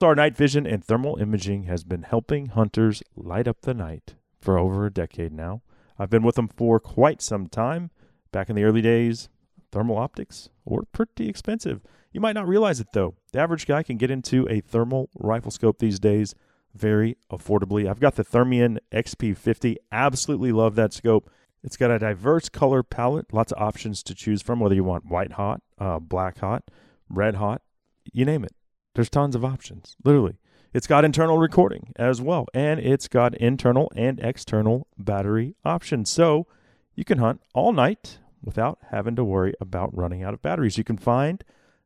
Star 0.00 0.14
Night 0.14 0.36
Vision 0.36 0.66
and 0.66 0.82
Thermal 0.82 1.16
Imaging 1.16 1.64
has 1.64 1.84
been 1.84 2.02
helping 2.04 2.46
hunters 2.46 3.02
light 3.16 3.46
up 3.46 3.60
the 3.62 3.74
night 3.74 4.14
for 4.40 4.58
over 4.58 4.86
a 4.86 4.92
decade 4.92 5.32
now. 5.32 5.60
I've 5.98 6.08
been 6.08 6.22
with 6.22 6.36
them 6.36 6.48
for 6.48 6.80
quite 6.80 7.20
some 7.20 7.48
time. 7.48 7.90
Back 8.32 8.48
in 8.48 8.56
the 8.56 8.64
early 8.64 8.80
days, 8.80 9.28
thermal 9.70 9.98
optics 9.98 10.48
were 10.64 10.84
pretty 10.92 11.28
expensive. 11.28 11.82
You 12.12 12.20
might 12.20 12.32
not 12.32 12.48
realize 12.48 12.80
it 12.80 12.88
though. 12.92 13.14
The 13.32 13.40
average 13.40 13.66
guy 13.66 13.82
can 13.82 13.98
get 13.98 14.10
into 14.10 14.48
a 14.48 14.60
thermal 14.60 15.10
rifle 15.18 15.50
scope 15.50 15.78
these 15.78 16.00
days 16.00 16.34
very 16.74 17.16
affordably. 17.30 17.88
I've 17.88 18.00
got 18.00 18.16
the 18.16 18.24
Thermion 18.24 18.78
XP50. 18.92 19.76
Absolutely 19.92 20.52
love 20.52 20.76
that 20.76 20.92
scope. 20.92 21.30
It's 21.62 21.76
got 21.76 21.90
a 21.90 21.98
diverse 21.98 22.48
color 22.48 22.82
palette, 22.82 23.34
lots 23.34 23.52
of 23.52 23.60
options 23.60 24.02
to 24.04 24.14
choose 24.14 24.40
from, 24.40 24.60
whether 24.60 24.74
you 24.74 24.84
want 24.84 25.06
white 25.06 25.32
hot, 25.32 25.60
uh, 25.78 25.98
black 25.98 26.38
hot, 26.38 26.64
red 27.10 27.36
hot, 27.36 27.62
you 28.12 28.24
name 28.24 28.44
it. 28.44 28.54
There's 28.94 29.10
tons 29.10 29.34
of 29.34 29.44
options, 29.44 29.96
literally. 30.04 30.38
It's 30.72 30.86
got 30.86 31.04
internal 31.04 31.38
recording 31.38 31.92
as 31.96 32.22
well, 32.22 32.46
and 32.54 32.78
it's 32.78 33.08
got 33.08 33.34
internal 33.36 33.90
and 33.96 34.20
external 34.20 34.86
battery 34.96 35.56
options. 35.64 36.10
So 36.10 36.46
you 36.94 37.04
can 37.04 37.18
hunt 37.18 37.40
all 37.54 37.72
night 37.72 38.18
without 38.42 38.78
having 38.90 39.16
to 39.16 39.24
worry 39.24 39.52
about 39.60 39.96
running 39.96 40.22
out 40.22 40.34
of 40.34 40.42
batteries. 40.42 40.78
You 40.78 40.84
can 40.84 40.96
find 40.96 41.42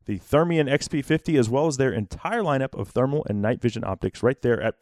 the 0.06 0.18
Thermion 0.18 0.66
XP50 0.66 1.38
as 1.38 1.48
well 1.48 1.66
as 1.66 1.76
their 1.76 1.92
entire 1.92 2.42
lineup 2.42 2.78
of 2.78 2.88
thermal 2.88 3.26
and 3.28 3.40
night 3.40 3.60
vision 3.60 3.84
optics 3.84 4.22
right 4.22 4.40
there 4.42 4.60
at 4.60 4.80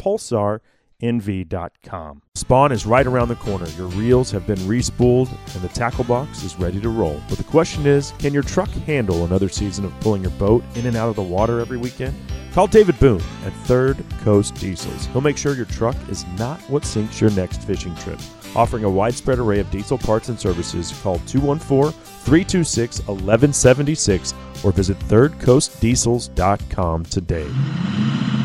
pulsarnv.com. 1.02 2.22
Spawn 2.34 2.72
is 2.72 2.86
right 2.86 3.06
around 3.06 3.28
the 3.28 3.36
corner. 3.36 3.66
Your 3.70 3.88
reels 3.88 4.30
have 4.30 4.46
been 4.46 4.58
respooled 4.60 5.28
and 5.54 5.62
the 5.62 5.68
tackle 5.68 6.04
box 6.04 6.42
is 6.42 6.58
ready 6.58 6.80
to 6.80 6.88
roll. 6.88 7.20
But 7.28 7.38
the 7.38 7.44
question 7.44 7.86
is, 7.86 8.12
can 8.18 8.32
your 8.32 8.42
truck 8.42 8.70
handle 8.70 9.24
another 9.24 9.48
season 9.48 9.84
of 9.84 9.98
pulling 10.00 10.22
your 10.22 10.30
boat 10.32 10.64
in 10.74 10.86
and 10.86 10.96
out 10.96 11.08
of 11.08 11.16
the 11.16 11.22
water 11.22 11.60
every 11.60 11.76
weekend? 11.76 12.14
Call 12.52 12.66
David 12.66 12.98
Boone 12.98 13.22
at 13.44 13.52
Third 13.66 14.04
Coast 14.22 14.54
Diesels. 14.56 15.06
He'll 15.06 15.22
make 15.22 15.38
sure 15.38 15.54
your 15.54 15.66
truck 15.66 15.96
is 16.08 16.26
not 16.38 16.60
what 16.62 16.84
sinks 16.84 17.20
your 17.20 17.30
next 17.30 17.62
fishing 17.62 17.94
trip. 17.96 18.18
Offering 18.54 18.84
a 18.84 18.90
widespread 18.90 19.38
array 19.38 19.60
of 19.60 19.70
diesel 19.70 19.96
parts 19.96 20.28
and 20.28 20.38
services, 20.38 20.92
call 21.02 21.18
214 21.20 21.92
326 21.92 22.98
1176 22.98 24.34
or 24.62 24.72
visit 24.72 24.98
thirdcoastdiesels.com 25.00 27.04
today. 27.06 28.41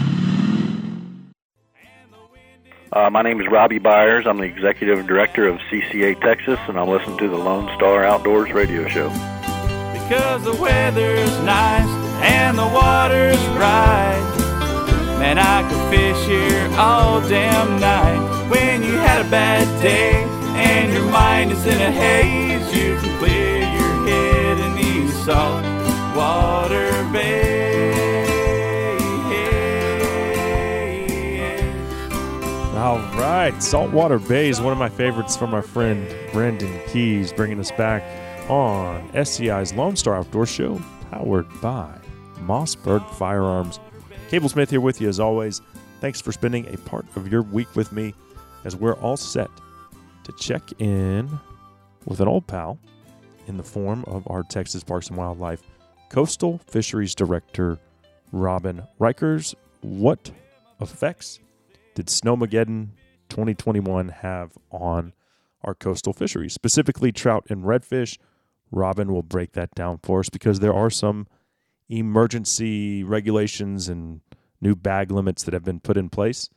Uh, 2.97 3.11
my 3.11 3.21
name 3.21 3.39
is 3.39 3.47
Robbie 3.47 3.77
Byers. 3.77 4.25
I'm 4.25 4.37
the 4.37 4.45
executive 4.45 5.05
director 5.05 5.47
of 5.47 5.59
CCA 5.69 6.19
Texas, 6.19 6.57
and 6.67 6.79
I'm 6.79 6.89
listening 6.89 7.19
to 7.19 7.29
the 7.29 7.37
Lone 7.37 7.71
Star 7.77 8.03
Outdoors 8.03 8.51
radio 8.51 8.87
show. 8.87 9.09
Because 9.93 10.43
the 10.43 10.55
weather's 10.55 11.29
nice 11.43 11.87
and 12.23 12.57
the 12.57 12.65
water's 12.65 13.37
right. 13.49 15.17
Man, 15.19 15.37
I 15.37 15.61
could 15.69 15.95
fish 15.95 16.25
here 16.25 16.67
all 16.75 17.21
damn 17.29 17.79
night. 17.79 18.49
When 18.49 18.81
you 18.81 18.93
had 18.93 19.23
a 19.23 19.29
bad 19.29 19.67
day 19.79 20.23
and 20.59 20.91
your 20.91 21.05
mind 21.11 21.51
is 21.51 21.67
in 21.67 21.79
a 21.79 21.91
haze, 21.91 22.75
you 22.75 22.97
can 22.97 23.19
clear 23.19 23.59
your 23.59 24.07
head 24.07 24.57
in 24.57 24.75
these 24.75 25.13
salt 25.23 25.63
water 26.15 27.07
bays. 27.13 27.56
All 32.87 32.99
right. 33.19 33.53
Saltwater 33.61 34.17
Bay 34.17 34.47
is 34.47 34.61
one 34.61 34.71
of 34.71 34.79
my 34.79 34.87
favorites 34.87 35.35
from 35.35 35.53
our 35.53 35.61
friend 35.61 36.07
Brendan 36.31 36.79
Keys, 36.87 37.33
bringing 37.33 37.59
us 37.59 37.69
back 37.69 38.01
on 38.49 39.11
SCI's 39.13 39.73
Lone 39.73 39.97
Star 39.97 40.15
Outdoor 40.15 40.45
Show, 40.45 40.81
powered 41.11 41.47
by 41.59 41.93
Mossberg 42.45 43.05
Firearms. 43.15 43.81
Cable 44.29 44.47
Smith 44.47 44.69
here 44.69 44.79
with 44.79 45.01
you 45.01 45.09
as 45.09 45.19
always. 45.19 45.59
Thanks 45.99 46.21
for 46.21 46.31
spending 46.31 46.65
a 46.73 46.77
part 46.77 47.05
of 47.17 47.29
your 47.29 47.41
week 47.41 47.67
with 47.75 47.91
me 47.91 48.13
as 48.63 48.77
we're 48.77 48.95
all 48.95 49.17
set 49.17 49.49
to 50.23 50.31
check 50.39 50.63
in 50.79 51.29
with 52.05 52.21
an 52.21 52.29
old 52.29 52.47
pal 52.47 52.79
in 53.49 53.57
the 53.57 53.63
form 53.63 54.05
of 54.07 54.25
our 54.31 54.43
Texas 54.43 54.85
Parks 54.85 55.09
and 55.09 55.17
Wildlife 55.17 55.61
Coastal 56.07 56.61
Fisheries 56.67 57.15
Director, 57.15 57.79
Robin 58.31 58.81
Riechers. 58.97 59.55
What 59.81 60.31
effects 60.79 61.41
did 61.97 62.07
Snowmageddon 62.09 62.89
2021 63.29 64.09
have 64.09 64.51
on 64.69 65.13
our 65.63 65.73
coastal 65.73 66.13
fisheries, 66.13 66.53
specifically 66.53 67.11
trout 67.11 67.47
and 67.49 67.63
redfish? 67.63 68.19
Robin 68.69 69.11
will 69.11 69.23
break 69.23 69.53
that 69.53 69.73
down 69.73 69.97
for 70.03 70.19
us 70.19 70.29
because 70.29 70.59
there 70.59 70.75
are 70.75 70.91
some 70.91 71.25
emergency 71.89 73.03
regulations 73.03 73.89
and 73.89 74.21
new 74.61 74.75
bag 74.75 75.09
limits 75.09 75.41
that 75.41 75.55
have 75.55 75.63
been 75.63 75.79
put 75.79 75.97
in 75.97 76.07
place, 76.07 76.51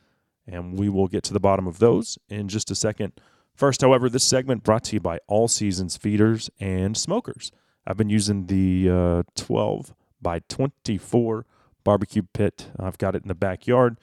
and 0.47 0.79
we 0.79 0.91
will 0.91 1.09
get 1.09 1.25
to 1.25 1.33
the 1.33 1.41
bottom 1.41 1.67
of 1.67 1.79
those 1.79 2.19
in 2.29 2.47
just 2.47 2.71
a 2.71 2.75
second. 2.75 3.19
First, 3.55 3.81
however, 3.81 4.11
this 4.11 4.25
segment 4.25 4.63
brought 4.63 4.85
to 4.85 4.97
you 4.97 5.01
by 5.01 5.21
All 5.27 5.49
Seasons 5.49 5.97
Feeders 5.97 6.51
and 6.61 6.99
Smokers. 6.99 7.51
I've 7.87 7.97
been 7.97 8.11
using 8.11 8.47
the 8.47 8.91
uh, 8.91 9.23
12 9.37 9.95
by 10.21 10.41
24 10.51 11.47
barbecue 11.83 12.25
pit. 12.35 12.69
I've 12.79 12.99
got 12.99 13.15
it 13.15 13.23
in 13.23 13.29
the 13.29 13.35
backyard. 13.35 13.97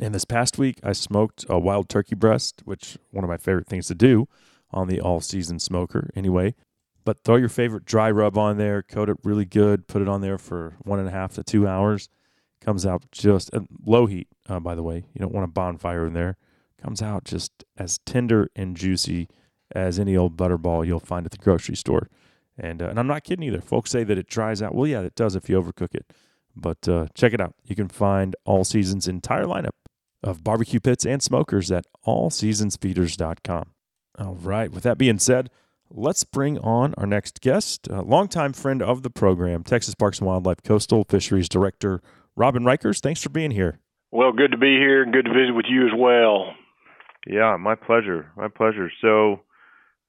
And 0.00 0.14
this 0.14 0.24
past 0.24 0.58
week, 0.58 0.78
I 0.82 0.92
smoked 0.92 1.44
a 1.48 1.58
wild 1.58 1.88
turkey 1.88 2.14
breast, 2.14 2.62
which 2.64 2.98
one 3.10 3.24
of 3.24 3.30
my 3.30 3.36
favorite 3.36 3.66
things 3.66 3.88
to 3.88 3.94
do 3.94 4.28
on 4.70 4.86
the 4.86 5.00
all 5.00 5.20
season 5.20 5.58
smoker 5.58 6.10
anyway. 6.14 6.54
But 7.04 7.24
throw 7.24 7.36
your 7.36 7.48
favorite 7.48 7.84
dry 7.84 8.10
rub 8.10 8.36
on 8.38 8.58
there, 8.58 8.82
coat 8.82 9.08
it 9.08 9.16
really 9.24 9.44
good, 9.44 9.88
put 9.88 10.02
it 10.02 10.08
on 10.08 10.20
there 10.20 10.38
for 10.38 10.76
one 10.82 10.98
and 10.98 11.08
a 11.08 11.12
half 11.12 11.34
to 11.34 11.42
two 11.42 11.66
hours. 11.66 12.08
comes 12.60 12.84
out 12.84 13.10
just 13.10 13.50
low 13.84 14.06
heat, 14.06 14.28
uh, 14.48 14.60
by 14.60 14.74
the 14.74 14.82
way. 14.82 15.06
You 15.14 15.20
don't 15.20 15.32
want 15.32 15.44
a 15.44 15.52
bonfire 15.52 16.06
in 16.06 16.12
there. 16.12 16.36
Comes 16.80 17.02
out 17.02 17.24
just 17.24 17.64
as 17.76 17.98
tender 18.04 18.50
and 18.54 18.76
juicy 18.76 19.28
as 19.74 19.98
any 19.98 20.16
old 20.16 20.36
butterball 20.36 20.86
you'll 20.86 21.00
find 21.00 21.26
at 21.26 21.32
the 21.32 21.38
grocery 21.38 21.76
store. 21.76 22.08
And, 22.56 22.82
uh, 22.82 22.88
and 22.88 23.00
I'm 23.00 23.06
not 23.06 23.24
kidding 23.24 23.44
either. 23.44 23.60
Folks 23.60 23.90
say 23.90 24.04
that 24.04 24.18
it 24.18 24.28
dries 24.28 24.60
out. 24.62 24.74
Well, 24.74 24.86
yeah, 24.86 25.00
it 25.00 25.14
does 25.14 25.34
if 25.34 25.48
you 25.48 25.60
overcook 25.60 25.94
it. 25.94 26.12
But 26.54 26.88
uh, 26.88 27.06
check 27.14 27.32
it 27.32 27.40
out. 27.40 27.54
You 27.64 27.76
can 27.76 27.88
find 27.88 28.36
All 28.44 28.64
Seasons' 28.64 29.08
entire 29.08 29.44
lineup 29.44 29.70
of 30.22 30.42
barbecue 30.44 30.80
pits 30.80 31.06
and 31.06 31.22
smokers 31.22 31.70
at 31.70 31.84
allseasonsfeeders.com. 32.06 33.70
All 34.18 34.34
right. 34.34 34.70
With 34.70 34.82
that 34.82 34.98
being 34.98 35.18
said, 35.18 35.50
let's 35.90 36.24
bring 36.24 36.58
on 36.58 36.94
our 36.96 37.06
next 37.06 37.40
guest, 37.40 37.88
a 37.88 38.02
longtime 38.02 38.52
friend 38.52 38.82
of 38.82 39.02
the 39.02 39.10
program, 39.10 39.62
Texas 39.62 39.94
Parks 39.94 40.18
and 40.18 40.26
Wildlife 40.26 40.62
Coastal 40.62 41.04
Fisheries 41.08 41.48
Director 41.48 42.02
Robin 42.36 42.62
Riechers. 42.62 43.00
Thanks 43.00 43.22
for 43.22 43.30
being 43.30 43.50
here. 43.50 43.80
Well, 44.10 44.32
good 44.32 44.52
to 44.52 44.56
be 44.56 44.76
here 44.78 45.02
and 45.02 45.12
good 45.12 45.26
to 45.26 45.32
visit 45.32 45.54
with 45.54 45.66
you 45.68 45.86
as 45.86 45.92
well. 45.96 46.54
Yeah, 47.26 47.56
my 47.58 47.74
pleasure. 47.74 48.30
My 48.36 48.48
pleasure. 48.48 48.90
So, 49.02 49.40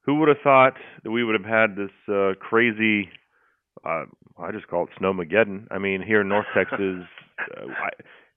who 0.06 0.16
would 0.16 0.30
have 0.30 0.38
thought 0.44 0.74
that 1.04 1.12
we 1.12 1.24
would 1.24 1.36
have 1.36 1.50
had 1.50 1.76
this 1.76 1.92
uh, 2.08 2.34
crazy? 2.40 3.10
Uh, 3.86 4.06
I 4.40 4.52
just 4.52 4.68
call 4.68 4.86
it 4.86 4.90
snowmageddon. 5.02 5.68
I 5.70 5.80
mean, 5.80 6.02
here 6.02 6.22
in 6.22 6.30
North 6.30 6.46
Texas, 6.56 6.80
uh, 7.58 7.66
I, 7.68 7.90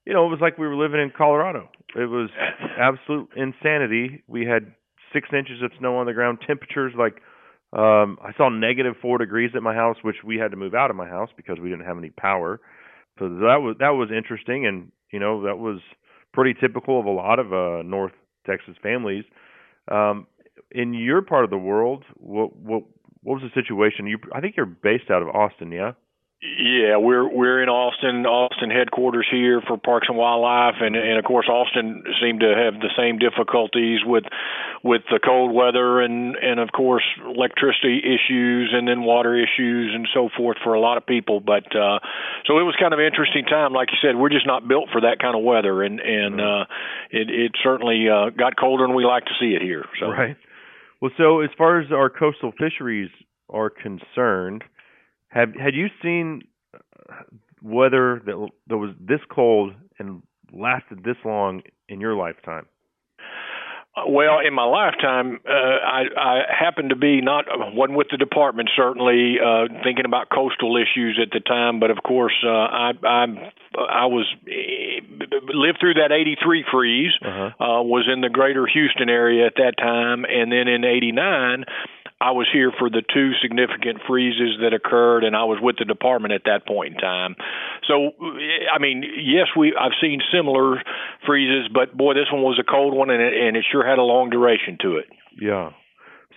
you 0.05 0.13
know, 0.13 0.25
it 0.25 0.29
was 0.29 0.39
like 0.41 0.57
we 0.57 0.67
were 0.67 0.75
living 0.75 0.99
in 0.99 1.11
Colorado. 1.15 1.69
It 1.95 2.09
was 2.09 2.29
absolute 2.79 3.29
insanity. 3.35 4.23
We 4.27 4.45
had 4.45 4.73
six 5.13 5.29
inches 5.31 5.61
of 5.61 5.71
snow 5.79 5.97
on 5.97 6.05
the 6.05 6.13
ground. 6.13 6.39
Temperatures 6.45 6.93
like 6.97 7.21
um, 7.73 8.19
I 8.23 8.33
saw 8.37 8.49
negative 8.49 8.95
four 9.01 9.17
degrees 9.17 9.51
at 9.55 9.63
my 9.63 9.73
house, 9.73 9.97
which 10.03 10.17
we 10.23 10.37
had 10.37 10.51
to 10.51 10.57
move 10.57 10.73
out 10.75 10.91
of 10.91 10.95
my 10.95 11.07
house 11.07 11.29
because 11.35 11.57
we 11.59 11.69
didn't 11.69 11.85
have 11.85 11.97
any 11.97 12.11
power. 12.11 12.59
So 13.19 13.29
that 13.29 13.59
was 13.61 13.75
that 13.79 13.89
was 13.89 14.09
interesting, 14.15 14.65
and 14.65 14.91
you 15.11 15.19
know 15.19 15.43
that 15.43 15.57
was 15.57 15.79
pretty 16.33 16.59
typical 16.59 16.99
of 16.99 17.05
a 17.05 17.11
lot 17.11 17.39
of 17.39 17.53
uh, 17.53 17.83
North 17.83 18.13
Texas 18.45 18.75
families. 18.81 19.23
Um, 19.89 20.27
in 20.71 20.93
your 20.93 21.21
part 21.21 21.43
of 21.43 21.49
the 21.49 21.57
world, 21.57 22.03
what 22.15 22.55
what 22.55 22.83
what 23.23 23.41
was 23.41 23.43
the 23.43 23.61
situation? 23.61 24.07
You, 24.07 24.19
I 24.33 24.41
think 24.41 24.55
you're 24.57 24.65
based 24.65 25.09
out 25.09 25.21
of 25.21 25.29
Austin, 25.29 25.71
yeah. 25.71 25.93
Yeah, 26.43 26.97
we're 26.97 27.23
we're 27.23 27.63
in 27.63 27.69
Austin, 27.69 28.25
Austin 28.25 28.69
headquarters 28.69 29.25
here 29.31 29.61
for 29.65 29.77
Parks 29.77 30.07
and 30.09 30.17
Wildlife, 30.17 30.75
and 30.81 30.93
and 30.93 31.17
of 31.17 31.23
course 31.23 31.47
Austin 31.47 32.03
seemed 32.19 32.41
to 32.41 32.51
have 32.51 32.81
the 32.81 32.91
same 32.99 33.17
difficulties 33.17 34.03
with 34.03 34.25
with 34.83 35.03
the 35.09 35.21
cold 35.23 35.55
weather 35.55 36.01
and 36.01 36.35
and 36.35 36.59
of 36.59 36.73
course 36.75 37.05
electricity 37.23 38.03
issues 38.03 38.75
and 38.75 38.85
then 38.89 39.03
water 39.03 39.39
issues 39.39 39.95
and 39.95 40.05
so 40.13 40.27
forth 40.35 40.57
for 40.61 40.73
a 40.73 40.81
lot 40.81 40.97
of 40.97 41.05
people. 41.05 41.39
But 41.39 41.63
uh, 41.71 42.03
so 42.43 42.59
it 42.59 42.67
was 42.67 42.75
kind 42.77 42.91
of 42.91 42.99
an 42.99 43.05
interesting 43.05 43.45
time. 43.45 43.71
Like 43.71 43.87
you 43.95 43.97
said, 44.03 44.19
we're 44.19 44.27
just 44.27 44.45
not 44.45 44.67
built 44.67 44.89
for 44.91 44.99
that 44.99 45.19
kind 45.23 45.37
of 45.37 45.45
weather, 45.45 45.81
and 45.81 46.01
and 46.01 46.41
uh, 46.41 46.65
it 47.09 47.29
it 47.31 47.51
certainly 47.63 48.09
uh, 48.11 48.31
got 48.35 48.59
colder 48.59 48.83
than 48.85 48.97
we 48.97 49.05
like 49.05 49.23
to 49.31 49.35
see 49.39 49.55
it 49.55 49.61
here. 49.61 49.85
So 49.97 50.11
right. 50.11 50.35
Well, 50.99 51.11
so 51.15 51.39
as 51.39 51.51
far 51.57 51.79
as 51.79 51.89
our 51.93 52.09
coastal 52.09 52.51
fisheries 52.51 53.11
are 53.47 53.69
concerned 53.69 54.65
have 55.33 55.55
had 55.55 55.75
you 55.75 55.87
seen 56.01 56.43
uh, 56.73 57.23
weather 57.61 58.21
that 58.25 58.49
that 58.67 58.77
was 58.77 58.91
this 58.99 59.21
cold 59.29 59.73
and 59.99 60.21
lasted 60.51 61.03
this 61.03 61.17
long 61.25 61.61
in 61.89 61.99
your 61.99 62.15
lifetime? 62.15 62.65
Well, 64.07 64.39
in 64.39 64.55
my 64.55 64.63
lifetime, 64.63 65.39
uh, 65.47 65.51
I, 65.51 66.01
I 66.17 66.41
happened 66.49 66.89
to 66.89 66.95
be 66.95 67.21
not 67.21 67.45
wasn't 67.47 67.95
with 67.95 68.07
the 68.09 68.17
department 68.17 68.71
certainly 68.75 69.35
uh, 69.39 69.67
thinking 69.83 70.05
about 70.05 70.29
coastal 70.33 70.77
issues 70.77 71.19
at 71.21 71.29
the 71.31 71.39
time, 71.39 71.79
but 71.79 71.91
of 71.91 71.97
course 72.03 72.33
uh, 72.43 72.49
I 72.49 72.91
I 73.03 73.25
I 73.77 74.05
was 74.05 74.25
lived 74.45 75.79
through 75.79 75.95
that 75.95 76.11
'83 76.11 76.65
freeze. 76.71 77.13
Uh-huh. 77.21 77.51
Uh, 77.59 77.81
was 77.83 78.07
in 78.11 78.21
the 78.21 78.29
greater 78.29 78.65
Houston 78.65 79.09
area 79.09 79.45
at 79.45 79.55
that 79.57 79.73
time, 79.77 80.25
and 80.25 80.51
then 80.51 80.67
in 80.67 80.83
'89 80.83 81.65
I 82.23 82.31
was 82.31 82.47
here 82.53 82.71
for 82.79 82.89
the 82.89 83.03
two 83.13 83.31
significant 83.41 83.99
freezes 84.07 84.55
that 84.61 84.73
occurred, 84.73 85.25
and 85.25 85.35
I 85.35 85.43
was 85.43 85.59
with 85.61 85.75
the 85.77 85.83
department 85.83 86.33
at 86.33 86.43
that 86.45 86.65
point 86.65 86.95
in 86.95 86.99
time. 86.99 87.35
So, 87.85 88.11
I 88.73 88.79
mean, 88.79 89.03
yes, 89.03 89.47
we 89.57 89.75
I've 89.77 89.91
seen 90.01 90.21
similar 90.31 90.81
freezes, 91.25 91.67
but 91.73 91.95
boy, 91.97 92.13
this 92.13 92.31
one 92.31 92.41
was 92.41 92.57
a 92.59 92.63
cold 92.63 92.93
one, 92.93 93.09
and 93.09 93.21
it, 93.21 93.33
and 93.33 93.57
it 93.57 93.65
sure 93.69 93.85
had 93.85 93.99
a 93.99 94.03
long 94.03 94.29
duration 94.29 94.77
to 94.83 94.97
it. 94.97 95.07
Yeah. 95.37 95.71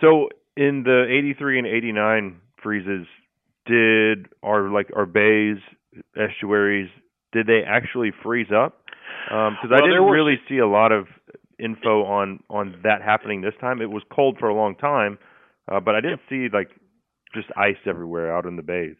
So, 0.01 0.27
in 0.57 0.83
the 0.83 1.07
'83 1.09 1.59
and 1.59 1.67
'89 1.67 2.41
freezes, 2.61 3.07
did 3.65 4.27
our 4.43 4.69
like 4.69 4.89
our 4.93 5.05
bays, 5.05 5.57
estuaries, 6.17 6.89
did 7.33 7.47
they 7.47 7.61
actually 7.67 8.11
freeze 8.23 8.51
up? 8.51 8.77
Because 9.25 9.53
um, 9.63 9.69
well, 9.69 9.83
I 9.83 9.87
didn't 9.87 10.09
really 10.09 10.39
see 10.47 10.57
a 10.57 10.67
lot 10.67 10.91
of 10.91 11.07
info 11.59 12.03
on 12.05 12.39
on 12.49 12.75
that 12.83 13.01
happening 13.01 13.41
this 13.41 13.55
time. 13.59 13.81
It 13.81 13.89
was 13.89 14.03
cold 14.11 14.37
for 14.39 14.47
a 14.47 14.55
long 14.55 14.75
time 14.75 15.17
uh, 15.69 15.79
but 15.79 15.95
I 15.95 16.01
didn't 16.01 16.21
see 16.29 16.47
like 16.51 16.69
just 17.33 17.47
ice 17.57 17.77
everywhere 17.85 18.35
out 18.35 18.45
in 18.45 18.55
the 18.55 18.61
bays. 18.63 18.95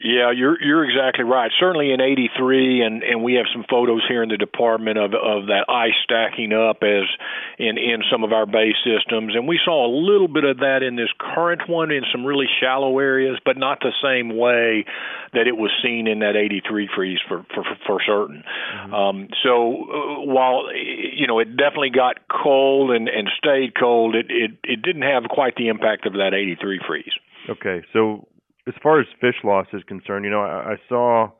Yeah, 0.00 0.30
you're 0.30 0.62
you're 0.62 0.84
exactly 0.84 1.24
right. 1.24 1.50
Certainly 1.58 1.90
in 1.90 2.00
'83, 2.00 2.82
and 2.82 3.02
and 3.02 3.24
we 3.24 3.34
have 3.34 3.46
some 3.52 3.64
photos 3.68 4.02
here 4.06 4.22
in 4.22 4.28
the 4.28 4.36
department 4.36 4.96
of 4.96 5.12
of 5.12 5.46
that 5.46 5.64
ice 5.68 5.98
stacking 6.04 6.52
up 6.52 6.84
as 6.84 7.10
in 7.58 7.78
in 7.78 8.04
some 8.08 8.22
of 8.22 8.32
our 8.32 8.46
bay 8.46 8.74
systems, 8.84 9.34
and 9.34 9.48
we 9.48 9.58
saw 9.64 9.86
a 9.86 9.90
little 9.90 10.28
bit 10.28 10.44
of 10.44 10.58
that 10.58 10.84
in 10.84 10.94
this 10.94 11.08
current 11.18 11.68
one 11.68 11.90
in 11.90 12.04
some 12.12 12.24
really 12.24 12.46
shallow 12.60 12.96
areas, 13.00 13.38
but 13.44 13.56
not 13.56 13.80
the 13.80 13.90
same 14.00 14.38
way 14.38 14.84
that 15.32 15.48
it 15.48 15.56
was 15.56 15.72
seen 15.82 16.06
in 16.06 16.20
that 16.20 16.36
'83 16.36 16.88
freeze 16.94 17.18
for 17.26 17.44
for 17.52 17.64
for 17.84 17.98
certain. 18.06 18.44
Mm-hmm. 18.46 18.94
Um, 18.94 19.28
so 19.42 19.82
uh, 19.82 20.20
while 20.30 20.72
you 20.76 21.26
know 21.26 21.40
it 21.40 21.56
definitely 21.56 21.90
got 21.90 22.18
cold 22.30 22.92
and 22.92 23.08
and 23.08 23.28
stayed 23.36 23.74
cold, 23.74 24.14
it 24.14 24.26
it 24.30 24.52
it 24.62 24.80
didn't 24.80 25.02
have 25.02 25.24
quite 25.28 25.56
the 25.56 25.66
impact 25.66 26.06
of 26.06 26.12
that 26.12 26.34
'83 26.34 26.78
freeze. 26.86 27.12
Okay, 27.50 27.82
so 27.92 28.28
as 28.68 28.74
far 28.82 29.00
as 29.00 29.06
fish 29.20 29.36
loss 29.42 29.66
is 29.72 29.82
concerned, 29.84 30.24
you 30.24 30.30
know, 30.30 30.42
I, 30.42 30.72
I 30.72 30.76
saw 30.88 31.30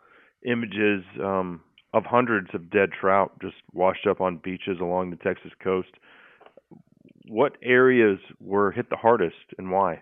images 0.44 1.04
um, 1.22 1.60
of 1.92 2.04
hundreds 2.04 2.48
of 2.54 2.70
dead 2.70 2.90
trout 2.98 3.32
just 3.40 3.56
washed 3.72 4.06
up 4.06 4.20
on 4.20 4.40
beaches 4.42 4.78
along 4.80 5.10
the 5.10 5.16
Texas 5.16 5.52
coast. 5.62 5.88
What 7.28 7.56
areas 7.62 8.18
were 8.40 8.70
hit 8.70 8.88
the 8.88 8.96
hardest 8.96 9.36
and 9.58 9.70
why? 9.70 10.00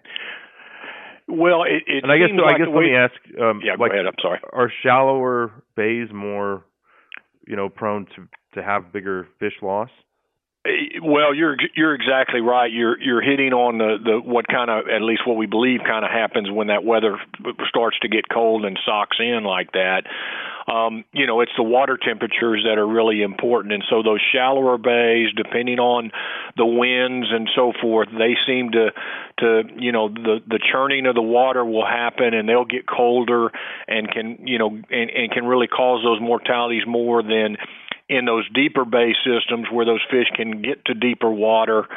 Well, 1.29 1.64
it, 1.64 1.83
it 1.89 2.05
and 2.05 2.12
I 2.12 2.18
guess 2.18 2.29
so. 2.37 2.45
I 2.45 2.57
guess 2.57 2.68
let 2.72 2.83
me 2.83 2.95
ask. 2.95 3.14
Um, 3.41 3.61
yeah, 3.64 3.72
like, 3.72 3.91
go 3.91 3.95
ahead. 3.97 4.07
I'm 4.07 4.14
sorry. 4.22 4.39
Are 4.53 4.72
shallower 4.85 5.51
bays 5.77 6.09
more, 6.14 6.64
you 7.49 7.57
know, 7.57 7.68
prone 7.68 8.07
to 8.14 8.29
to 8.55 8.62
have 8.62 8.93
bigger 8.93 9.27
fish 9.41 9.55
loss? 9.61 9.91
Well, 11.03 11.35
you're 11.35 11.57
you're 11.75 11.95
exactly 11.95 12.41
right. 12.41 12.73
You're 12.73 13.01
you're 13.01 13.23
hitting 13.23 13.53
on 13.53 13.79
the 13.79 13.99
the 14.03 14.21
what 14.21 14.49
kind 14.49 14.71
of 14.71 14.89
at 14.89 15.03
least 15.03 15.23
what 15.27 15.37
we 15.37 15.47
believe 15.47 15.81
kind 15.87 16.05
of 16.05 16.11
happens 16.11 16.51
when 16.51 16.69
that 16.69 16.85
weather 16.85 17.19
starts 17.69 17.99
to 18.01 18.09
get 18.09 18.29
cold 18.29 18.64
and 18.64 18.79
socks 18.85 19.19
in 19.21 19.45
like 19.45 19.73
that. 19.73 20.05
Um, 20.67 21.05
you 21.12 21.29
know, 21.29 21.43
it's 21.43 21.53
the 21.57 21.62
water 21.62 21.97
temperatures 21.97 22.64
that 22.67 22.79
are 22.79 22.87
really 22.87 23.23
important, 23.23 23.73
and 23.73 23.85
so 23.89 24.03
those 24.03 24.21
shallower 24.33 24.79
bays, 24.79 25.29
depending 25.37 25.79
on 25.79 26.11
the 26.57 26.67
winds 26.67 27.29
and 27.31 27.49
so 27.55 27.73
forth, 27.81 28.09
they 28.11 28.35
seem 28.47 28.73
to 28.73 28.91
to 29.39 29.62
you 29.77 29.93
know 29.93 30.09
the 30.09 30.41
the 30.47 30.59
churning 30.73 31.07
of 31.07 31.14
the 31.14 31.23
water 31.23 31.64
will 31.64 31.87
happen, 31.87 32.35
and 32.35 32.49
they'll 32.49 32.64
get 32.64 32.87
colder 32.87 33.53
and 33.87 34.11
can 34.11 34.47
you 34.47 34.59
know 34.59 34.71
and, 34.71 35.11
and 35.11 35.31
can 35.31 35.47
really 35.47 35.69
cause 35.69 36.03
those 36.03 36.21
mortalities 36.21 36.83
more 36.87 37.23
than 37.23 37.57
in 38.09 38.25
those 38.25 38.49
deeper 38.55 38.85
bay 38.85 39.15
systems 39.25 39.67
where 39.71 39.85
those 39.85 40.01
fish 40.11 40.29
can 40.35 40.63
get 40.63 40.85
to 40.85 40.95
deeper 40.95 41.31
water. 41.31 41.89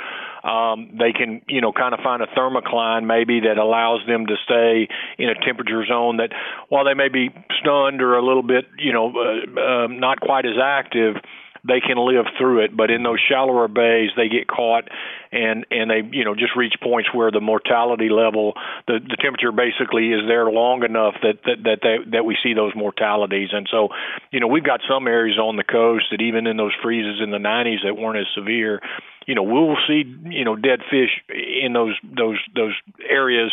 Um, 0.44 0.98
they 0.98 1.12
can, 1.12 1.42
you 1.48 1.62
know, 1.62 1.72
kind 1.72 1.94
of 1.94 2.00
find 2.00 2.24
a 2.24 2.28
thermocline 2.28 3.06
maybe 3.06 3.42
that 3.42 3.58
allows 3.58 4.00
them 4.08 4.26
to 4.26 4.36
stay 4.44 4.88
in 5.18 5.30
a 5.30 5.36
temperature 5.36 5.86
zone 5.86 6.18
that, 6.18 6.32
while 6.70 6.86
they 6.86 6.94
may 6.94 7.10
be 7.10 7.30
stunned 7.60 8.02
or 8.02 8.18
a 8.18 8.26
little 8.26 8.44
bit, 8.44 8.66
you 8.78 8.94
know, 8.94 9.14
uh, 9.16 9.60
uh, 9.60 9.88
not 9.88 10.20
quite 10.20 10.46
as 10.46 10.56
active, 10.62 11.16
they 11.64 11.80
can 11.80 11.98
live 11.98 12.26
through 12.38 12.64
it. 12.66 12.76
But 12.76 12.92
in 12.92 13.04
those 13.04 13.20
shallower 13.20 13.68
bays, 13.68 14.10
they 14.16 14.30
get 14.30 14.48
caught 14.48 14.88
and 15.32 15.66
and 15.70 15.90
they 15.92 16.02
you 16.12 16.26
know 16.26 16.36
just 16.36 16.56
reach 16.56 16.76
points 16.82 17.10
where 17.14 17.32
the 17.32 17.42
mortality 17.42 18.10
level, 18.10 18.54
the 18.88 19.00
the 19.00 19.18
temperature 19.18 19.52
basically 19.52 20.10
is 20.10 20.22
there 20.28 20.50
long 20.50 20.84
enough 20.84 21.16
that 21.22 21.40
that 21.46 21.64
that 21.64 21.80
they, 21.82 22.12
that 22.12 22.26
we 22.26 22.38
see 22.42 22.54
those 22.54 22.74
mortalities. 22.76 23.50
And 23.52 23.68
so, 23.70 23.90
you 24.32 24.40
know, 24.40 24.48
we've 24.48 24.64
got 24.64 24.82
some 24.90 25.08
areas 25.08 25.38
on 25.38 25.56
the 25.56 25.64
coast 25.64 26.06
that 26.12 26.22
even 26.22 26.48
in 26.48 26.58
those 26.58 26.74
freezes 26.82 27.22
in 27.22 27.32
the 27.32 27.38
90s 27.38 27.84
that 27.84 27.96
weren't 27.96 28.20
as 28.20 28.28
severe, 28.36 28.82
you 29.28 29.36
know, 29.36 29.44
we'll 29.44 29.78
see 29.88 30.04
you 30.26 30.46
know 30.46 30.56
dead 30.56 30.80
fish 30.90 31.12
in 31.30 31.74
those 31.74 31.96
those 32.04 32.40
those 32.56 32.74
areas 33.08 33.52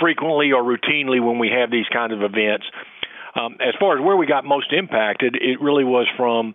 frequently 0.00 0.52
or 0.52 0.62
routinely 0.62 1.24
when 1.24 1.38
we 1.38 1.50
have 1.50 1.70
these 1.70 1.88
kinds 1.92 2.12
of 2.12 2.22
events. 2.22 2.66
Um, 3.38 3.56
as 3.60 3.74
far 3.78 3.96
as 3.96 4.04
where 4.04 4.16
we 4.16 4.26
got 4.26 4.44
most 4.44 4.72
impacted, 4.72 5.36
it 5.36 5.60
really 5.60 5.84
was 5.84 6.06
from 6.16 6.54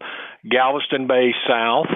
Galveston 0.50 1.08
Bay 1.08 1.32
south 1.48 1.88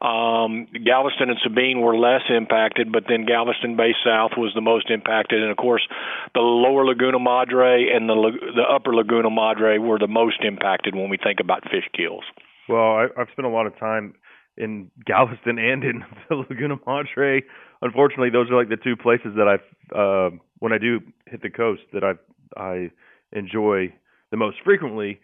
Um, 0.00 0.68
Galveston 0.84 1.30
and 1.30 1.38
Sabine 1.42 1.80
were 1.80 1.96
less 1.96 2.22
impacted, 2.28 2.92
but 2.92 3.04
then 3.08 3.24
Galveston 3.24 3.76
Bay 3.76 3.92
South 4.04 4.32
was 4.36 4.52
the 4.54 4.60
most 4.60 4.90
impacted, 4.90 5.40
and 5.42 5.50
of 5.50 5.56
course, 5.56 5.86
the 6.34 6.40
lower 6.40 6.84
Laguna 6.84 7.18
Madre 7.18 7.88
and 7.94 8.08
the 8.08 8.14
the 8.54 8.62
upper 8.62 8.94
Laguna 8.94 9.30
Madre 9.30 9.78
were 9.78 9.98
the 9.98 10.06
most 10.06 10.44
impacted 10.44 10.94
when 10.94 11.08
we 11.08 11.16
think 11.16 11.40
about 11.40 11.62
fish 11.64 11.88
kills. 11.96 12.24
Well, 12.68 12.92
I, 12.92 13.06
I've 13.16 13.28
spent 13.32 13.46
a 13.46 13.50
lot 13.50 13.66
of 13.66 13.78
time 13.78 14.14
in 14.56 14.90
Galveston 15.06 15.58
and 15.58 15.82
in 15.82 16.04
the 16.28 16.36
Laguna 16.36 16.76
Madre. 16.86 17.42
Unfortunately, 17.80 18.30
those 18.30 18.50
are 18.50 18.56
like 18.56 18.68
the 18.68 18.76
two 18.76 18.96
places 18.96 19.32
that 19.36 19.48
I, 19.48 19.56
uh, 19.96 20.30
when 20.58 20.72
I 20.72 20.78
do 20.78 21.00
hit 21.26 21.42
the 21.42 21.50
coast, 21.50 21.82
that 21.94 22.04
I 22.04 22.12
I 22.60 22.90
enjoy 23.32 23.92
the 24.36 24.44
most 24.44 24.58
frequently. 24.64 25.20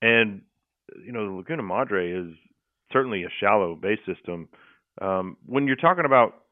And 0.00 0.42
you 1.04 1.12
know, 1.12 1.26
the 1.26 1.36
Laguna 1.36 1.62
Madre 1.62 2.10
is 2.10 2.34
certainly 2.92 3.24
a 3.24 3.28
shallow 3.40 3.74
bay 3.74 3.98
system. 4.06 4.48
Um, 5.00 5.36
when 5.44 5.66
you're 5.66 5.76
talking 5.76 6.04
about 6.06 6.42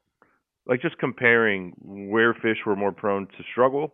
like 0.67 0.81
just 0.81 0.97
comparing 0.97 1.73
where 1.81 2.33
fish 2.33 2.57
were 2.65 2.75
more 2.75 2.91
prone 2.91 3.27
to 3.27 3.43
struggle 3.51 3.93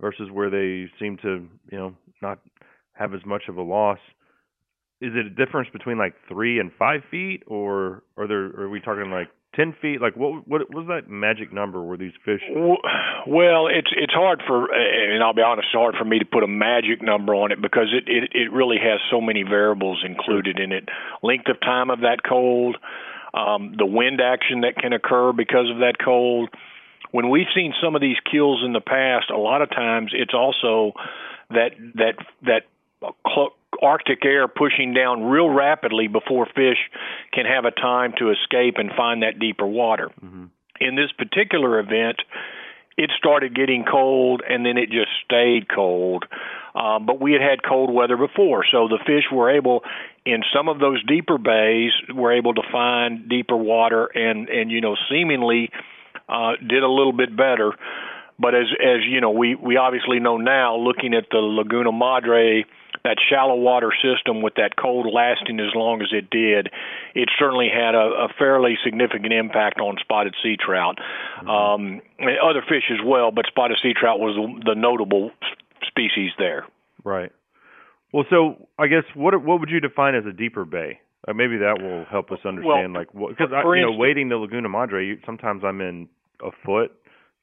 versus 0.00 0.30
where 0.32 0.50
they 0.50 0.90
seem 0.98 1.16
to, 1.18 1.48
you 1.70 1.78
know, 1.78 1.94
not 2.22 2.38
have 2.92 3.14
as 3.14 3.20
much 3.26 3.42
of 3.48 3.56
a 3.56 3.62
loss, 3.62 3.98
is 5.00 5.12
it 5.14 5.26
a 5.26 5.30
difference 5.30 5.68
between 5.72 5.98
like 5.98 6.14
three 6.28 6.60
and 6.60 6.70
five 6.78 7.00
feet, 7.10 7.42
or 7.46 8.02
are 8.16 8.26
there? 8.26 8.46
Are 8.60 8.68
we 8.68 8.80
talking 8.80 9.10
like 9.10 9.28
ten 9.54 9.74
feet? 9.80 10.00
Like 10.00 10.16
what? 10.16 10.46
What 10.46 10.72
was 10.74 10.86
that 10.88 11.10
magic 11.10 11.52
number 11.52 11.82
where 11.82 11.96
these 11.96 12.12
fish? 12.24 12.42
Well, 13.26 13.66
it's 13.68 13.90
it's 13.96 14.12
hard 14.12 14.42
for, 14.46 14.72
and 14.72 15.22
I'll 15.22 15.34
be 15.34 15.42
honest, 15.42 15.68
it's 15.72 15.78
hard 15.78 15.94
for 15.98 16.04
me 16.04 16.18
to 16.18 16.24
put 16.24 16.42
a 16.42 16.48
magic 16.48 17.02
number 17.02 17.34
on 17.34 17.52
it 17.52 17.60
because 17.60 17.88
it 17.92 18.08
it, 18.08 18.30
it 18.32 18.52
really 18.52 18.78
has 18.78 19.00
so 19.10 19.20
many 19.20 19.42
variables 19.42 20.02
included 20.04 20.58
in 20.58 20.72
it. 20.72 20.88
Length 21.22 21.48
of 21.48 21.60
time 21.60 21.90
of 21.90 22.00
that 22.00 22.18
cold, 22.26 22.76
um, 23.34 23.74
the 23.76 23.86
wind 23.86 24.20
action 24.20 24.62
that 24.62 24.76
can 24.76 24.92
occur 24.92 25.32
because 25.32 25.70
of 25.70 25.78
that 25.78 25.94
cold. 26.02 26.48
When 27.12 27.28
we've 27.28 27.50
seen 27.54 27.74
some 27.82 27.96
of 27.96 28.00
these 28.00 28.16
kills 28.30 28.62
in 28.64 28.72
the 28.72 28.80
past, 28.80 29.30
a 29.30 29.36
lot 29.36 29.62
of 29.62 29.70
times 29.70 30.12
it's 30.14 30.34
also 30.34 30.92
that 31.50 31.70
that 31.96 32.14
that 32.42 32.62
Arctic 33.82 34.24
air 34.24 34.48
pushing 34.48 34.94
down 34.94 35.24
real 35.24 35.48
rapidly 35.48 36.08
before 36.08 36.46
fish 36.46 36.78
can 37.32 37.46
have 37.46 37.64
a 37.64 37.70
time 37.70 38.12
to 38.18 38.30
escape 38.30 38.74
and 38.76 38.90
find 38.96 39.22
that 39.22 39.38
deeper 39.38 39.66
water. 39.66 40.10
Mm-hmm. 40.22 40.46
In 40.80 40.96
this 40.96 41.12
particular 41.16 41.78
event, 41.78 42.20
it 42.96 43.10
started 43.16 43.54
getting 43.54 43.84
cold 43.90 44.42
and 44.46 44.64
then 44.64 44.76
it 44.76 44.90
just 44.90 45.08
stayed 45.24 45.68
cold. 45.74 46.24
Um, 46.74 47.06
but 47.06 47.20
we 47.20 47.32
had 47.32 47.40
had 47.40 47.62
cold 47.66 47.92
weather 47.92 48.16
before, 48.16 48.64
so 48.70 48.88
the 48.88 48.98
fish 49.04 49.24
were 49.32 49.50
able, 49.50 49.82
in 50.24 50.42
some 50.54 50.68
of 50.68 50.78
those 50.78 51.02
deeper 51.06 51.38
bays, 51.38 51.92
were 52.14 52.32
able 52.32 52.54
to 52.54 52.62
find 52.70 53.28
deeper 53.28 53.56
water 53.56 54.06
and 54.06 54.48
and 54.48 54.70
you 54.70 54.80
know 54.80 54.96
seemingly 55.10 55.70
uh, 56.28 56.52
did 56.60 56.82
a 56.82 56.88
little 56.88 57.12
bit 57.12 57.36
better. 57.36 57.72
But 58.38 58.54
as 58.54 58.66
as 58.80 59.00
you 59.08 59.20
know, 59.20 59.30
we 59.30 59.54
we 59.56 59.76
obviously 59.76 60.20
know 60.20 60.36
now, 60.36 60.76
looking 60.76 61.12
at 61.14 61.24
the 61.30 61.38
Laguna 61.38 61.90
Madre 61.90 62.64
that 63.04 63.16
shallow 63.28 63.56
water 63.56 63.92
system 64.02 64.42
with 64.42 64.54
that 64.56 64.76
cold 64.76 65.06
lasting 65.12 65.60
as 65.60 65.74
long 65.74 66.02
as 66.02 66.08
it 66.12 66.30
did, 66.30 66.68
it 67.14 67.28
certainly 67.38 67.68
had 67.72 67.94
a, 67.94 68.26
a 68.26 68.28
fairly 68.38 68.76
significant 68.84 69.32
impact 69.32 69.80
on 69.80 69.96
spotted 70.00 70.34
sea 70.42 70.56
trout. 70.58 70.98
Mm-hmm. 71.38 71.48
Um, 71.48 72.02
other 72.42 72.62
fish 72.68 72.84
as 72.90 72.98
well, 73.04 73.30
but 73.30 73.46
spotted 73.46 73.78
sea 73.82 73.94
trout 73.98 74.18
was 74.18 74.36
the, 74.36 74.74
the 74.74 74.80
notable 74.80 75.30
species 75.86 76.32
there. 76.38 76.66
Right. 77.04 77.32
Well, 78.12 78.24
so 78.28 78.68
I 78.78 78.88
guess 78.88 79.04
what 79.14 79.40
what 79.42 79.60
would 79.60 79.70
you 79.70 79.80
define 79.80 80.14
as 80.14 80.26
a 80.26 80.32
deeper 80.32 80.64
bay? 80.64 81.00
Uh, 81.26 81.34
maybe 81.34 81.58
that 81.58 81.80
will 81.80 82.06
help 82.10 82.32
us 82.32 82.38
understand, 82.44 82.94
well, 82.94 83.28
like, 83.28 83.36
because 83.36 83.50
you 83.50 83.82
know, 83.82 83.92
wading 83.92 84.30
the 84.30 84.36
Laguna 84.36 84.68
Madre, 84.68 85.06
you, 85.06 85.18
sometimes 85.26 85.62
I'm 85.64 85.80
in 85.80 86.08
a 86.42 86.50
foot, 86.64 86.92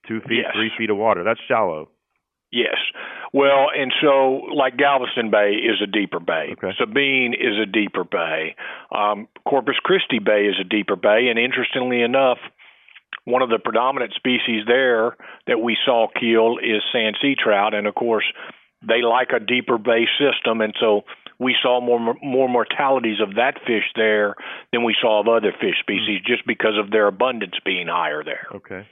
two 0.07 0.19
feet, 0.21 0.43
yes. 0.43 0.53
three 0.55 0.71
feet 0.77 0.89
of 0.89 0.97
water. 0.97 1.23
That's 1.23 1.39
shallow. 1.47 1.89
Yes. 2.57 2.77
Well, 3.33 3.67
and 3.77 3.93
so 4.01 4.41
like 4.55 4.77
Galveston 4.77 5.29
Bay 5.29 5.61
is 5.61 5.77
a 5.83 5.85
deeper 5.85 6.19
bay. 6.19 6.55
Okay. 6.57 6.73
Sabine 6.79 7.35
is 7.35 7.53
a 7.61 7.67
deeper 7.67 8.03
bay. 8.03 8.55
Um, 8.91 9.27
Corpus 9.47 9.75
Christi 9.83 10.17
Bay 10.17 10.49
is 10.49 10.55
a 10.59 10.63
deeper 10.63 10.95
bay, 10.95 11.27
and 11.29 11.37
interestingly 11.37 12.01
enough, 12.01 12.39
one 13.25 13.43
of 13.43 13.49
the 13.49 13.59
predominant 13.59 14.13
species 14.15 14.63
there 14.65 15.15
that 15.45 15.59
we 15.59 15.77
saw 15.85 16.07
kill 16.07 16.57
is 16.57 16.81
sand 16.91 17.17
sea 17.21 17.35
trout, 17.37 17.75
and 17.75 17.85
of 17.85 17.93
course, 17.93 18.25
they 18.81 19.03
like 19.03 19.29
a 19.35 19.39
deeper 19.39 19.77
bay 19.77 20.07
system, 20.17 20.61
and 20.61 20.73
so 20.79 21.01
we 21.37 21.55
saw 21.61 21.79
more 21.79 22.15
more 22.23 22.49
mortalities 22.49 23.21
of 23.21 23.35
that 23.35 23.59
fish 23.67 23.85
there 23.95 24.33
than 24.71 24.83
we 24.83 24.95
saw 24.99 25.21
of 25.21 25.27
other 25.27 25.51
fish 25.51 25.77
species, 25.79 26.21
mm-hmm. 26.21 26.33
just 26.33 26.47
because 26.47 26.73
of 26.83 26.89
their 26.89 27.05
abundance 27.05 27.53
being 27.63 27.87
higher 27.87 28.23
there. 28.23 28.47
Okay. 28.55 28.87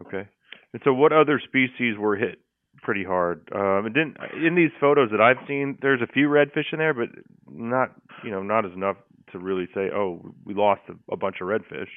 Okay. 0.00 0.28
And 0.72 0.82
so, 0.84 0.92
what 0.92 1.12
other 1.12 1.40
species 1.44 1.98
were 1.98 2.16
hit 2.16 2.38
pretty 2.82 3.04
hard. 3.04 3.48
Um, 3.54 3.86
it 3.86 3.94
didn't 3.94 4.16
in 4.44 4.54
these 4.54 4.70
photos 4.80 5.10
that 5.10 5.20
I've 5.20 5.38
seen. 5.48 5.78
There's 5.80 6.02
a 6.02 6.06
few 6.06 6.28
redfish 6.28 6.72
in 6.72 6.78
there, 6.78 6.94
but 6.94 7.08
not 7.48 7.92
you 8.24 8.30
know 8.30 8.42
not 8.42 8.66
as 8.66 8.72
enough 8.72 8.96
to 9.32 9.38
really 9.38 9.68
say, 9.74 9.90
oh, 9.94 10.20
we 10.44 10.54
lost 10.54 10.82
a, 10.88 11.12
a 11.12 11.16
bunch 11.16 11.36
of 11.40 11.48
redfish. 11.48 11.88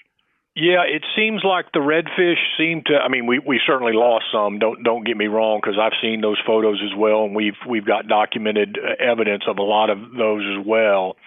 Yeah, 0.56 0.84
it 0.88 1.04
seems 1.18 1.42
like 1.44 1.66
the 1.74 1.80
redfish 1.80 2.40
seem 2.58 2.84
to. 2.86 2.96
I 2.96 3.10
mean, 3.10 3.28
we 3.28 3.40
we 3.40 3.60
certainly 3.68 3.92
lost 3.94 4.26
some. 4.32 4.58
Don't 4.58 4.84
don't 4.84 5.06
get 5.06 5.18
me 5.18 5.28
wrong, 5.28 5.60
because 5.62 5.78
I've 5.78 6.00
seen 6.02 6.22
those 6.22 6.42
photos 6.48 6.82
as 6.82 6.98
well, 6.98 7.26
and 7.26 7.36
we've 7.36 7.58
we've 7.68 7.86
got 7.86 8.08
documented 8.08 8.78
uh, 8.80 9.04
evidence 9.04 9.44
of 9.50 9.58
a 9.58 9.64
lot 9.64 9.90
of 9.90 9.98
those 10.18 10.44
as 10.58 10.66
well. 10.66 11.18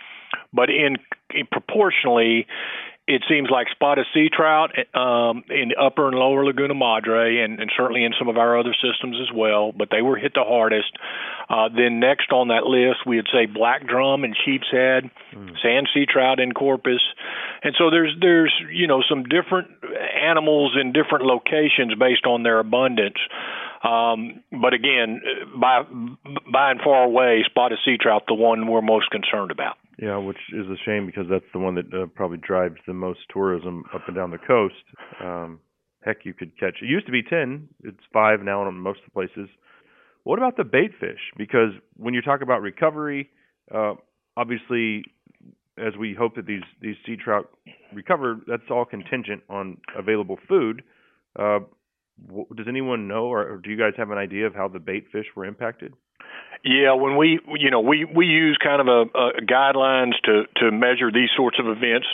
But 0.53 0.71
in, 0.71 0.97
in 1.35 1.47
proportionally, 1.51 2.47
it 3.09 3.25
seems 3.27 3.49
like 3.51 3.69
spotted 3.71 4.05
sea 4.13 4.29
trout 4.31 4.71
um, 4.95 5.43
in 5.49 5.73
upper 5.81 6.09
and 6.09 6.17
lower 6.17 6.45
Laguna 6.45 6.75
Madre, 6.75 7.39
and, 7.39 7.59
and 7.59 7.73
certainly 7.75 8.05
in 8.05 8.13
some 8.19 8.29
of 8.29 8.37
our 8.37 8.59
other 8.59 8.75
systems 8.75 9.17
as 9.21 9.35
well. 9.35 9.73
But 9.73 9.89
they 9.91 10.03
were 10.03 10.19
hit 10.19 10.35
the 10.35 10.45
hardest. 10.45 10.93
Uh, 11.49 11.71
then 11.75 12.01
next 12.01 12.31
on 12.33 12.49
that 12.49 12.65
list, 12.65 13.07
we 13.07 13.17
would 13.17 13.29
say 13.33 13.47
black 13.47 13.87
drum 13.89 14.25
and 14.25 14.37
sheep's 14.45 14.69
head, 14.71 15.11
mm. 15.33 15.57
sand 15.63 15.89
sea 15.95 16.05
trout 16.05 16.39
in 16.39 16.53
Corpus, 16.53 17.01
and 17.65 17.75
so 17.79 17.91
there's 17.91 18.15
there's 18.21 18.53
you 18.71 18.87
know 18.87 19.03
some 19.09 19.25
different 19.25 19.69
animals 20.23 20.77
in 20.79 20.93
different 20.93 21.25
locations 21.25 21.95
based 21.99 22.27
on 22.27 22.43
their 22.43 22.59
abundance. 22.59 23.17
Um, 23.83 24.43
but 24.53 24.75
again, 24.75 25.23
by 25.59 25.85
by 26.53 26.73
and 26.73 26.81
far 26.85 27.05
away, 27.05 27.43
spotted 27.47 27.79
sea 27.87 27.97
trout 27.99 28.25
the 28.29 28.35
one 28.35 28.67
we're 28.67 28.83
most 28.83 29.11
concerned 29.11 29.51
about. 29.51 29.79
Yeah, 29.99 30.19
which 30.19 30.39
is 30.53 30.67
a 30.67 30.77
shame 30.85 31.07
because 31.07 31.27
that's 31.29 31.45
the 31.53 31.59
one 31.59 31.75
that 31.75 31.87
uh, 31.93 32.07
probably 32.15 32.39
drives 32.39 32.77
the 32.87 32.95
most 32.95 33.21
tourism 33.33 33.85
up 33.93 34.03
and 34.07 34.15
down 34.15 34.31
the 34.31 34.39
coast. 34.39 34.75
Um, 35.21 35.59
heck, 36.05 36.19
you 36.25 36.35
could 36.35 36.59
catch. 36.59 36.77
It 36.81 36.87
used 36.87 37.07
to 37.07 37.13
be 37.13 37.23
ten. 37.23 37.69
It's 37.83 37.99
five 38.13 38.41
now 38.41 38.67
in 38.67 38.75
most 38.79 39.01
of 39.01 39.07
the 39.07 39.11
places. 39.11 39.51
What 40.23 40.39
about 40.39 40.57
the 40.57 40.65
bait 40.65 40.93
fish? 41.01 41.19
Because 41.37 41.71
when 41.97 42.15
you 42.15 42.23
talk 42.23 42.43
about 42.43 42.63
recovery, 42.63 43.31
uh, 43.75 43.95
obviously, 44.37 45.03
as 45.77 45.97
we 45.99 46.15
hope 46.15 46.37
that 46.37 46.47
these 46.47 46.63
these 46.81 46.97
sea 47.05 47.17
trout 47.17 47.51
recover, 47.93 48.41
that's 48.47 48.71
all 48.71 48.85
contingent 48.85 49.43
on 49.49 49.79
available 49.99 50.39
food. 50.49 50.83
Uh, 51.37 51.61
does 52.57 52.67
anyone 52.69 53.09
know, 53.09 53.25
or, 53.25 53.55
or 53.55 53.57
do 53.59 53.71
you 53.71 53.77
guys 53.77 53.93
have 53.97 54.11
an 54.11 54.19
idea 54.19 54.47
of 54.47 54.55
how 54.55 54.69
the 54.69 54.81
bait 54.81 55.07
fish 55.11 55.27
were 55.35 55.45
impacted? 55.45 55.95
Yeah, 56.65 56.95
when 56.95 57.17
we 57.17 57.39
you 57.59 57.71
know 57.71 57.81
we 57.81 58.05
we 58.05 58.27
use 58.27 58.59
kind 58.63 58.81
of 58.81 58.89
a, 58.89 59.19
a 59.19 59.43
guidelines 59.43 60.13
to 60.25 60.45
to 60.57 60.73
measure 60.73 61.11
these 61.13 61.31
sorts 61.37 61.59
of 61.61 61.67
events, 61.67 62.07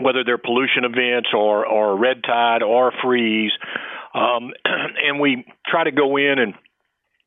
whether 0.00 0.22
they're 0.24 0.38
pollution 0.38 0.84
events 0.84 1.30
or 1.34 1.66
or 1.66 1.98
red 1.98 2.22
tide 2.22 2.62
or 2.62 2.92
freeze, 3.02 3.52
um, 4.14 4.52
and 4.64 5.20
we 5.20 5.44
try 5.66 5.84
to 5.84 5.90
go 5.90 6.16
in 6.16 6.38
and 6.38 6.54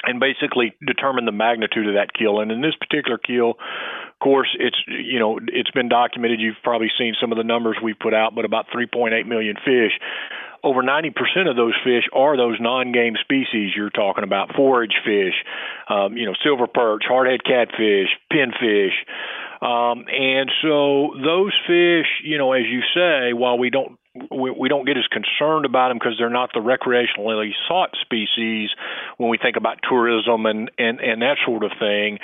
and 0.03 0.19
basically 0.19 0.74
determine 0.86 1.26
the 1.26 1.32
magnitude 1.32 1.88
of 1.88 1.95
that 1.95 2.13
kill. 2.13 2.39
And 2.39 2.51
in 2.51 2.61
this 2.61 2.76
particular 2.76 3.17
kill, 3.17 3.51
of 3.51 4.19
course, 4.21 4.49
it's 4.57 4.78
you 4.88 5.19
know 5.19 5.39
it's 5.45 5.71
been 5.71 5.89
documented. 5.89 6.39
You've 6.39 6.61
probably 6.63 6.91
seen 6.97 7.15
some 7.19 7.34
of 7.34 7.38
the 7.38 7.43
numbers 7.43 7.78
we've 7.84 7.99
put 7.99 8.13
out, 8.13 8.34
but 8.34 8.45
about 8.45 8.67
3.8 8.74 9.26
million 9.28 9.55
fish 9.55 9.91
over 10.64 10.82
90% 10.82 11.11
of 11.49 11.55
those 11.55 11.74
fish 11.84 12.03
are 12.14 12.38
those 12.38 12.57
non-game 12.59 13.16
species 13.22 13.74
you're 13.76 13.89
talking 13.89 14.24
about, 14.24 14.55
forage 14.55 14.95
fish, 15.05 15.34
um, 15.89 16.16
you 16.16 16.26
know, 16.26 16.34
silver 16.43 16.68
perch, 16.68 17.03
hardhead 17.09 17.43
catfish, 17.43 18.09
pinfish. 18.32 18.95
Um, 19.61 20.05
and 20.09 20.51
so 20.61 21.14
those 21.24 21.53
fish, 21.68 22.07
you 22.24 22.38
know, 22.38 22.53
as 22.53 22.64
you 22.66 22.82
say, 22.93 23.34
while 23.34 23.57
we 23.57 23.70
don't 23.70 23.97
we, 24.30 24.51
we 24.51 24.70
don't 24.70 24.86
get 24.86 24.95
as 24.95 25.07
concerned 25.07 25.66
about 25.66 25.89
them 25.89 25.97
because 25.97 26.16
they're 26.20 26.30
not 26.30 26.51
the 26.53 26.59
recreationally 26.59 27.51
sought 27.68 27.89
species 28.01 28.70
when 29.18 29.30
we 29.30 29.39
think 29.39 29.55
about 29.57 29.80
tourism 29.89 30.45
and, 30.45 30.70
and, 30.78 30.99
and 30.99 31.22
that 31.24 31.38
sort 31.45 31.64
of 31.64 31.72
thing 31.80 32.20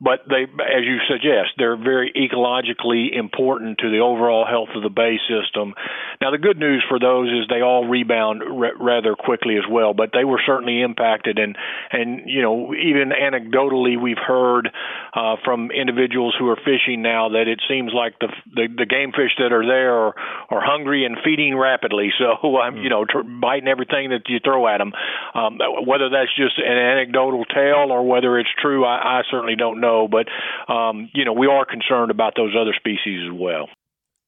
but 0.00 0.24
they, 0.28 0.44
as 0.44 0.84
you 0.88 0.96
suggest, 1.08 1.52
they're 1.58 1.76
very 1.76 2.10
ecologically 2.16 3.12
important 3.12 3.78
to 3.78 3.90
the 3.90 3.98
overall 3.98 4.46
health 4.48 4.70
of 4.74 4.82
the 4.82 4.88
bay 4.88 5.20
system. 5.28 5.74
Now, 6.22 6.30
the 6.30 6.38
good 6.38 6.56
news 6.56 6.82
for 6.88 6.98
those 6.98 7.28
is 7.28 7.48
they 7.48 7.60
all 7.60 7.86
rebound 7.86 8.42
r- 8.42 8.76
rather 8.80 9.14
quickly 9.14 9.56
as 9.56 9.64
well, 9.70 9.92
but 9.92 10.10
they 10.14 10.24
were 10.24 10.40
certainly 10.44 10.80
impacted, 10.80 11.38
and 11.38 11.56
and 11.92 12.22
you 12.24 12.40
know 12.40 12.72
even 12.74 13.12
anecdotally 13.12 14.00
we've 14.00 14.20
heard 14.20 14.70
uh, 15.12 15.36
from 15.44 15.70
individuals 15.70 16.34
who 16.38 16.48
are 16.48 16.56
fishing 16.56 17.02
now 17.02 17.28
that 17.30 17.44
it 17.46 17.60
seems 17.68 17.92
like 17.92 18.18
the 18.20 18.28
the, 18.54 18.68
the 18.78 18.86
game 18.86 19.12
fish 19.12 19.36
that 19.38 19.52
are 19.52 19.66
there 19.66 19.92
are, 19.92 20.14
are 20.48 20.64
hungry 20.64 21.04
and 21.04 21.18
feeding 21.24 21.56
rapidly. 21.56 22.10
So 22.20 22.58
I'm 22.58 22.76
you 22.76 22.90
know 22.90 23.06
tr- 23.06 23.24
biting 23.24 23.66
everything 23.68 24.10
that 24.10 24.28
you 24.28 24.40
throw 24.44 24.68
at 24.68 24.78
them. 24.78 24.92
Um, 25.34 25.58
whether 25.86 26.10
that's 26.10 26.30
just 26.36 26.58
an 26.58 26.76
anecdotal 26.76 27.44
tale 27.46 27.88
or 27.90 28.06
whether 28.06 28.38
it's 28.38 28.50
true, 28.60 28.84
I, 28.84 29.20
I 29.20 29.22
certainly 29.30 29.56
don't 29.56 29.80
know. 29.80 29.89
But 30.10 30.26
um, 30.72 31.10
you 31.14 31.24
know 31.24 31.32
we 31.32 31.46
are 31.46 31.64
concerned 31.64 32.10
about 32.10 32.34
those 32.36 32.54
other 32.60 32.74
species 32.78 33.28
as 33.30 33.38
well 33.38 33.68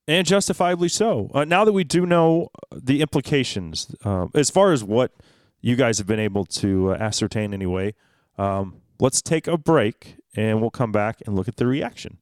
and 0.08 0.26
justifiably 0.26 0.88
so. 0.88 1.30
Uh, 1.32 1.44
now 1.44 1.64
that 1.64 1.72
we 1.72 1.84
do 1.84 2.06
know 2.06 2.48
the 2.72 3.00
implications, 3.00 3.94
uh, 4.04 4.26
as 4.34 4.50
far 4.50 4.72
as 4.72 4.82
what 4.82 5.12
you 5.60 5.76
guys 5.76 5.98
have 5.98 6.06
been 6.06 6.20
able 6.20 6.44
to 6.44 6.92
uh, 6.92 6.94
ascertain 6.94 7.54
anyway, 7.54 7.94
um, 8.38 8.80
let's 8.98 9.22
take 9.22 9.46
a 9.46 9.56
break 9.56 10.16
and 10.34 10.60
we'll 10.60 10.70
come 10.70 10.92
back 10.92 11.22
and 11.26 11.36
look 11.36 11.46
at 11.46 11.56
the 11.56 11.66
reaction. 11.66 12.18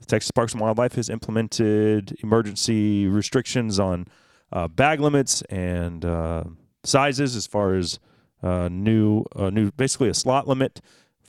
The 0.00 0.06
Texas 0.06 0.30
Parks 0.30 0.52
and 0.52 0.60
Wildlife 0.60 0.94
has 0.94 1.08
implemented 1.08 2.16
emergency 2.22 3.06
restrictions 3.06 3.80
on 3.80 4.08
uh, 4.52 4.68
bag 4.68 5.00
limits 5.00 5.42
and 5.42 6.04
uh, 6.04 6.44
sizes 6.84 7.36
as 7.36 7.46
far 7.46 7.74
as 7.74 7.98
new, 8.42 9.24
new, 9.36 9.70
basically 9.72 10.08
a 10.08 10.14
slot 10.14 10.48
limit 10.48 10.80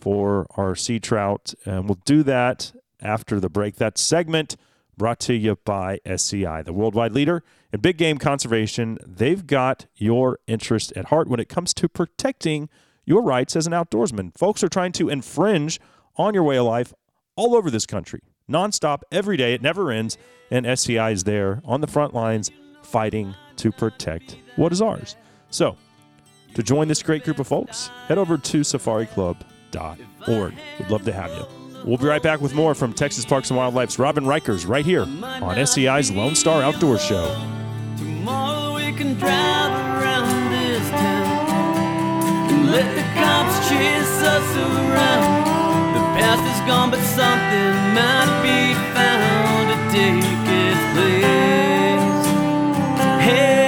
for 0.04 0.46
our 0.58 0.76
sea 0.76 1.00
trout, 1.00 1.54
and 1.66 1.86
we'll 1.86 2.00
do 2.04 2.24
that 2.24 2.74
after 3.02 3.40
the 3.40 3.48
break. 3.48 3.78
That 3.78 3.98
segment 3.98 4.58
brought 4.98 5.22
to 5.22 5.34
you 5.34 5.58
by 5.64 6.02
SCI, 6.06 6.62
the 6.62 6.74
worldwide 6.74 7.14
leader 7.14 7.42
in 7.72 7.80
big 7.80 7.96
game 7.96 8.18
conservation. 8.18 8.98
They've 9.08 9.48
got 9.48 9.86
your 9.96 10.40
interest 10.46 10.92
at 10.98 11.06
heart 11.06 11.30
when 11.30 11.40
it 11.40 11.48
comes 11.48 11.74
to 11.76 11.88
protecting 11.88 12.68
your 13.06 13.22
rights 13.22 13.56
as 13.56 13.66
an 13.66 13.72
outdoorsman. 13.72 14.38
Folks 14.38 14.62
are 14.62 14.68
trying 14.68 14.92
to 14.92 15.08
infringe 15.08 15.80
on 16.18 16.34
your 16.34 16.44
way 16.44 16.58
of 16.58 16.66
life 16.66 16.94
all 17.38 17.56
over 17.56 17.72
this 17.72 17.86
country, 17.86 18.20
nonstop, 18.52 19.04
every 19.10 19.38
day. 19.38 19.54
It 19.54 19.62
never 19.62 19.90
ends. 19.90 20.18
And 20.52 20.66
SCI 20.66 21.12
is 21.12 21.24
there 21.24 21.62
on 21.64 21.80
the 21.80 21.88
front 21.88 22.14
lines 22.14 22.52
fighting 22.82 23.36
to 23.56 23.72
protect 23.72 24.36
what 24.58 24.74
is 24.74 24.82
ours. 24.82 25.16
So, 25.50 25.78
to 26.56 26.62
join 26.62 26.90
this 26.90 27.02
great 27.02 27.24
group 27.24 27.40
of 27.40 27.48
folks, 27.48 27.88
head 28.10 28.18
over 28.18 28.38
to 28.38 28.64
safariclub.org. 29.74 30.54
We'd 30.80 30.90
love 30.90 31.04
to 31.06 31.14
have 31.14 31.32
you. 31.32 31.46
We'll 31.86 31.98
be 31.98 32.06
right 32.06 32.24
back 32.24 32.40
with 32.40 32.54
more 32.54 32.74
from 32.76 32.94
Texas 32.94 33.26
Parks 33.26 33.50
and 33.50 33.58
Wildlife's 33.58 34.00
Robin 34.00 34.24
Riechers 34.24 34.68
right 34.68 34.86
here 34.86 35.02
on 35.02 35.58
SCI's 35.58 36.12
Lone 36.12 36.36
Star 36.36 36.62
Outdoor 36.62 36.98
Show. 36.98 37.26
Tomorrow 37.98 38.76
we 38.76 38.94
can 38.94 39.16
drive 39.16 40.02
around 40.02 40.52
this 40.52 40.90
town 40.90 42.52
and 42.52 42.72
let 42.72 42.96
the 42.96 43.04
cops 43.20 43.68
chase 43.68 44.22
us 44.24 44.56
around. 44.56 45.44
The 45.94 46.00
past 46.18 46.44
is 46.44 46.62
gone, 46.66 46.90
but 46.90 47.02
something 47.02 47.74
might 47.94 48.42
be 48.44 48.74
found 48.96 49.68
to 49.72 49.78
take 49.92 50.24
its 50.48 50.84
place. 50.96 52.24
Hey, 53.28 53.63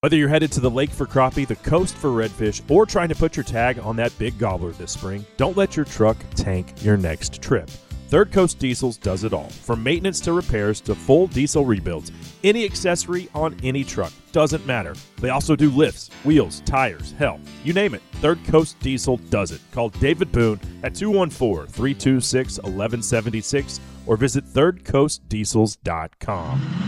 Whether 0.00 0.16
you're 0.16 0.28
headed 0.28 0.52
to 0.52 0.60
the 0.60 0.70
lake 0.70 0.90
for 0.90 1.06
crappie, 1.06 1.44
the 1.44 1.56
coast 1.56 1.96
for 1.96 2.10
redfish, 2.10 2.62
or 2.70 2.86
trying 2.86 3.08
to 3.08 3.16
put 3.16 3.36
your 3.36 3.42
tag 3.42 3.80
on 3.80 3.96
that 3.96 4.16
big 4.16 4.38
gobbler 4.38 4.70
this 4.70 4.92
spring, 4.92 5.26
don't 5.36 5.56
let 5.56 5.74
your 5.74 5.84
truck 5.84 6.16
tank 6.36 6.84
your 6.84 6.96
next 6.96 7.42
trip. 7.42 7.68
Third 8.06 8.30
Coast 8.30 8.60
Diesels 8.60 8.96
does 8.96 9.24
it 9.24 9.32
all. 9.32 9.48
From 9.48 9.82
maintenance 9.82 10.20
to 10.20 10.32
repairs 10.32 10.80
to 10.82 10.94
full 10.94 11.26
diesel 11.26 11.66
rebuilds. 11.66 12.12
Any 12.44 12.64
accessory 12.64 13.28
on 13.34 13.56
any 13.64 13.82
truck. 13.82 14.12
Doesn't 14.30 14.64
matter. 14.64 14.94
They 15.20 15.30
also 15.30 15.56
do 15.56 15.68
lifts, 15.68 16.10
wheels, 16.22 16.60
tires, 16.60 17.12
hell, 17.18 17.40
you 17.64 17.72
name 17.72 17.94
it. 17.94 18.02
Third 18.20 18.38
Coast 18.44 18.78
Diesel 18.78 19.16
does 19.30 19.50
it. 19.50 19.60
Call 19.72 19.88
David 19.88 20.30
Boone 20.30 20.60
at 20.84 20.94
214 20.94 21.66
326 21.66 22.58
1176 22.58 23.80
or 24.06 24.16
visit 24.16 24.44
thirdcoastdiesels.com. 24.44 26.87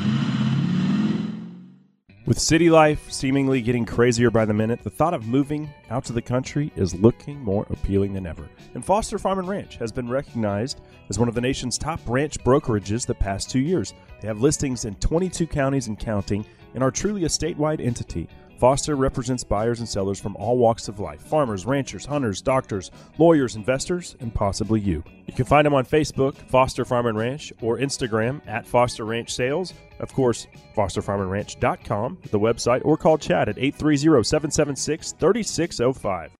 With 2.31 2.39
city 2.39 2.71
life 2.71 3.11
seemingly 3.11 3.61
getting 3.61 3.85
crazier 3.85 4.31
by 4.31 4.45
the 4.45 4.55
minute, 4.55 4.85
the 4.85 4.89
thought 4.89 5.15
of 5.15 5.27
moving 5.27 5.69
out 5.91 6.05
to 6.05 6.13
the 6.13 6.23
country 6.23 6.71
is 6.77 6.95
looking 6.95 7.43
more 7.43 7.67
appealing 7.71 8.13
than 8.13 8.25
ever. 8.25 8.49
And 8.75 8.85
Foster 8.85 9.19
Farm 9.19 9.41
and 9.41 9.49
Ranch 9.49 9.79
has 9.79 9.91
been 9.91 10.09
recognized 10.09 10.81
as 11.09 11.19
one 11.19 11.29
of 11.29 11.35
the 11.35 11.41
nation's 11.41 11.77
top 11.77 11.99
ranch 12.07 12.39
brokerages 12.45 13.05
the 13.05 13.17
past 13.17 13.51
two 13.51 13.59
years. 13.59 13.95
They 14.21 14.29
have 14.29 14.41
listings 14.41 14.85
in 14.85 14.95
22 14.95 15.49
counties 15.49 15.89
and 15.89 15.99
counting 15.99 16.47
and 16.75 16.85
are 16.85 16.93
truly 16.93 17.25
a 17.25 17.29
statewide 17.29 17.85
entity. 17.85 18.29
Foster 18.61 18.95
represents 18.95 19.43
buyers 19.43 19.79
and 19.79 19.89
sellers 19.89 20.21
from 20.21 20.37
all 20.37 20.59
walks 20.59 20.87
of 20.87 21.01
life 21.01 21.23
farmers, 21.23 21.65
ranchers, 21.65 22.05
hunters, 22.05 22.43
doctors, 22.43 22.91
lawyers, 23.17 23.57
investors, 23.57 24.17
and 24.21 24.35
possibly 24.35 24.79
you. 24.79 25.03
You 25.27 25.33
can 25.33 25.47
find 25.47 25.65
them 25.65 25.73
on 25.73 25.87
Facebook, 25.87 26.37
Foster 26.51 26.85
Farm 26.85 27.07
and 27.07 27.17
Ranch, 27.17 27.55
or 27.63 27.79
Instagram 27.79 28.47
at 28.47 28.67
Foster 28.67 29.07
Ranch 29.07 29.33
Sales. 29.35 29.73
Of 29.99 30.13
course, 30.13 30.47
fosterfarmandranch.com, 30.77 32.19
the 32.31 32.39
website, 32.39 32.83
or 32.85 32.99
call 32.99 33.17
Chad 33.17 33.49
at 33.49 33.57
830 33.57 34.25
776 34.25 35.13
3605. 35.13 36.40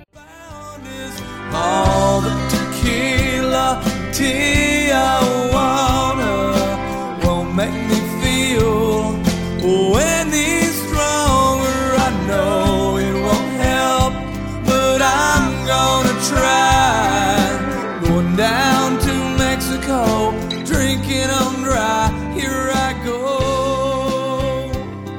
All 1.53 2.21
the 2.21 2.33
tequila, 2.51 3.81
Tijuana 4.17 5.63
won't 7.23 7.53
make 7.53 7.77
me 7.89 7.99
feel 8.21 9.19
any 9.97 10.63
stronger. 10.81 11.81
I 12.07 12.09
know 12.27 12.97
it 12.97 13.15
won't 13.27 13.53
help, 13.69 14.13
but 14.65 15.01
I'm 15.01 15.65
gonna 15.65 16.15
try. 16.29 16.70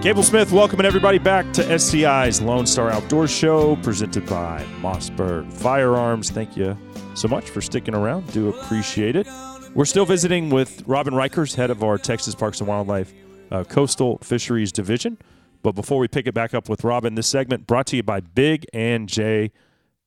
Cable 0.02 0.24
Smith 0.24 0.50
welcoming 0.50 0.84
everybody 0.84 1.18
back 1.18 1.52
to 1.52 1.78
SCI's 1.78 2.40
Lone 2.42 2.66
Star 2.66 2.90
Outdoor 2.90 3.28
Show, 3.28 3.76
presented 3.76 4.26
by 4.26 4.60
Mossberg 4.80 5.52
Firearms. 5.52 6.28
Thank 6.28 6.56
you 6.56 6.76
so 7.14 7.28
much 7.28 7.48
for 7.50 7.60
sticking 7.60 7.94
around. 7.94 8.26
Do 8.32 8.48
appreciate 8.48 9.14
it. 9.14 9.28
We're 9.76 9.84
still 9.84 10.04
visiting 10.04 10.50
with 10.50 10.82
Robin 10.88 11.14
Riechers, 11.14 11.54
head 11.54 11.70
of 11.70 11.84
our 11.84 11.98
Texas 11.98 12.34
Parks 12.34 12.58
and 12.58 12.66
Wildlife 12.68 13.14
uh, 13.52 13.62
Coastal 13.62 14.18
Fisheries 14.24 14.72
Division. 14.72 15.18
But 15.62 15.76
before 15.76 16.00
we 16.00 16.08
pick 16.08 16.26
it 16.26 16.34
back 16.34 16.52
up 16.52 16.68
with 16.68 16.82
Robin, 16.82 17.14
this 17.14 17.28
segment 17.28 17.68
brought 17.68 17.86
to 17.86 17.96
you 17.96 18.02
by 18.02 18.18
Big 18.18 18.66
and 18.72 19.08
J 19.08 19.52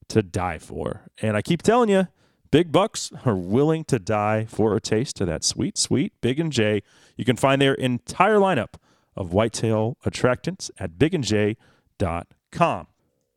to 0.10 0.22
die 0.22 0.60
for. 0.60 1.04
And 1.22 1.38
I 1.38 1.41
keep 1.41 1.62
telling 1.62 1.88
you, 1.88 2.10
big 2.52 2.74
bucks 2.74 3.14
are 3.24 3.38
willing 3.38 3.86
to 3.86 3.98
die 3.98 4.43
for 4.43 4.76
a 4.76 4.82
taste 4.82 5.22
of 5.22 5.28
that 5.28 5.46
sweet, 5.46 5.78
sweet 5.78 6.12
Big 6.20 6.38
and 6.38 6.52
J. 6.52 6.84
You 7.16 7.24
can 7.24 7.38
find 7.38 7.62
their 7.62 7.76
entire 7.76 8.39
lineup 8.39 8.74
of 9.16 9.34
whitetail 9.34 9.97
attractants 10.05 10.70
at 10.80 10.93
bigandj.com. 10.93 12.88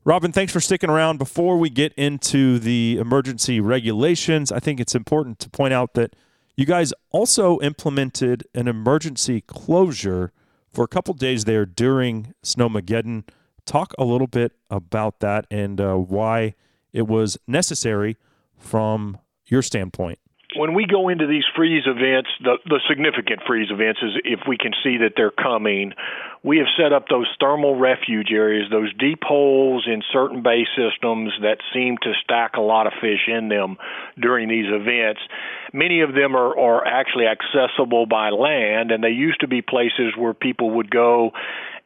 Robin, 0.05 0.33
thanks 0.33 0.53
for 0.53 0.61
sticking 0.61 0.89
around. 0.89 1.19
Before 1.19 1.59
we 1.59 1.69
get 1.69 1.93
into 1.95 2.59
the 2.59 2.97
emergency 2.99 3.61
regulations, 3.61 4.51
I 4.51 4.59
think 4.59 4.81
it's 4.81 4.95
important 4.95 5.39
to 5.41 5.51
point 5.51 5.75
out 5.75 5.95
that 5.95 6.17
you 6.57 6.65
guys 6.65 6.93
also 7.11 7.61
implemented 7.61 8.45
an 8.55 8.69
emergency 8.69 9.43
closure 9.43 10.33
for 10.73 10.85
a 10.85 10.89
couple 10.89 11.15
days 11.15 11.45
there 11.45 11.67
during 11.67 12.35
Snowmageddon. 12.43 13.29
Talk 13.67 13.93
a 13.99 14.05
little 14.05 14.27
bit 14.27 14.53
about 14.71 15.21
that 15.21 15.47
and 15.51 15.81
uh, 15.81 15.95
why 15.97 16.55
it 16.93 17.07
was 17.07 17.37
necessary 17.47 18.17
from 18.57 19.19
your 19.47 19.63
standpoint 19.63 20.19
when 20.57 20.73
we 20.73 20.87
go 20.87 21.09
into 21.09 21.27
these 21.27 21.45
freeze 21.55 21.85
events, 21.87 22.31
the, 22.43 22.57
the 22.65 22.81
significant 22.89 23.41
freeze 23.47 23.69
events 23.71 24.01
is 24.03 24.13
if 24.25 24.41
we 24.49 24.57
can 24.57 24.73
see 24.83 24.99
that 24.99 25.13
they're 25.15 25.31
coming, 25.31 25.93
we 26.43 26.59
have 26.59 26.67
set 26.79 26.93
up 26.93 27.09
those 27.09 27.27
thermal 27.39 27.79
refuge 27.79 28.29
areas, 28.33 28.67
those 28.71 28.93
deep 28.95 29.23
holes 29.23 29.87
in 29.87 30.03
certain 30.11 30.43
bay 30.43 30.65
systems 30.75 31.33
that 31.43 31.59
seem 31.75 31.97
to 32.03 32.13
stack 32.25 32.53
a 32.57 32.63
lot 32.63 32.87
of 32.87 32.95
fish 33.01 33.29
in 33.29 33.49
them 33.49 33.77
during 34.19 34.49
these 34.49 34.67
events. 34.69 35.21
Many 35.75 36.01
of 36.01 36.15
them 36.15 36.35
are, 36.35 36.59
are 36.59 36.87
actually 36.87 37.27
accessible 37.27 38.07
by 38.07 38.31
land, 38.31 38.91
and 38.91 39.05
they 39.05 39.11
used 39.11 39.41
to 39.41 39.49
be 39.49 39.61
places 39.61 40.17
where 40.17 40.33
people 40.33 40.71
would 40.77 40.91
go 40.91 41.33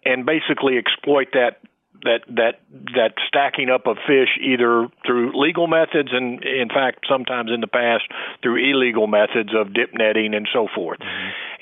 and 0.04 0.24
basically 0.24 0.78
exploit 0.78 1.28
that 1.32 1.58
that 2.04 2.20
that 2.28 2.60
that 2.94 3.14
stacking 3.28 3.68
up 3.70 3.86
of 3.86 3.96
fish 4.06 4.28
either 4.40 4.88
through 5.06 5.32
legal 5.34 5.66
methods 5.66 6.10
and 6.12 6.42
in 6.44 6.68
fact 6.68 7.06
sometimes 7.08 7.50
in 7.52 7.60
the 7.60 7.66
past 7.66 8.04
through 8.42 8.56
illegal 8.56 9.06
methods 9.06 9.50
of 9.54 9.72
dip 9.72 9.90
netting 9.94 10.34
and 10.34 10.48
so 10.52 10.68
forth. 10.74 10.98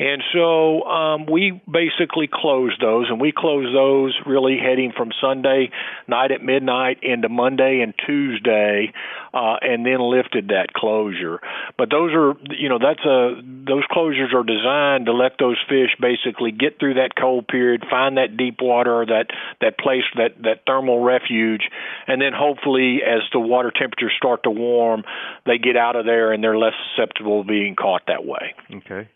And 0.01 0.23
so 0.33 0.83
um, 0.85 1.27
we 1.27 1.61
basically 1.71 2.27
closed 2.33 2.81
those, 2.81 3.11
and 3.11 3.21
we 3.21 3.33
closed 3.37 3.77
those 3.77 4.19
really 4.25 4.57
heading 4.57 4.93
from 4.97 5.11
Sunday 5.21 5.71
night 6.09 6.33
at 6.33 6.43
midnight 6.43 7.01
into 7.03 7.29
Monday 7.29 7.81
and 7.83 7.93
Tuesday, 8.07 8.95
uh, 9.35 9.57
and 9.61 9.85
then 9.85 10.01
lifted 10.01 10.49
that 10.49 10.73
closure. 10.75 11.41
But 11.77 11.91
those 11.91 12.13
are, 12.15 12.33
you 12.59 12.71
know, 12.71 12.79
that's 12.79 13.05
a 13.05 13.43
those 13.45 13.85
closures 13.93 14.33
are 14.33 14.43
designed 14.43 15.05
to 15.05 15.13
let 15.13 15.33
those 15.39 15.59
fish 15.69 15.91
basically 16.01 16.51
get 16.51 16.79
through 16.81 16.95
that 16.95 17.11
cold 17.15 17.47
period, 17.47 17.85
find 17.91 18.17
that 18.17 18.39
deep 18.39 18.57
water, 18.63 19.05
that 19.05 19.27
that 19.61 19.79
place, 19.79 20.05
that 20.17 20.30
that 20.43 20.63
thermal 20.67 21.03
refuge, 21.03 21.63
and 22.07 22.21
then 22.21 22.33
hopefully 22.35 23.01
as 23.07 23.23
the 23.33 23.41
water 23.41 23.73
temperatures 23.77 24.13
start 24.17 24.43
to 24.45 24.51
warm, 24.51 25.03
they 25.47 25.59
get 25.59 25.77
out 25.77 25.97
of 25.97 26.05
there 26.05 26.33
and 26.33 26.43
they're 26.43 26.59
less 26.59 26.75
susceptible 26.97 27.43
to 27.43 27.49
being 27.49 27.77
caught 27.77 28.03
that 28.07 28.25
way. 28.25 28.55
Okay. 28.75 29.09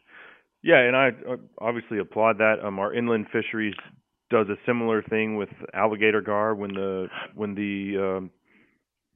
Yeah, 0.63 0.79
and 0.79 0.97
I 0.97 1.11
obviously 1.59 1.99
applaud 1.99 2.39
that. 2.39 2.57
Um, 2.65 2.79
our 2.79 2.95
inland 2.95 3.27
fisheries 3.31 3.75
does 4.31 4.47
a 4.49 4.57
similar 4.67 5.03
thing 5.03 5.37
with 5.37 5.51
alligator 5.75 6.23
gar 6.23 6.55
when 6.55 6.73
the 6.73 7.09
when 7.35 7.55
the 7.55 8.17
um, 8.19 8.31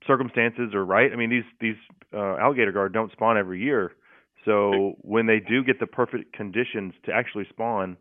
circumstances 0.07 0.75
are 0.75 0.85
right. 0.85 1.11
I 1.13 1.17
mean, 1.17 1.31
these 1.31 1.45
these 1.61 1.77
uh, 2.13 2.37
alligator 2.37 2.73
gar 2.73 2.91
don't 2.91 3.11
spawn 3.13 3.39
every 3.39 3.63
year, 3.63 3.93
so 4.45 4.95
when 5.03 5.27
they 5.27 5.41
do 5.41 5.65
get 5.65 5.81
the 5.81 5.87
perfect 5.87 6.33
conditions 6.33 6.95
to 7.05 7.13
actually 7.13 7.47
spawn, 7.51 7.97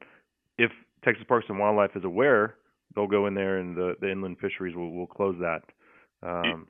if 0.58 0.72
Texas 1.04 1.26
Parks 1.28 1.46
and 1.50 1.60
Wildlife 1.60 1.92
is 1.96 2.04
aware, 2.04 2.56
they'll 2.98 3.08
go 3.08 3.28
in 3.28 3.36
there 3.36 3.60
and 3.60 3.78
the 3.78 3.94
the 4.02 4.12
inland 4.12 4.38
fisheries 4.42 4.76
will 4.76 4.92
will 4.92 5.08
close 5.08 5.38
that. 5.40 5.62
Um, 6.28 6.68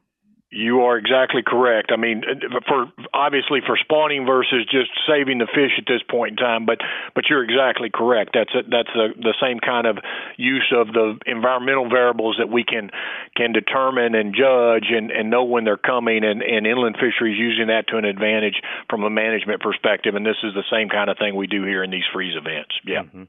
You 0.49 0.87
are 0.87 0.97
exactly 0.97 1.43
correct. 1.45 1.91
I 1.91 1.97
mean, 1.97 2.23
for 2.69 2.87
obviously 3.13 3.59
for 3.67 3.75
spawning 3.75 4.25
versus 4.25 4.63
just 4.71 4.91
saving 5.07 5.39
the 5.39 5.47
fish 5.47 5.75
at 5.77 5.83
this 5.87 5.99
point 6.09 6.31
in 6.31 6.37
time, 6.37 6.65
but 6.65 6.79
but 7.15 7.25
you're 7.29 7.43
exactly 7.43 7.89
correct. 7.93 8.31
That's 8.33 8.53
a, 8.55 8.63
that's 8.63 8.87
the 8.93 9.07
the 9.19 9.35
same 9.43 9.59
kind 9.59 9.87
of 9.87 9.97
use 10.37 10.71
of 10.75 10.87
the 10.87 11.19
environmental 11.25 11.89
variables 11.89 12.37
that 12.39 12.47
we 12.47 12.63
can 12.63 12.91
can 13.35 13.51
determine 13.51 14.15
and 14.15 14.35
judge 14.35 14.87
and 14.91 15.11
and 15.11 15.29
know 15.29 15.43
when 15.43 15.63
they're 15.65 15.75
coming, 15.93 16.23
and 16.23 16.41
and 16.41 16.67
inland 16.67 16.95
fisheries 16.95 17.37
using 17.37 17.67
that 17.67 17.87
to 17.89 17.97
an 17.97 18.05
advantage 18.05 18.59
from 18.89 19.03
a 19.03 19.09
management 19.09 19.61
perspective. 19.61 20.15
And 20.15 20.25
this 20.25 20.39
is 20.43 20.53
the 20.53 20.67
same 20.71 20.87
kind 20.87 21.09
of 21.09 21.17
thing 21.17 21.35
we 21.35 21.47
do 21.47 21.63
here 21.63 21.83
in 21.83 21.91
these 21.91 22.07
freeze 22.13 22.35
events. 22.37 22.73
Yeah. 22.85 23.03
mhm. 23.03 23.27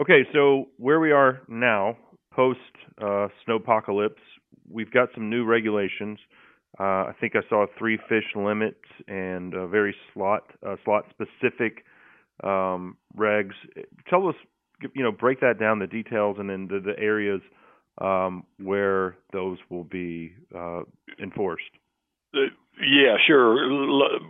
Okay, 0.00 0.26
so 0.32 0.68
where 0.76 1.00
we 1.00 1.10
are 1.10 1.42
now, 1.48 1.96
post 2.38 2.60
uh, 3.02 3.26
snowpocalypse, 3.42 4.22
we've 4.70 4.92
got 4.92 5.08
some 5.12 5.28
new 5.28 5.44
regulations. 5.44 6.18
Uh, 6.78 7.10
I 7.10 7.12
think 7.20 7.34
I 7.34 7.40
saw 7.48 7.64
a 7.64 7.66
three 7.76 7.98
fish 8.08 8.26
limit 8.36 8.78
and 9.08 9.54
a 9.54 9.66
very 9.66 9.94
slot 10.14 10.44
uh, 10.64 10.76
slot 10.84 11.06
specific 11.10 11.84
um, 12.44 12.96
regs. 13.16 13.54
Tell 14.08 14.28
us, 14.28 14.36
you 14.94 15.02
know, 15.02 15.10
break 15.10 15.40
that 15.40 15.58
down, 15.58 15.80
the 15.80 15.88
details, 15.88 16.36
and 16.38 16.48
then 16.48 16.68
the, 16.70 16.78
the 16.78 16.96
areas 17.02 17.40
um, 18.00 18.44
where 18.62 19.16
those 19.32 19.58
will 19.68 19.82
be 19.82 20.32
uh, 20.56 20.82
enforced. 21.20 21.64
Uh, 22.32 22.54
yeah, 22.80 23.16
sure. 23.26 23.48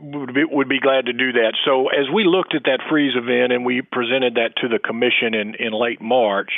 Would 0.01 0.33
be, 0.33 0.45
would 0.51 0.69
be 0.71 0.81
glad 0.81 1.05
to 1.07 1.13
do 1.13 1.33
that. 1.33 1.53
So 1.67 1.89
as 1.89 2.07
we 2.15 2.25
looked 2.25 2.55
at 2.55 2.63
that 2.65 2.81
freeze 2.89 3.13
event 3.15 3.53
and 3.53 3.67
we 3.67 3.83
presented 3.83 4.37
that 4.37 4.57
to 4.63 4.69
the 4.69 4.79
commission 4.79 5.35
in, 5.35 5.55
in 5.57 5.73
late 5.75 6.01
March, 6.01 6.53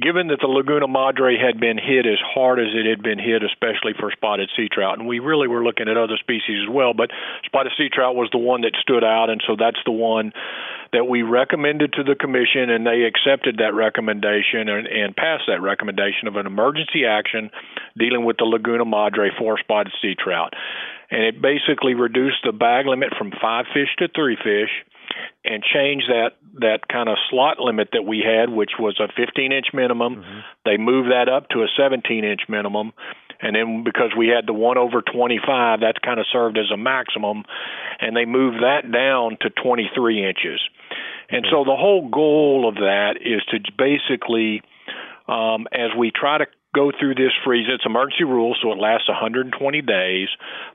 given 0.00 0.28
that 0.28 0.40
the 0.40 0.46
Laguna 0.46 0.86
Madre 0.86 1.38
had 1.40 1.58
been 1.58 1.78
hit 1.78 2.04
as 2.04 2.20
hard 2.20 2.60
as 2.60 2.68
it 2.74 2.84
had 2.84 3.02
been 3.02 3.18
hit, 3.18 3.42
especially 3.42 3.96
for 3.98 4.12
spotted 4.12 4.50
sea 4.56 4.68
trout, 4.68 4.98
and 4.98 5.08
we 5.08 5.20
really 5.20 5.48
were 5.48 5.64
looking 5.64 5.88
at 5.88 5.96
other 5.96 6.18
species 6.20 6.60
as 6.62 6.68
well, 6.68 6.92
but 6.92 7.10
spotted 7.44 7.72
sea 7.78 7.88
trout 7.88 8.14
was 8.14 8.28
the 8.32 8.38
one 8.38 8.60
that 8.62 8.76
stood 8.80 9.04
out, 9.04 9.30
and 9.30 9.42
so 9.46 9.56
that's 9.58 9.80
the 9.86 9.92
one 9.92 10.32
that 10.92 11.08
we 11.08 11.22
recommended 11.22 11.94
to 11.94 12.04
the 12.04 12.14
commission, 12.14 12.70
and 12.70 12.86
they 12.86 13.08
accepted 13.08 13.58
that 13.58 13.74
recommendation 13.74 14.68
and, 14.68 14.86
and 14.86 15.16
passed 15.16 15.44
that 15.48 15.62
recommendation 15.62 16.28
of 16.28 16.36
an 16.36 16.46
emergency 16.46 17.04
action 17.08 17.50
dealing 17.98 18.24
with 18.24 18.36
the 18.36 18.44
Laguna 18.44 18.84
Madre 18.84 19.30
for 19.38 19.58
spotted 19.58 19.92
sea 20.00 20.14
trout. 20.14 20.52
And 21.10 21.22
it 21.22 21.40
basically 21.40 21.94
reduced 21.94 22.42
the 22.44 22.52
bag 22.52 22.86
limit 22.86 23.14
from 23.16 23.32
five 23.40 23.66
fish 23.72 23.88
to 23.98 24.08
three 24.08 24.36
fish 24.36 24.70
and 25.44 25.62
change 25.62 26.04
that 26.08 26.30
that 26.60 26.88
kind 26.90 27.08
of 27.08 27.16
slot 27.30 27.58
limit 27.60 27.88
that 27.92 28.02
we 28.02 28.24
had, 28.24 28.50
which 28.50 28.72
was 28.78 28.98
a 29.00 29.08
15 29.08 29.52
inch 29.52 29.66
minimum. 29.72 30.24
They 30.64 30.76
moved 30.76 31.10
that 31.10 31.28
up 31.28 31.48
to 31.50 31.60
a 31.60 31.68
17 31.76 32.24
inch 32.24 32.42
minimum, 32.48 32.92
and 33.40 33.54
then 33.54 33.84
because 33.84 34.12
we 34.16 34.28
had 34.28 34.46
the 34.46 34.52
one 34.52 34.78
over 34.78 35.02
25, 35.02 35.80
that 35.80 36.00
kind 36.02 36.18
of 36.18 36.26
served 36.32 36.58
as 36.58 36.70
a 36.72 36.76
maximum, 36.76 37.44
and 38.00 38.16
they 38.16 38.24
moved 38.24 38.62
that 38.62 38.90
down 38.90 39.36
to 39.42 39.50
23 39.50 40.26
inches. 40.26 40.60
And 41.28 41.44
so 41.50 41.64
the 41.64 41.76
whole 41.76 42.08
goal 42.08 42.68
of 42.68 42.76
that 42.76 43.16
is 43.20 43.42
to 43.50 43.58
basically, 43.76 44.62
um, 45.28 45.66
as 45.72 45.90
we 45.98 46.12
try 46.14 46.38
to 46.38 46.46
go 46.76 46.92
through 46.92 47.14
this 47.14 47.32
freeze, 47.44 47.66
it's 47.68 47.86
emergency 47.86 48.24
rule, 48.24 48.54
so 48.62 48.72
it 48.72 48.78
lasts 48.78 49.08
120 49.08 49.48
days. 49.80 50.28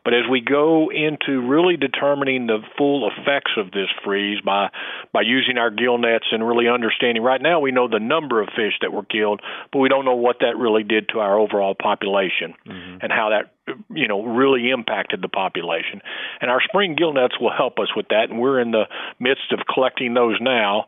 But 0.04 0.14
as 0.16 0.24
we 0.30 0.41
go 0.41 0.89
into 0.89 1.47
really 1.47 1.78
determining 1.78 2.47
the 2.47 2.60
full 2.78 3.08
effects 3.08 3.52
of 3.58 3.72
this 3.72 3.88
freeze 4.04 4.41
by 4.43 4.70
by 5.14 5.22
using 5.22 5.58
our 5.58 5.70
gill 5.70 5.99
nets 5.99 6.26
and 6.32 6.45
really 6.45 6.68
understanding, 6.68 7.22
right 7.22 7.41
now 7.41 7.60
we 7.60 7.72
know 7.72 7.88
the 7.88 7.99
number 7.99 8.41
of 8.41 8.49
fish 8.49 8.74
that 8.82 8.91
were 8.91 9.06
killed, 9.06 9.41
but 9.72 9.80
we 9.80 9.89
don't 9.89 10.06
know 10.06 10.16
what 10.16 10.38
that 10.39 10.58
really 10.58 10.84
did 10.84 11.10
to 11.10 11.20
our 11.20 11.38
overall 11.38 11.76
population 11.76 12.56
mm-hmm. 12.66 12.97
and 13.02 13.12
how 13.12 13.30
that 13.30 13.54
you 13.93 14.08
know 14.08 14.24
really 14.24 14.72
impacted 14.72 15.22
the 15.22 15.30
population. 15.30 16.02
And 16.41 16.49
our 16.49 16.62
spring 16.62 16.95
gill 16.95 17.14
nets 17.14 17.39
will 17.39 17.54
help 17.56 17.78
us 17.78 17.89
with 17.95 18.08
that, 18.10 18.30
and 18.30 18.39
we're 18.39 18.60
in 18.60 18.72
the 18.72 18.86
midst 19.20 19.52
of 19.52 19.60
collecting 19.72 20.14
those 20.14 20.38
now. 20.41 20.86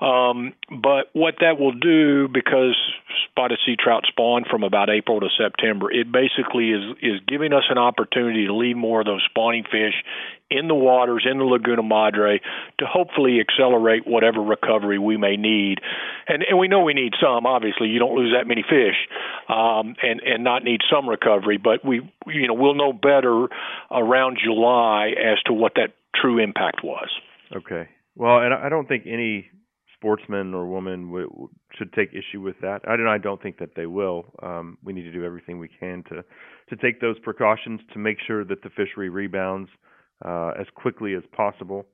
Um, 0.00 0.54
but 0.70 1.10
what 1.12 1.34
that 1.40 1.60
will 1.60 1.74
do, 1.74 2.26
because 2.28 2.74
spotted 3.30 3.58
sea 3.66 3.76
trout 3.78 4.04
spawn 4.08 4.44
from 4.50 4.62
about 4.62 4.88
April 4.88 5.20
to 5.20 5.28
September, 5.36 5.92
it 5.92 6.10
basically 6.10 6.70
is 6.70 6.96
is 7.02 7.20
giving 7.26 7.52
us 7.52 7.64
an 7.68 7.76
opportunity 7.76 8.46
to 8.46 8.54
leave 8.54 8.76
more 8.76 9.00
of 9.00 9.06
those 9.06 9.22
spawning 9.28 9.64
fish 9.64 9.94
in 10.50 10.68
the 10.68 10.74
waters 10.74 11.26
in 11.30 11.38
the 11.38 11.44
Laguna 11.44 11.82
Madre 11.82 12.40
to 12.78 12.86
hopefully 12.86 13.38
accelerate 13.40 14.06
whatever 14.06 14.40
recovery 14.40 14.98
we 14.98 15.16
may 15.16 15.36
need. 15.36 15.80
And 16.26 16.42
and 16.48 16.58
we 16.58 16.68
know 16.68 16.80
we 16.80 16.94
need 16.94 17.12
some. 17.20 17.44
Obviously, 17.44 17.88
you 17.88 17.98
don't 17.98 18.16
lose 18.16 18.34
that 18.36 18.48
many 18.48 18.62
fish, 18.62 18.96
um, 19.48 19.96
and 20.02 20.20
and 20.20 20.42
not 20.42 20.64
need 20.64 20.80
some 20.90 21.08
recovery. 21.08 21.58
But 21.58 21.84
we 21.84 22.00
you 22.26 22.48
know 22.48 22.54
we'll 22.54 22.74
know 22.74 22.94
better 22.94 23.48
around 23.90 24.38
July 24.42 25.10
as 25.10 25.42
to 25.44 25.52
what 25.52 25.74
that 25.74 25.92
true 26.16 26.38
impact 26.38 26.82
was. 26.82 27.10
Okay. 27.54 27.88
Well, 28.16 28.38
and 28.40 28.54
I 28.54 28.66
I 28.66 28.68
don't 28.70 28.88
think 28.88 29.04
any 29.06 29.50
sportsman 30.00 30.54
or 30.54 30.66
woman 30.66 31.08
w- 31.08 31.48
should 31.76 31.92
take 31.92 32.10
issue 32.10 32.40
with 32.40 32.56
that. 32.62 32.80
I 32.88 32.96
don't. 32.96 33.06
I 33.06 33.18
don't 33.18 33.40
think 33.42 33.58
that 33.58 33.74
they 33.76 33.86
will. 33.86 34.24
Um, 34.42 34.78
we 34.82 34.92
need 34.92 35.02
to 35.02 35.12
do 35.12 35.24
everything 35.24 35.58
we 35.58 35.68
can 35.68 36.02
to 36.08 36.24
to 36.70 36.76
take 36.76 37.00
those 37.00 37.18
precautions 37.18 37.80
to 37.92 37.98
make 37.98 38.16
sure 38.26 38.44
that 38.44 38.62
the 38.62 38.70
fishery 38.70 39.10
rebounds 39.10 39.68
uh, 40.24 40.52
as 40.58 40.66
quickly 40.74 41.14
as 41.14 41.22
possible. 41.32 41.86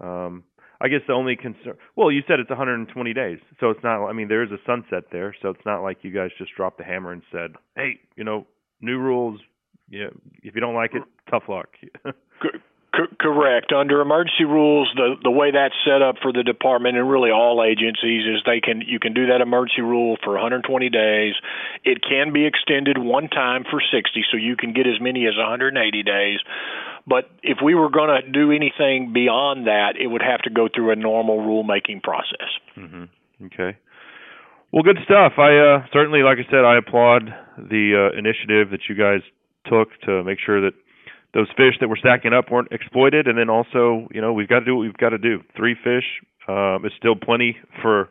Um, 0.00 0.44
I 0.80 0.88
guess 0.88 1.00
the 1.06 1.12
only 1.12 1.36
concern. 1.36 1.74
Well, 1.96 2.10
you 2.10 2.22
said 2.26 2.40
it's 2.40 2.50
120 2.50 3.12
days, 3.12 3.38
so 3.60 3.70
it's 3.70 3.82
not. 3.84 4.06
I 4.06 4.12
mean, 4.12 4.28
there 4.28 4.42
is 4.42 4.50
a 4.50 4.58
sunset 4.66 5.04
there, 5.12 5.34
so 5.42 5.50
it's 5.50 5.64
not 5.66 5.82
like 5.82 5.98
you 6.02 6.10
guys 6.12 6.30
just 6.38 6.52
dropped 6.56 6.78
the 6.78 6.84
hammer 6.84 7.12
and 7.12 7.22
said, 7.30 7.52
"Hey, 7.76 8.00
you 8.16 8.24
know, 8.24 8.46
new 8.80 8.98
rules. 8.98 9.40
Yeah, 9.90 10.08
if 10.42 10.54
you 10.54 10.60
don't 10.60 10.74
like 10.74 10.94
it, 10.94 11.02
tough 11.30 11.44
luck." 11.48 11.68
Co- 12.94 13.10
correct. 13.18 13.72
Under 13.72 14.00
emergency 14.00 14.44
rules, 14.44 14.90
the 14.94 15.16
the 15.22 15.30
way 15.30 15.50
that's 15.50 15.74
set 15.84 16.02
up 16.02 16.16
for 16.22 16.32
the 16.32 16.42
department 16.44 16.96
and 16.96 17.08
really 17.10 17.30
all 17.30 17.64
agencies 17.64 18.22
is 18.22 18.42
they 18.46 18.60
can 18.60 18.82
you 18.86 19.00
can 19.00 19.14
do 19.14 19.26
that 19.26 19.40
emergency 19.40 19.82
rule 19.82 20.16
for 20.22 20.34
120 20.34 20.88
days. 20.90 21.34
It 21.82 22.02
can 22.02 22.32
be 22.32 22.46
extended 22.46 22.98
one 22.98 23.28
time 23.28 23.64
for 23.68 23.80
60, 23.82 24.24
so 24.30 24.36
you 24.36 24.56
can 24.56 24.72
get 24.72 24.86
as 24.86 25.00
many 25.00 25.26
as 25.26 25.36
180 25.36 26.02
days. 26.02 26.38
But 27.06 27.30
if 27.42 27.58
we 27.62 27.74
were 27.74 27.90
going 27.90 28.10
to 28.22 28.30
do 28.30 28.52
anything 28.52 29.12
beyond 29.12 29.66
that, 29.66 29.94
it 29.98 30.06
would 30.06 30.22
have 30.22 30.42
to 30.42 30.50
go 30.50 30.68
through 30.72 30.92
a 30.92 30.96
normal 30.96 31.38
rulemaking 31.38 32.02
process. 32.02 32.48
hmm 32.74 33.04
Okay. 33.46 33.76
Well, 34.72 34.82
good 34.82 34.98
stuff. 35.04 35.34
I 35.38 35.56
uh, 35.58 35.86
certainly, 35.92 36.22
like 36.22 36.38
I 36.38 36.50
said, 36.50 36.64
I 36.64 36.78
applaud 36.78 37.30
the 37.58 38.10
uh, 38.10 38.18
initiative 38.18 38.70
that 38.70 38.88
you 38.88 38.94
guys 38.94 39.20
took 39.66 39.88
to 40.06 40.22
make 40.24 40.38
sure 40.44 40.60
that 40.62 40.74
those 41.34 41.48
fish 41.56 41.74
that 41.80 41.88
were 41.88 41.96
stacking 41.96 42.32
up 42.32 42.50
weren't 42.50 42.68
exploited, 42.70 43.26
and 43.26 43.36
then 43.36 43.50
also, 43.50 44.06
you 44.12 44.20
know, 44.20 44.32
we've 44.32 44.48
got 44.48 44.60
to 44.60 44.64
do 44.64 44.76
what 44.76 44.82
we've 44.82 44.96
got 44.96 45.10
to 45.10 45.18
do. 45.18 45.40
Three 45.56 45.74
fish 45.74 46.04
um, 46.48 46.84
is 46.84 46.92
still 46.96 47.16
plenty 47.16 47.56
for 47.82 48.08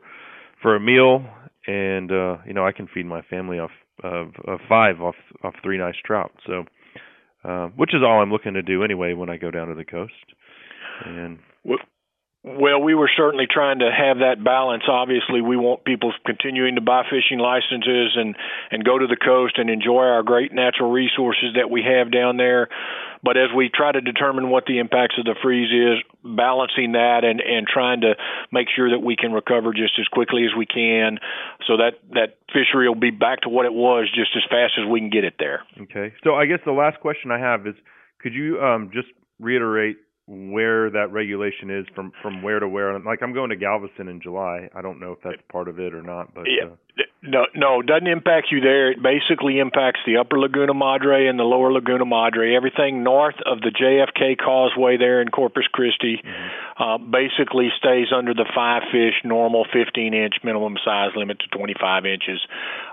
for 0.61 0.75
a 0.75 0.79
meal, 0.79 1.25
and 1.65 2.11
uh, 2.11 2.37
you 2.45 2.53
know, 2.53 2.65
I 2.65 2.71
can 2.71 2.87
feed 2.93 3.05
my 3.05 3.21
family 3.23 3.59
off 3.59 3.71
of, 4.03 4.33
of 4.45 4.59
five 4.67 5.01
off 5.01 5.15
off 5.43 5.53
three 5.63 5.77
nice 5.77 5.95
trout. 6.05 6.31
So, 6.45 6.65
uh, 7.43 7.67
which 7.75 7.93
is 7.93 8.01
all 8.05 8.21
I'm 8.21 8.31
looking 8.31 8.53
to 8.53 8.61
do 8.61 8.83
anyway 8.83 9.13
when 9.13 9.29
I 9.29 9.37
go 9.37 9.51
down 9.51 9.67
to 9.69 9.75
the 9.75 9.85
coast. 9.85 10.13
And 11.05 11.39
Well, 11.63 11.79
Well, 12.45 12.81
we 12.81 12.93
were 12.93 13.09
certainly 13.15 13.47
trying 13.49 13.79
to 13.79 13.89
have 13.89 14.17
that 14.19 14.43
balance. 14.43 14.83
Obviously, 14.89 15.39
we 15.39 15.55
want 15.55 15.85
people 15.85 16.11
continuing 16.25 16.75
to 16.75 16.81
buy 16.81 17.03
fishing 17.09 17.39
licenses 17.39 18.17
and 18.19 18.35
and 18.69 18.83
go 18.83 18.99
to 18.99 19.07
the 19.07 19.15
coast 19.15 19.57
and 19.57 19.69
enjoy 19.69 20.03
our 20.03 20.23
great 20.23 20.51
natural 20.51 20.91
resources 20.91 21.55
that 21.55 21.71
we 21.71 21.83
have 21.87 22.11
down 22.11 22.35
there. 22.35 22.67
But 23.23 23.37
as 23.37 23.47
we 23.55 23.71
try 23.73 23.93
to 23.93 24.01
determine 24.01 24.49
what 24.49 24.65
the 24.65 24.79
impacts 24.79 25.15
of 25.17 25.23
the 25.23 25.35
freeze 25.41 25.71
is, 25.71 26.03
balancing 26.21 26.91
that 26.99 27.23
and 27.23 27.39
and 27.39 27.65
trying 27.65 28.01
to 28.01 28.15
make 28.51 28.67
sure 28.75 28.91
that 28.91 28.99
we 28.99 29.15
can 29.15 29.31
recover 29.31 29.71
just 29.71 29.93
as 29.97 30.07
quickly 30.11 30.43
as 30.43 30.51
we 30.57 30.65
can, 30.65 31.19
so 31.65 31.77
that 31.77 32.03
that 32.11 32.35
fishery 32.51 32.89
will 32.89 32.99
be 32.99 33.11
back 33.11 33.39
to 33.41 33.49
what 33.49 33.65
it 33.65 33.73
was 33.73 34.11
just 34.13 34.35
as 34.35 34.43
fast 34.49 34.73
as 34.77 34.85
we 34.85 34.99
can 34.99 35.09
get 35.09 35.23
it 35.23 35.35
there. 35.39 35.63
Okay. 35.83 36.11
So 36.25 36.35
I 36.35 36.45
guess 36.45 36.59
the 36.65 36.75
last 36.75 36.99
question 36.99 37.31
I 37.31 37.39
have 37.39 37.65
is, 37.65 37.75
could 38.19 38.33
you 38.33 38.59
um, 38.59 38.91
just 38.93 39.07
reiterate 39.39 39.95
where 40.25 40.89
that 40.89 41.11
regulation 41.11 41.69
is 41.69 41.85
from 41.95 42.11
from 42.21 42.41
where 42.41 42.59
to 42.59 42.67
where. 42.67 42.97
Like 42.99 43.21
I'm 43.21 43.33
going 43.33 43.49
to 43.49 43.55
Galveston 43.55 44.07
in 44.07 44.21
July. 44.21 44.69
I 44.73 44.81
don't 44.81 44.99
know 44.99 45.11
if 45.11 45.19
that's 45.23 45.41
part 45.51 45.67
of 45.67 45.79
it 45.79 45.93
or 45.93 46.01
not, 46.01 46.33
but 46.33 46.45
yeah. 46.47 46.71
Uh, 46.71 46.75
no, 47.25 47.45
no, 47.55 47.81
doesn't 47.81 48.07
impact 48.07 48.47
you 48.51 48.59
there. 48.59 48.91
It 48.91 49.01
basically 49.01 49.57
impacts 49.59 50.01
the 50.05 50.17
upper 50.17 50.37
Laguna 50.37 50.73
Madre 50.73 51.27
and 51.27 51.39
the 51.39 51.43
lower 51.43 51.71
Laguna 51.71 52.05
Madre. 52.05 52.53
Everything 52.55 53.01
north 53.01 53.37
of 53.45 53.61
the 53.61 53.71
JFK 53.71 54.37
Causeway 54.37 54.97
there 54.97 55.21
in 55.21 55.29
Corpus 55.29 55.65
Christi 55.71 56.21
mm-hmm. 56.21 56.83
uh, 56.83 56.97
basically 56.97 57.69
stays 57.79 58.07
under 58.15 58.33
the 58.33 58.45
five 58.53 58.83
fish 58.91 59.15
normal 59.23 59.65
15 59.73 60.13
inch 60.13 60.35
minimum 60.43 60.75
size 60.83 61.11
limit 61.15 61.39
to 61.39 61.47
25 61.57 62.05
inches 62.05 62.39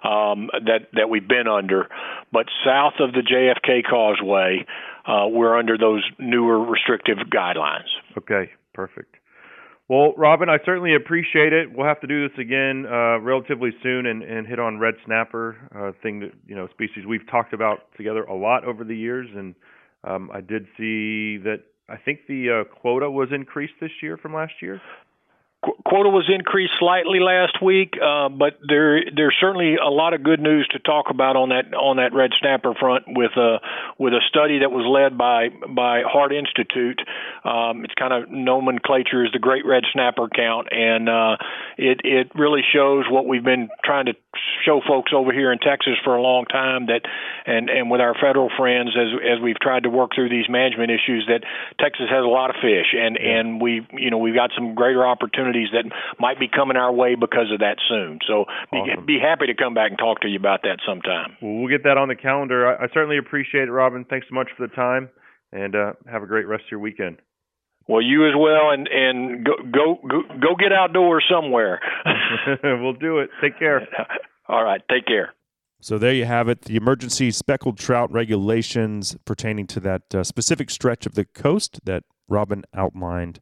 um, 0.05 0.49
that 0.65 0.89
that 0.95 1.11
we've 1.11 1.27
been 1.27 1.49
under. 1.49 1.89
But 2.33 2.47
south 2.65 2.95
of 3.01 3.13
the 3.13 3.23
JFK 3.23 3.83
Causeway, 3.85 4.65
uh, 5.07 5.27
we're 5.29 5.59
under 5.59 5.77
those 5.79 6.03
newer 6.19 6.59
restrictive 6.59 7.19
guidelines. 7.33 7.89
Okay, 8.19 8.51
perfect. 8.75 9.17
Well, 9.89 10.13
Robin, 10.17 10.49
I 10.49 10.59
certainly 10.65 10.95
appreciate 10.95 11.53
it. 11.53 11.69
We'll 11.75 11.87
have 11.87 12.01
to 12.03 12.07
do 12.07 12.29
this 12.29 12.39
again 12.39 12.87
uh, 12.87 13.19
relatively 13.19 13.71
soon 13.83 14.07
and, 14.07 14.23
and 14.23 14.47
hit 14.47 14.61
on 14.61 14.79
red 14.79 14.95
snapper, 15.05 15.57
uh, 15.75 16.01
thing 16.01 16.21
that 16.21 16.31
you 16.47 16.55
know 16.55 16.69
species 16.69 17.05
we've 17.09 17.29
talked 17.29 17.53
about 17.53 17.81
together 17.97 18.23
a 18.23 18.35
lot 18.35 18.65
over 18.65 18.85
the 18.85 18.97
years. 18.97 19.29
And 19.35 19.57
um, 20.05 20.31
I 20.33 20.43
did 20.43 20.67
see 20.79 21.39
that 21.39 21.63
I 21.89 21.97
think 21.97 22.21
the 22.29 22.63
uh, 22.63 22.81
quota 22.81 23.11
was 23.11 23.31
increased 23.33 23.75
this 23.81 23.91
year 24.01 24.17
from 24.17 24.33
last 24.33 24.53
year 24.63 24.81
quota 25.63 26.09
was 26.09 26.31
increased 26.33 26.73
slightly 26.79 27.21
last 27.21 27.61
week, 27.63 27.95
uh, 28.01 28.31
but 28.31 28.59
there 28.67 29.05
there's 29.15 29.37
certainly 29.41 29.77
a 29.77 29.91
lot 29.91 30.15
of 30.15 30.23
good 30.23 30.41
news 30.41 30.67
to 30.73 30.79
talk 30.79 31.07
about 31.11 31.37
on 31.37 31.51
that 31.51 31.75
on 31.75 31.99
that 31.99 32.15
red 32.15 32.31
snapper 32.41 32.73
front 32.75 33.05
with 33.09 33.33
a 33.37 33.61
with 33.99 34.15
a 34.15 34.21
study 34.29 34.61
that 34.61 34.71
was 34.71 34.89
led 34.89 35.19
by 35.19 35.49
by 35.69 36.01
Harte 36.01 36.33
Institute. 36.33 37.01
Um, 37.45 37.85
it's 37.85 37.95
kind 37.95 38.13
of 38.13 38.31
nomenclature 38.31 39.25
is 39.25 39.33
the 39.33 39.39
Great 39.39 39.67
Red 39.67 39.85
Snapper 39.93 40.29
Count, 40.29 40.69
and 40.71 41.09
uh, 41.09 41.37
it 41.77 42.01
it 42.05 42.33
really 42.35 42.63
shows 42.73 43.05
what 43.11 43.27
we've 43.27 43.45
been 43.45 43.69
trying 43.85 44.07
to 44.07 44.15
show 44.65 44.81
folks 44.87 45.13
over 45.15 45.33
here 45.33 45.53
in 45.53 45.59
Texas 45.59 45.95
for 46.05 46.17
a 46.17 46.23
long 46.23 46.47
time 46.47 46.87
that 46.87 47.03
and 47.45 47.69
and 47.69 47.91
with 47.91 48.01
our 48.01 48.15
federal 48.15 48.49
friends 48.57 48.97
as 48.97 49.13
as 49.21 49.43
we've 49.43 49.61
tried 49.61 49.83
to 49.83 49.91
work 49.91 50.13
through 50.15 50.31
these 50.31 50.49
management 50.49 50.91
issues 50.91 51.29
that 51.29 51.45
Texas 51.79 52.07
has 52.09 52.25
a 52.25 52.33
lot 52.33 52.49
of 52.49 52.57
fish 52.63 52.97
and 52.97 53.19
and 53.19 53.61
we 53.61 53.87
you 53.93 54.11
know 54.11 54.19
we've 54.19 54.35
got 54.35 54.51
some 54.57 54.75
greater 54.75 55.05
opportunities 55.05 55.50
opportunities 55.51 55.71
that 55.73 55.85
might 56.19 56.39
be 56.39 56.49
coming 56.49 56.77
our 56.77 56.93
way 56.93 57.15
because 57.15 57.51
of 57.53 57.61
that 57.61 57.77
soon. 57.89 58.19
So 58.27 58.45
awesome. 58.73 59.07
be, 59.07 59.15
be 59.15 59.19
happy 59.21 59.47
to 59.47 59.55
come 59.55 59.75
back 59.75 59.91
and 59.91 59.99
talk 59.99 60.21
to 60.23 60.29
you 60.29 60.39
about 60.39 60.63
that 60.63 60.79
sometime. 60.87 61.37
Well, 61.43 61.55
we'll 61.61 61.69
get 61.69 61.85
that 61.85 61.97
on 61.97 62.09
the 62.09 62.17
calendar. 62.17 62.67
I, 62.67 62.85
I 62.85 62.89
certainly 62.93 63.19
appreciate 63.19 63.69
it, 63.69 63.73
Robin. 63.73 64.05
Thanks 64.09 64.27
so 64.29 64.35
much 64.35 64.49
for 64.57 64.67
the 64.67 64.75
time, 64.75 65.11
and 65.53 65.75
uh, 65.75 65.93
have 66.11 66.23
a 66.23 66.27
great 66.27 66.47
rest 66.47 66.65
of 66.65 66.71
your 66.71 66.81
weekend. 66.81 67.19
Well, 67.89 68.03
you 68.03 68.29
as 68.29 68.35
well, 68.39 68.71
and 68.71 68.87
and 68.89 69.45
go 69.45 69.53
go 69.73 69.99
go, 70.09 70.23
go 70.41 70.55
get 70.59 70.73
outdoors 70.73 71.25
somewhere. 71.31 71.81
we'll 72.63 72.93
do 72.93 73.19
it. 73.19 73.31
Take 73.43 73.59
care. 73.59 73.87
All 74.49 74.63
right, 74.65 74.81
take 74.91 75.07
care. 75.07 75.35
So 75.83 75.97
there 75.97 76.13
you 76.13 76.27
have 76.27 76.47
it, 76.49 76.63
the 76.63 76.77
emergency 76.77 77.31
speckled 77.31 77.79
trout 77.79 78.13
regulations 78.13 79.17
pertaining 79.25 79.67
to 79.69 79.81
that 79.81 80.15
uh, 80.15 80.23
specific 80.25 80.69
stretch 80.69 81.07
of 81.07 81.15
the 81.15 81.25
coast 81.25 81.81
that 81.85 82.05
Robin 82.29 82.65
outlined. 82.75 83.41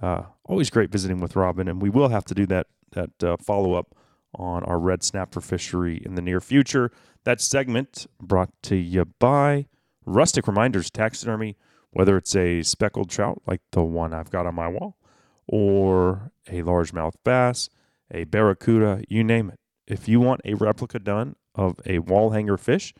Uh, 0.00 0.22
always 0.44 0.70
great 0.70 0.90
visiting 0.90 1.20
with 1.20 1.36
Robin, 1.36 1.68
and 1.68 1.80
we 1.80 1.90
will 1.90 2.08
have 2.08 2.24
to 2.26 2.34
do 2.34 2.46
that 2.46 2.66
that 2.92 3.22
uh, 3.22 3.36
follow 3.38 3.74
up 3.74 3.94
on 4.34 4.62
our 4.64 4.78
red 4.78 5.02
snapper 5.02 5.40
fishery 5.40 6.02
in 6.04 6.14
the 6.14 6.22
near 6.22 6.40
future. 6.40 6.90
That 7.24 7.40
segment 7.40 8.06
brought 8.20 8.50
to 8.64 8.76
you 8.76 9.06
by 9.18 9.66
Rustic 10.04 10.46
Reminders 10.46 10.90
Taxidermy. 10.90 11.56
Whether 11.90 12.18
it's 12.18 12.36
a 12.36 12.62
speckled 12.62 13.08
trout 13.08 13.40
like 13.46 13.62
the 13.72 13.82
one 13.82 14.12
I've 14.12 14.30
got 14.30 14.44
on 14.44 14.54
my 14.54 14.68
wall, 14.68 14.98
or 15.46 16.30
a 16.46 16.60
largemouth 16.60 17.14
bass, 17.24 17.70
a 18.10 18.24
barracuda, 18.24 19.02
you 19.08 19.24
name 19.24 19.48
it. 19.48 19.58
If 19.86 20.06
you 20.06 20.20
want 20.20 20.42
a 20.44 20.54
replica 20.54 20.98
done 20.98 21.36
of 21.54 21.80
a 21.86 22.00
wall 22.00 22.30
hanger 22.30 22.58
fish, 22.58 22.92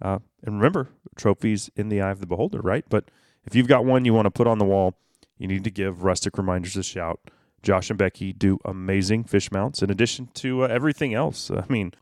uh, 0.00 0.20
and 0.42 0.56
remember, 0.56 0.88
trophies 1.14 1.68
in 1.76 1.90
the 1.90 2.00
eye 2.00 2.10
of 2.10 2.20
the 2.20 2.26
beholder, 2.26 2.60
right? 2.60 2.84
But 2.88 3.10
if 3.44 3.54
you've 3.54 3.68
got 3.68 3.84
one 3.84 4.06
you 4.06 4.14
want 4.14 4.26
to 4.26 4.30
put 4.30 4.46
on 4.46 4.58
the 4.58 4.64
wall, 4.64 4.94
you 5.38 5.48
need 5.48 5.64
to 5.64 5.70
give 5.70 6.02
Rustic 6.02 6.36
Reminders 6.36 6.76
a 6.76 6.82
shout. 6.82 7.20
Josh 7.62 7.90
and 7.90 7.98
Becky 7.98 8.32
do 8.32 8.58
amazing 8.64 9.24
fish 9.24 9.50
mounts 9.50 9.82
in 9.82 9.90
addition 9.90 10.28
to 10.34 10.64
uh, 10.64 10.68
everything 10.68 11.14
else. 11.14 11.50
I 11.50 11.64
mean, 11.68 11.92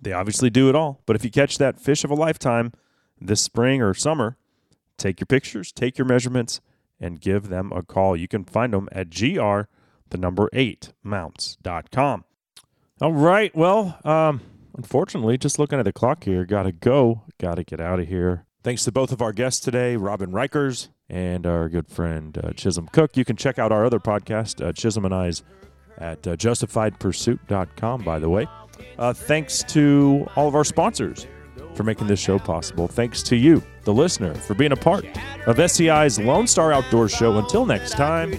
they 0.00 0.12
obviously 0.12 0.50
do 0.50 0.68
it 0.68 0.74
all. 0.74 1.00
But 1.06 1.16
if 1.16 1.24
you 1.24 1.30
catch 1.30 1.58
that 1.58 1.80
fish 1.80 2.04
of 2.04 2.10
a 2.10 2.14
lifetime 2.14 2.72
this 3.20 3.40
spring 3.40 3.80
or 3.80 3.94
summer, 3.94 4.36
take 4.98 5.20
your 5.20 5.26
pictures, 5.26 5.72
take 5.72 5.98
your 5.98 6.06
measurements, 6.06 6.60
and 7.00 7.20
give 7.20 7.48
them 7.48 7.72
a 7.72 7.82
call. 7.82 8.16
You 8.16 8.28
can 8.28 8.44
find 8.44 8.72
them 8.72 8.88
at 8.92 9.10
gr, 9.10 9.62
the 10.10 10.18
number 10.18 10.48
eight, 10.52 10.92
mounts.com. 11.02 12.24
All 13.00 13.12
right. 13.12 13.54
Well, 13.54 13.98
um, 14.04 14.40
unfortunately, 14.76 15.36
just 15.36 15.58
looking 15.58 15.78
at 15.78 15.84
the 15.84 15.92
clock 15.92 16.24
here, 16.24 16.44
got 16.46 16.62
to 16.62 16.72
go, 16.72 17.22
got 17.38 17.56
to 17.56 17.64
get 17.64 17.80
out 17.80 18.00
of 18.00 18.08
here. 18.08 18.45
Thanks 18.66 18.82
to 18.82 18.90
both 18.90 19.12
of 19.12 19.22
our 19.22 19.32
guests 19.32 19.60
today, 19.60 19.94
Robin 19.94 20.32
Riechers 20.32 20.88
and 21.08 21.46
our 21.46 21.68
good 21.68 21.86
friend 21.86 22.36
uh, 22.42 22.50
Chisholm 22.50 22.88
Cook. 22.88 23.16
You 23.16 23.24
can 23.24 23.36
check 23.36 23.60
out 23.60 23.70
our 23.70 23.84
other 23.84 24.00
podcast, 24.00 24.60
uh, 24.60 24.72
Chisholm 24.72 25.04
and 25.04 25.14
I's, 25.14 25.44
at 25.98 26.26
uh, 26.26 26.34
justifiedpursuit.com, 26.34 28.02
by 28.02 28.18
the 28.18 28.28
way. 28.28 28.48
Uh, 28.98 29.12
thanks 29.12 29.62
to 29.68 30.26
all 30.34 30.48
of 30.48 30.56
our 30.56 30.64
sponsors 30.64 31.28
for 31.76 31.84
making 31.84 32.08
this 32.08 32.18
show 32.18 32.40
possible. 32.40 32.88
Thanks 32.88 33.22
to 33.22 33.36
you, 33.36 33.62
the 33.84 33.94
listener, 33.94 34.34
for 34.34 34.54
being 34.54 34.72
a 34.72 34.76
part 34.76 35.04
of 35.46 35.60
SCI's 35.60 36.18
Lone 36.18 36.48
Star 36.48 36.72
Outdoors 36.72 37.12
Show. 37.12 37.38
Until 37.38 37.66
next 37.66 37.92
time, 37.92 38.36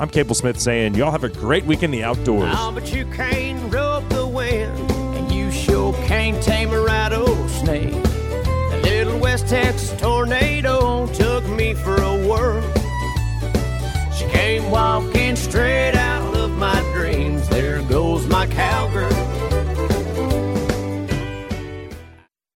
I'm 0.00 0.08
Cable 0.08 0.34
Smith 0.34 0.58
saying, 0.58 0.96
y'all 0.96 1.12
have 1.12 1.22
a 1.22 1.28
great 1.28 1.64
week 1.64 1.84
in 1.84 1.92
the 1.92 2.02
outdoors. 2.02 2.56
Oh, 2.56 2.72
but 2.72 2.92
you 2.92 3.06
can't 3.12 3.72
rope 3.72 4.08
the 4.08 4.26
wind, 4.26 4.90
and 4.90 5.30
you 5.30 5.52
sure 5.52 5.94
can't 6.08 6.42
tame 6.42 6.72
a 6.72 6.80
rattlesnake. 6.80 7.99
Texas 9.50 9.90
tornado 9.98 10.79